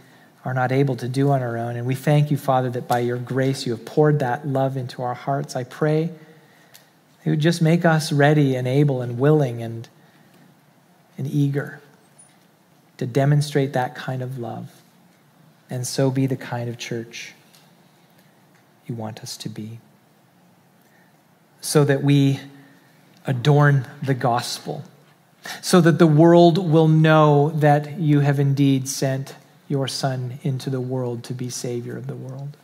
are 0.46 0.54
not 0.54 0.72
able 0.72 0.96
to 0.98 1.08
do 1.08 1.32
on 1.32 1.42
our 1.42 1.58
own. 1.58 1.76
And 1.76 1.88
we 1.88 1.96
thank 1.96 2.30
you, 2.30 2.38
Father, 2.38 2.70
that 2.72 2.88
by 2.88 3.00
your 3.00 3.18
grace 3.18 3.66
you 3.66 3.72
have 3.72 3.86
poured 3.86 4.20
that 4.20 4.48
love 4.48 4.78
into 4.78 5.02
our 5.02 5.14
hearts. 5.14 5.56
I 5.56 5.64
pray 5.64 6.10
it 7.26 7.30
would 7.30 7.40
just 7.40 7.62
make 7.62 7.86
us 7.86 8.12
ready 8.12 8.56
and 8.56 8.68
able 8.68 9.02
and 9.02 9.18
willing 9.18 9.64
and 9.64 9.88
and 11.24 11.34
eager 11.34 11.80
to 12.98 13.06
demonstrate 13.06 13.74
that 13.74 13.96
kind 13.96 14.22
of 14.22 14.38
love 14.38 14.70
and 15.70 15.88
so 15.88 16.12
be 16.12 16.28
the 16.28 16.36
kind 16.36 16.70
of 16.70 16.78
church 16.78 17.34
you 18.86 18.94
want 18.94 19.22
us 19.22 19.38
to 19.38 19.50
be. 19.50 19.80
So 21.62 21.86
that 21.86 22.04
we 22.04 22.42
adorn 23.26 23.88
the 24.02 24.14
gospel, 24.14 24.84
so 25.62 25.80
that 25.80 25.98
the 25.98 26.08
world 26.08 26.58
will 26.58 26.90
know 26.90 27.52
that 27.52 27.98
you 27.98 28.20
have 28.20 28.40
indeed 28.40 28.90
sent 28.90 29.36
your 29.70 29.88
Son 29.88 30.40
into 30.44 30.70
the 30.70 30.82
world 30.82 31.24
to 31.24 31.34
be 31.34 31.50
Savior 31.50 31.96
of 31.96 32.08
the 32.08 32.16
world. 32.16 32.58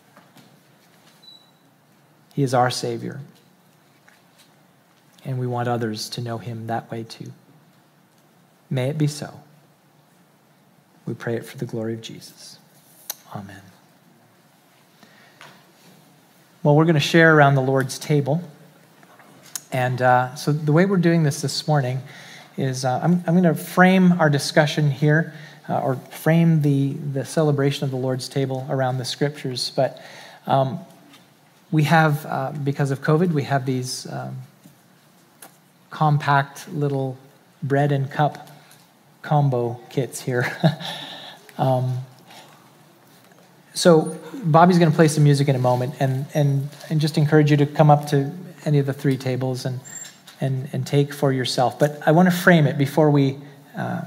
He 2.34 2.44
is 2.44 2.54
our 2.54 2.70
Savior, 2.70 3.22
and 5.24 5.40
we 5.40 5.48
want 5.48 5.70
others 5.70 6.10
to 6.10 6.22
know 6.22 6.38
Him 6.38 6.68
that 6.68 6.92
way 6.92 7.04
too. 7.04 7.32
May 8.70 8.90
it 8.90 8.98
be 8.98 9.08
so. 9.08 9.34
We 11.06 11.14
pray 11.16 11.36
it 11.36 11.46
for 11.46 11.58
the 11.58 11.66
glory 11.66 11.94
of 11.94 12.02
Jesus. 12.02 12.60
Amen. 13.36 13.62
Well, 16.62 16.76
we're 16.76 16.86
going 16.86 16.94
to 16.96 17.00
share 17.00 17.36
around 17.36 17.56
the 17.56 17.62
Lord's 17.62 17.98
table. 17.98 18.44
And 19.72 20.02
uh, 20.02 20.36
so, 20.36 20.52
the 20.52 20.72
way 20.72 20.86
we're 20.86 20.98
doing 20.98 21.24
this 21.24 21.42
this 21.42 21.68
morning 21.68 22.02
is 22.58 22.86
uh, 22.86 23.00
I'm, 23.02 23.24
I'm 23.26 23.42
going 23.42 23.44
to 23.44 23.56
frame 23.56 24.14
our 24.14 24.30
discussion 24.30 24.92
here, 24.92 25.34
uh, 25.68 25.80
or 25.80 25.96
frame 25.96 26.62
the, 26.62 26.94
the 26.94 27.24
celebration 27.24 27.86
of 27.86 27.92
the 27.92 27.98
Lord's 27.98 28.28
table 28.28 28.68
around 28.70 28.98
the 28.98 29.06
scriptures. 29.06 29.72
But 29.76 30.02
um, 30.48 30.80
we 31.72 31.84
have, 31.84 32.26
uh, 32.26 32.52
because 32.64 32.92
of 32.92 33.02
COVID, 33.02 33.32
we 33.32 33.44
have 33.44 33.66
these 33.66 34.12
um, 34.12 34.38
compact 35.92 36.72
little 36.74 37.18
bread 37.64 37.92
and 37.92 38.12
cup 38.12 38.49
combo 39.22 39.80
kits 39.90 40.22
here. 40.22 40.46
um, 41.58 41.98
so 43.74 44.18
Bobby's 44.44 44.78
going 44.78 44.92
to 44.92 44.96
play 44.96 45.08
some 45.08 45.24
music 45.24 45.48
in 45.48 45.56
a 45.56 45.60
moment, 45.60 45.96
and, 46.00 46.26
and, 46.34 46.70
and 46.90 47.00
just 47.00 47.18
encourage 47.18 47.52
you 47.52 47.58
to 47.58 47.66
come 47.66 47.90
up 47.90 48.08
to 48.08 48.32
any 48.66 48.80
of 48.80 48.86
the 48.86 48.94
three 48.94 49.18
tables 49.18 49.66
and, 49.66 49.80
and, 50.42 50.70
and 50.74 50.86
take 50.86 51.14
for 51.14 51.32
yourself. 51.32 51.80
But 51.80 52.00
I 52.06 52.12
want 52.12 52.30
to 52.30 52.36
frame 52.36 52.68
it 52.68 52.78
before 52.78 53.10
we, 53.10 53.38
uh, 53.78 54.02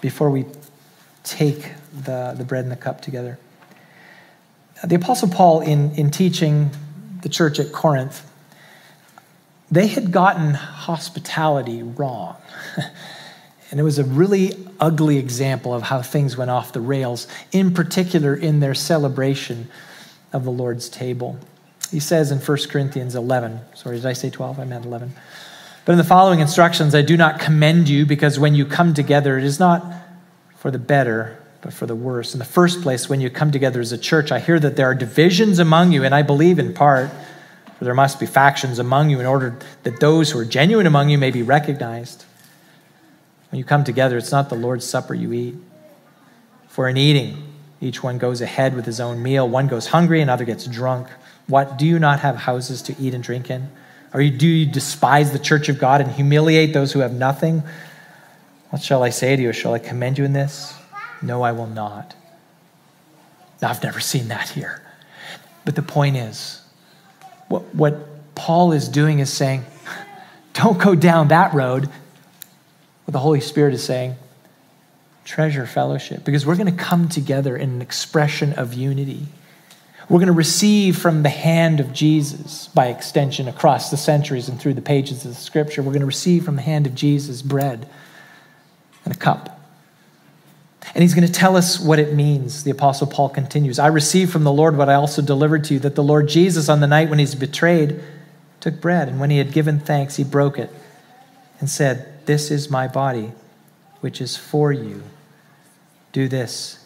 before 0.00 0.30
we 0.30 0.44
take 1.22 1.72
the, 1.94 2.34
the 2.36 2.44
bread 2.44 2.64
and 2.64 2.72
the 2.72 2.76
cup 2.76 3.00
together. 3.00 3.38
The 4.82 4.96
Apostle 4.96 5.28
Paul, 5.28 5.60
in, 5.60 5.92
in 5.92 6.10
teaching 6.10 6.70
the 7.22 7.28
church 7.28 7.58
at 7.58 7.72
Corinth, 7.72 8.30
they 9.70 9.86
had 9.86 10.12
gotten 10.12 10.54
hospitality 10.54 11.82
wrong. 11.82 12.36
And 13.74 13.80
it 13.80 13.82
was 13.82 13.98
a 13.98 14.04
really 14.04 14.56
ugly 14.78 15.18
example 15.18 15.74
of 15.74 15.82
how 15.82 16.00
things 16.00 16.36
went 16.36 16.48
off 16.48 16.72
the 16.72 16.80
rails, 16.80 17.26
in 17.50 17.74
particular 17.74 18.32
in 18.32 18.60
their 18.60 18.72
celebration 18.72 19.66
of 20.32 20.44
the 20.44 20.52
Lord's 20.52 20.88
table. 20.88 21.40
He 21.90 21.98
says 21.98 22.30
in 22.30 22.38
1 22.38 22.58
Corinthians 22.70 23.16
11, 23.16 23.58
sorry, 23.74 23.96
did 23.96 24.06
I 24.06 24.12
say 24.12 24.30
12? 24.30 24.60
I 24.60 24.64
meant 24.64 24.84
11. 24.84 25.12
But 25.84 25.90
in 25.90 25.98
the 25.98 26.04
following 26.04 26.38
instructions, 26.38 26.94
I 26.94 27.02
do 27.02 27.16
not 27.16 27.40
commend 27.40 27.88
you 27.88 28.06
because 28.06 28.38
when 28.38 28.54
you 28.54 28.64
come 28.64 28.94
together, 28.94 29.38
it 29.38 29.44
is 29.44 29.58
not 29.58 29.84
for 30.54 30.70
the 30.70 30.78
better, 30.78 31.36
but 31.60 31.72
for 31.72 31.86
the 31.86 31.96
worse. 31.96 32.32
In 32.32 32.38
the 32.38 32.44
first 32.44 32.80
place, 32.80 33.08
when 33.08 33.20
you 33.20 33.28
come 33.28 33.50
together 33.50 33.80
as 33.80 33.90
a 33.90 33.98
church, 33.98 34.30
I 34.30 34.38
hear 34.38 34.60
that 34.60 34.76
there 34.76 34.86
are 34.86 34.94
divisions 34.94 35.58
among 35.58 35.90
you, 35.90 36.04
and 36.04 36.14
I 36.14 36.22
believe 36.22 36.60
in 36.60 36.74
part, 36.74 37.10
for 37.76 37.84
there 37.84 37.92
must 37.92 38.20
be 38.20 38.26
factions 38.26 38.78
among 38.78 39.10
you 39.10 39.18
in 39.18 39.26
order 39.26 39.58
that 39.82 39.98
those 39.98 40.30
who 40.30 40.38
are 40.38 40.44
genuine 40.44 40.86
among 40.86 41.08
you 41.08 41.18
may 41.18 41.32
be 41.32 41.42
recognized. 41.42 42.24
When 43.54 43.60
you 43.60 43.64
come 43.64 43.84
together, 43.84 44.16
it's 44.16 44.32
not 44.32 44.48
the 44.48 44.56
Lord's 44.56 44.84
Supper 44.84 45.14
you 45.14 45.32
eat. 45.32 45.54
For 46.66 46.88
in 46.88 46.96
eating, 46.96 47.54
each 47.80 48.02
one 48.02 48.18
goes 48.18 48.40
ahead 48.40 48.74
with 48.74 48.84
his 48.84 48.98
own 48.98 49.22
meal. 49.22 49.48
One 49.48 49.68
goes 49.68 49.86
hungry, 49.86 50.20
another 50.20 50.44
gets 50.44 50.66
drunk. 50.66 51.06
What? 51.46 51.78
Do 51.78 51.86
you 51.86 52.00
not 52.00 52.18
have 52.18 52.34
houses 52.34 52.82
to 52.82 52.96
eat 52.98 53.14
and 53.14 53.22
drink 53.22 53.50
in? 53.50 53.70
Or 54.12 54.24
do 54.24 54.48
you 54.48 54.66
despise 54.66 55.30
the 55.30 55.38
church 55.38 55.68
of 55.68 55.78
God 55.78 56.00
and 56.00 56.10
humiliate 56.10 56.72
those 56.72 56.92
who 56.92 56.98
have 56.98 57.12
nothing? 57.12 57.62
What 58.70 58.82
shall 58.82 59.04
I 59.04 59.10
say 59.10 59.36
to 59.36 59.42
you? 59.42 59.52
Shall 59.52 59.72
I 59.72 59.78
commend 59.78 60.18
you 60.18 60.24
in 60.24 60.32
this? 60.32 60.74
No, 61.22 61.42
I 61.42 61.52
will 61.52 61.68
not. 61.68 62.16
Now, 63.62 63.68
I've 63.68 63.84
never 63.84 64.00
seen 64.00 64.26
that 64.28 64.48
here. 64.48 64.82
But 65.64 65.76
the 65.76 65.82
point 65.82 66.16
is, 66.16 66.60
what, 67.46 67.72
what 67.72 68.34
Paul 68.34 68.72
is 68.72 68.88
doing 68.88 69.20
is 69.20 69.32
saying, 69.32 69.64
don't 70.54 70.80
go 70.80 70.96
down 70.96 71.28
that 71.28 71.54
road. 71.54 71.88
What 73.04 73.12
the 73.12 73.18
Holy 73.18 73.40
Spirit 73.40 73.74
is 73.74 73.82
saying, 73.82 74.16
treasure 75.24 75.66
fellowship, 75.66 76.24
because 76.24 76.46
we're 76.46 76.56
going 76.56 76.74
to 76.74 76.82
come 76.82 77.08
together 77.08 77.56
in 77.56 77.70
an 77.70 77.82
expression 77.82 78.52
of 78.54 78.74
unity. 78.74 79.26
We're 80.08 80.18
going 80.18 80.26
to 80.26 80.32
receive 80.32 80.98
from 80.98 81.22
the 81.22 81.30
hand 81.30 81.80
of 81.80 81.92
Jesus, 81.92 82.68
by 82.68 82.88
extension, 82.88 83.48
across 83.48 83.90
the 83.90 83.96
centuries 83.96 84.48
and 84.48 84.60
through 84.60 84.74
the 84.74 84.82
pages 84.82 85.24
of 85.24 85.34
the 85.34 85.40
scripture. 85.40 85.82
We're 85.82 85.92
going 85.92 86.00
to 86.00 86.06
receive 86.06 86.44
from 86.44 86.56
the 86.56 86.62
hand 86.62 86.86
of 86.86 86.94
Jesus 86.94 87.40
bread 87.40 87.88
and 89.04 89.14
a 89.14 89.16
cup. 89.16 89.60
And 90.94 91.02
he's 91.02 91.14
going 91.14 91.26
to 91.26 91.32
tell 91.32 91.56
us 91.56 91.80
what 91.80 91.98
it 91.98 92.14
means. 92.14 92.64
The 92.64 92.70
Apostle 92.70 93.06
Paul 93.06 93.30
continues 93.30 93.78
I 93.78 93.86
received 93.86 94.30
from 94.30 94.44
the 94.44 94.52
Lord 94.52 94.76
what 94.76 94.90
I 94.90 94.94
also 94.94 95.22
delivered 95.22 95.64
to 95.64 95.74
you 95.74 95.80
that 95.80 95.94
the 95.94 96.02
Lord 96.02 96.28
Jesus, 96.28 96.68
on 96.68 96.80
the 96.80 96.86
night 96.86 97.08
when 97.08 97.18
he's 97.18 97.34
betrayed, 97.34 98.02
took 98.60 98.80
bread, 98.80 99.08
and 99.08 99.18
when 99.18 99.30
he 99.30 99.38
had 99.38 99.52
given 99.52 99.80
thanks, 99.80 100.16
he 100.16 100.24
broke 100.24 100.58
it 100.58 100.70
and 101.60 101.68
said, 101.68 102.13
This 102.26 102.50
is 102.50 102.70
my 102.70 102.88
body, 102.88 103.32
which 104.00 104.20
is 104.20 104.36
for 104.36 104.72
you. 104.72 105.02
Do 106.12 106.28
this 106.28 106.84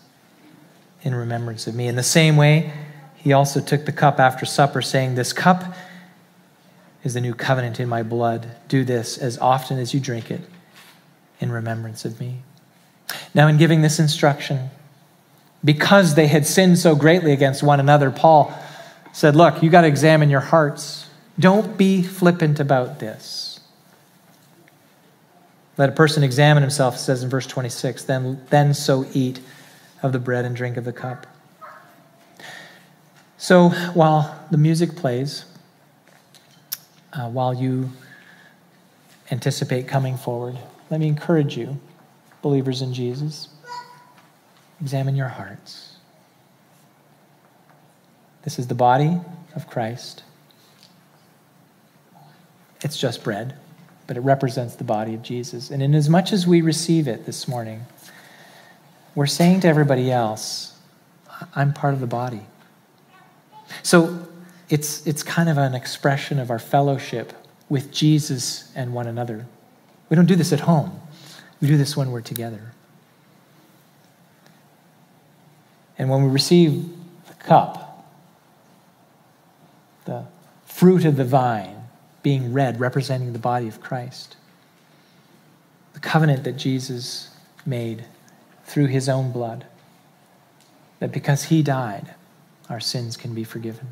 in 1.03 1.14
remembrance 1.14 1.66
of 1.66 1.74
me. 1.74 1.86
In 1.86 1.97
the 1.97 2.03
same 2.03 2.36
way, 2.36 2.72
he 3.16 3.32
also 3.32 3.61
took 3.61 3.84
the 3.84 3.93
cup 3.93 4.18
after 4.18 4.47
supper, 4.47 4.82
saying, 4.82 5.14
This 5.14 5.32
cup 5.32 5.64
is 7.05 7.14
the 7.14 7.20
new 7.20 7.34
covenant 7.34 7.80
in 7.80 7.89
my 7.89 8.03
blood. 8.03 8.49
Do 8.68 8.84
this 8.84 9.18
as 9.18 9.39
often 9.39 9.78
as 9.78 9.95
you 9.95 10.01
drink 10.01 10.30
it 10.30 10.41
in 11.41 11.53
remembrance 11.53 12.05
of 12.05 12.20
me. 12.20 12.39
Now, 13.34 13.49
in 13.49 13.57
giving 13.57 13.82
this 13.82 13.99
instruction, 13.99 14.70
because 15.64 16.14
they 16.14 16.26
had 16.26 16.47
sinned 16.47 16.78
so 16.78 16.95
greatly 16.95 17.32
against 17.32 17.62
one 17.62 17.80
another, 17.80 18.11
Paul 18.11 18.53
said, 19.12 19.34
Look, 19.34 19.62
you 19.62 19.70
got 19.70 19.82
to 19.82 19.89
examine 19.89 20.30
your 20.30 20.41
hearts. 20.41 21.09
Don't 21.39 21.76
be 21.76 22.03
flippant 22.03 22.61
about 22.61 22.99
this. 22.99 23.47
Let 25.79 25.89
a 25.89 25.93
person 25.93 26.24
examine 26.24 26.62
himself, 26.62 26.99
says 26.99 27.22
in 27.22 27.31
verse 27.31 27.47
26, 27.47 28.05
then, 28.05 28.45
then 28.51 28.74
so 28.74 29.07
eat 29.14 29.41
of 30.03 30.12
the 30.12 30.18
bread 30.18 30.45
and 30.45 30.55
drink 30.55 30.76
of 30.76 30.85
the 30.85 30.93
cup. 30.93 31.26
So 33.37 33.68
while 33.95 34.45
the 34.51 34.59
music 34.59 34.97
plays, 34.97 35.45
uh, 37.12 37.29
while 37.31 37.55
you 37.55 37.91
anticipate 39.31 39.87
coming 39.87 40.16
forward, 40.16 40.59
let 40.91 40.99
me 40.99 41.07
encourage 41.07 41.57
you, 41.57 41.79
believers 42.43 42.83
in 42.83 42.93
Jesus, 42.93 43.49
examine 44.81 45.14
your 45.14 45.29
hearts. 45.29 45.97
This 48.43 48.59
is 48.59 48.66
the 48.66 48.74
body 48.74 49.20
of 49.55 49.68
Christ. 49.68 50.24
It's 52.83 52.97
just 52.97 53.22
bread, 53.22 53.57
but 54.09 54.16
it 54.16 54.20
represents 54.20 54.74
the 54.74 54.84
body 54.84 55.14
of 55.14 55.22
Jesus. 55.22 55.70
And 55.70 55.82
in 55.82 55.94
as 55.94 56.09
much 56.09 56.32
as 56.32 56.46
we 56.46 56.62
receive 56.62 57.06
it 57.06 57.26
this 57.26 57.46
morning, 57.46 57.82
we're 59.14 59.26
saying 59.26 59.61
to 59.61 59.68
everybody 59.68 60.11
else, 60.11 60.76
I'm 61.54 61.74
part 61.74 61.92
of 61.92 62.00
the 62.00 62.06
body. 62.06 62.40
So 63.82 64.26
it's, 64.70 65.06
it's 65.06 65.22
kind 65.22 65.50
of 65.50 65.59
an 65.59 65.74
expression 65.74 66.38
of 66.38 66.50
our 66.50 66.59
fellowship 66.59 67.34
with 67.68 67.92
Jesus 67.92 68.72
and 68.74 68.94
one 68.94 69.06
another. 69.06 69.46
We 70.09 70.16
don't 70.16 70.26
do 70.26 70.36
this 70.36 70.54
at 70.54 70.61
home, 70.61 71.00
we 71.61 71.68
do 71.68 71.76
this 71.76 71.96
when 71.96 72.11
we're 72.11 72.22
together. 72.22 72.72
And 75.98 76.09
when 76.09 76.24
we 76.24 76.30
receive 76.30 76.88
the 77.26 77.34
cup, 77.34 78.09
the 80.06 80.24
fruit 80.64 81.04
of 81.04 81.16
the 81.16 81.24
vine 81.24 81.78
being 82.23 82.53
red, 82.53 82.81
representing 82.81 83.33
the 83.33 83.39
body 83.39 83.69
of 83.69 83.81
Christ, 83.81 84.37
the 85.95 86.01
covenant 86.01 86.45
that 86.45 86.57
Jesus 86.57 87.31
made 87.64 88.05
through 88.64 88.87
his 88.87 89.09
own 89.09 89.33
blood, 89.33 89.64
that 90.99 91.12
because 91.12 91.45
he 91.45 91.62
died, 91.62 92.14
our 92.69 92.81
sins 92.81 93.16
can 93.16 93.35
be 93.35 93.45
forgiven. 93.45 93.89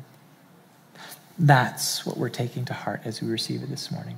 That's 1.39 2.05
what 2.05 2.17
we're 2.17 2.29
taking 2.29 2.65
to 2.65 2.73
heart 2.73 3.01
as 3.05 3.21
we 3.21 3.29
receive 3.29 3.63
it 3.63 3.69
this 3.69 3.91
morning. 3.91 4.17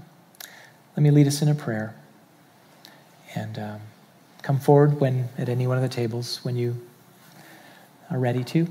Let 0.96 1.04
me 1.04 1.12
lead 1.12 1.28
us 1.28 1.42
in 1.42 1.48
a 1.50 1.56
prayer 1.56 1.96
and 3.36 3.60
um, 3.60 3.82
come 4.42 4.60
forward 4.60 5.00
when 5.00 5.30
at 5.38 5.50
any 5.50 5.68
one 5.68 5.78
of 5.78 5.84
the 5.84 5.90
tables 5.90 6.40
when 6.44 6.56
you 6.56 6.76
are 8.10 8.18
ready 8.18 8.44
to, 8.44 8.68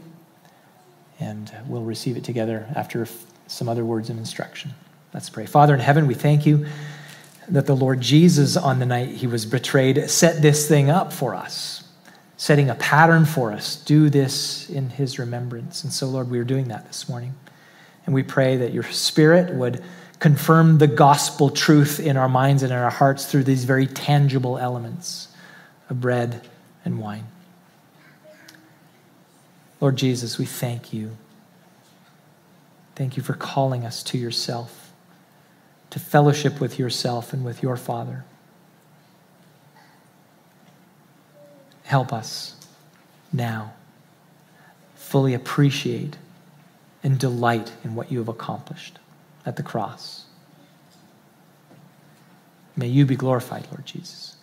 and 1.20 1.53
we'll 1.66 1.82
receive 1.82 2.16
it 2.16 2.24
together 2.24 2.66
after 2.74 3.07
some 3.47 3.68
other 3.68 3.84
words 3.84 4.11
of 4.11 4.18
instruction. 4.18 4.74
Let's 5.14 5.30
pray. 5.30 5.46
Father 5.46 5.74
in 5.74 5.80
heaven, 5.80 6.06
we 6.06 6.14
thank 6.14 6.46
you 6.46 6.66
that 7.48 7.66
the 7.66 7.76
Lord 7.76 8.00
Jesus, 8.00 8.56
on 8.56 8.78
the 8.78 8.86
night 8.86 9.09
he 9.09 9.26
was 9.26 9.46
betrayed, 9.46 10.11
set 10.11 10.42
this 10.42 10.68
thing 10.68 10.90
up 10.90 11.12
for 11.12 11.34
us 11.34 11.78
setting 12.38 12.70
a 12.70 12.74
pattern 12.76 13.26
for 13.26 13.52
us. 13.52 13.76
Do 13.76 14.09
this 14.09 14.70
in 14.70 14.88
his 14.88 15.18
remembrance. 15.18 15.84
And 15.84 15.92
so, 15.92 16.06
Lord, 16.06 16.30
we 16.30 16.38
are 16.38 16.44
doing 16.44 16.68
that 16.68 16.86
this 16.86 17.09
morning. 17.09 17.34
And 18.06 18.14
we 18.14 18.22
pray 18.22 18.56
that 18.56 18.72
your 18.72 18.84
spirit 18.84 19.52
would 19.54 19.82
confirm 20.20 20.78
the 20.78 20.86
gospel 20.86 21.50
truth 21.50 22.00
in 22.00 22.16
our 22.16 22.28
minds 22.28 22.62
and 22.62 22.72
in 22.72 22.78
our 22.78 22.90
hearts 22.90 23.26
through 23.26 23.44
these 23.44 23.64
very 23.64 23.86
tangible 23.86 24.56
elements 24.56 25.28
of 25.90 26.00
bread 26.00 26.48
and 26.84 27.00
wine. 27.00 27.26
Lord 29.80 29.96
Jesus, 29.96 30.38
we 30.38 30.46
thank 30.46 30.92
you. 30.92 31.16
Thank 32.94 33.16
you 33.16 33.22
for 33.22 33.34
calling 33.34 33.84
us 33.84 34.02
to 34.04 34.18
yourself, 34.18 34.88
to 35.91 35.99
fellowship 35.99 36.61
with 36.61 36.78
yourself 36.78 37.32
and 37.32 37.45
with 37.45 37.62
your 37.62 37.76
Father. 37.76 38.24
Help 41.84 42.12
us 42.12 42.55
now 43.32 43.72
fully 44.95 45.32
appreciate 45.32 46.16
and 47.03 47.18
delight 47.18 47.72
in 47.82 47.95
what 47.95 48.12
you 48.12 48.18
have 48.18 48.28
accomplished 48.28 48.99
at 49.47 49.57
the 49.57 49.62
cross. 49.62 50.26
May 52.76 52.89
you 52.89 53.07
be 53.07 53.16
glorified, 53.16 53.66
Lord 53.70 53.86
Jesus. 53.86 54.38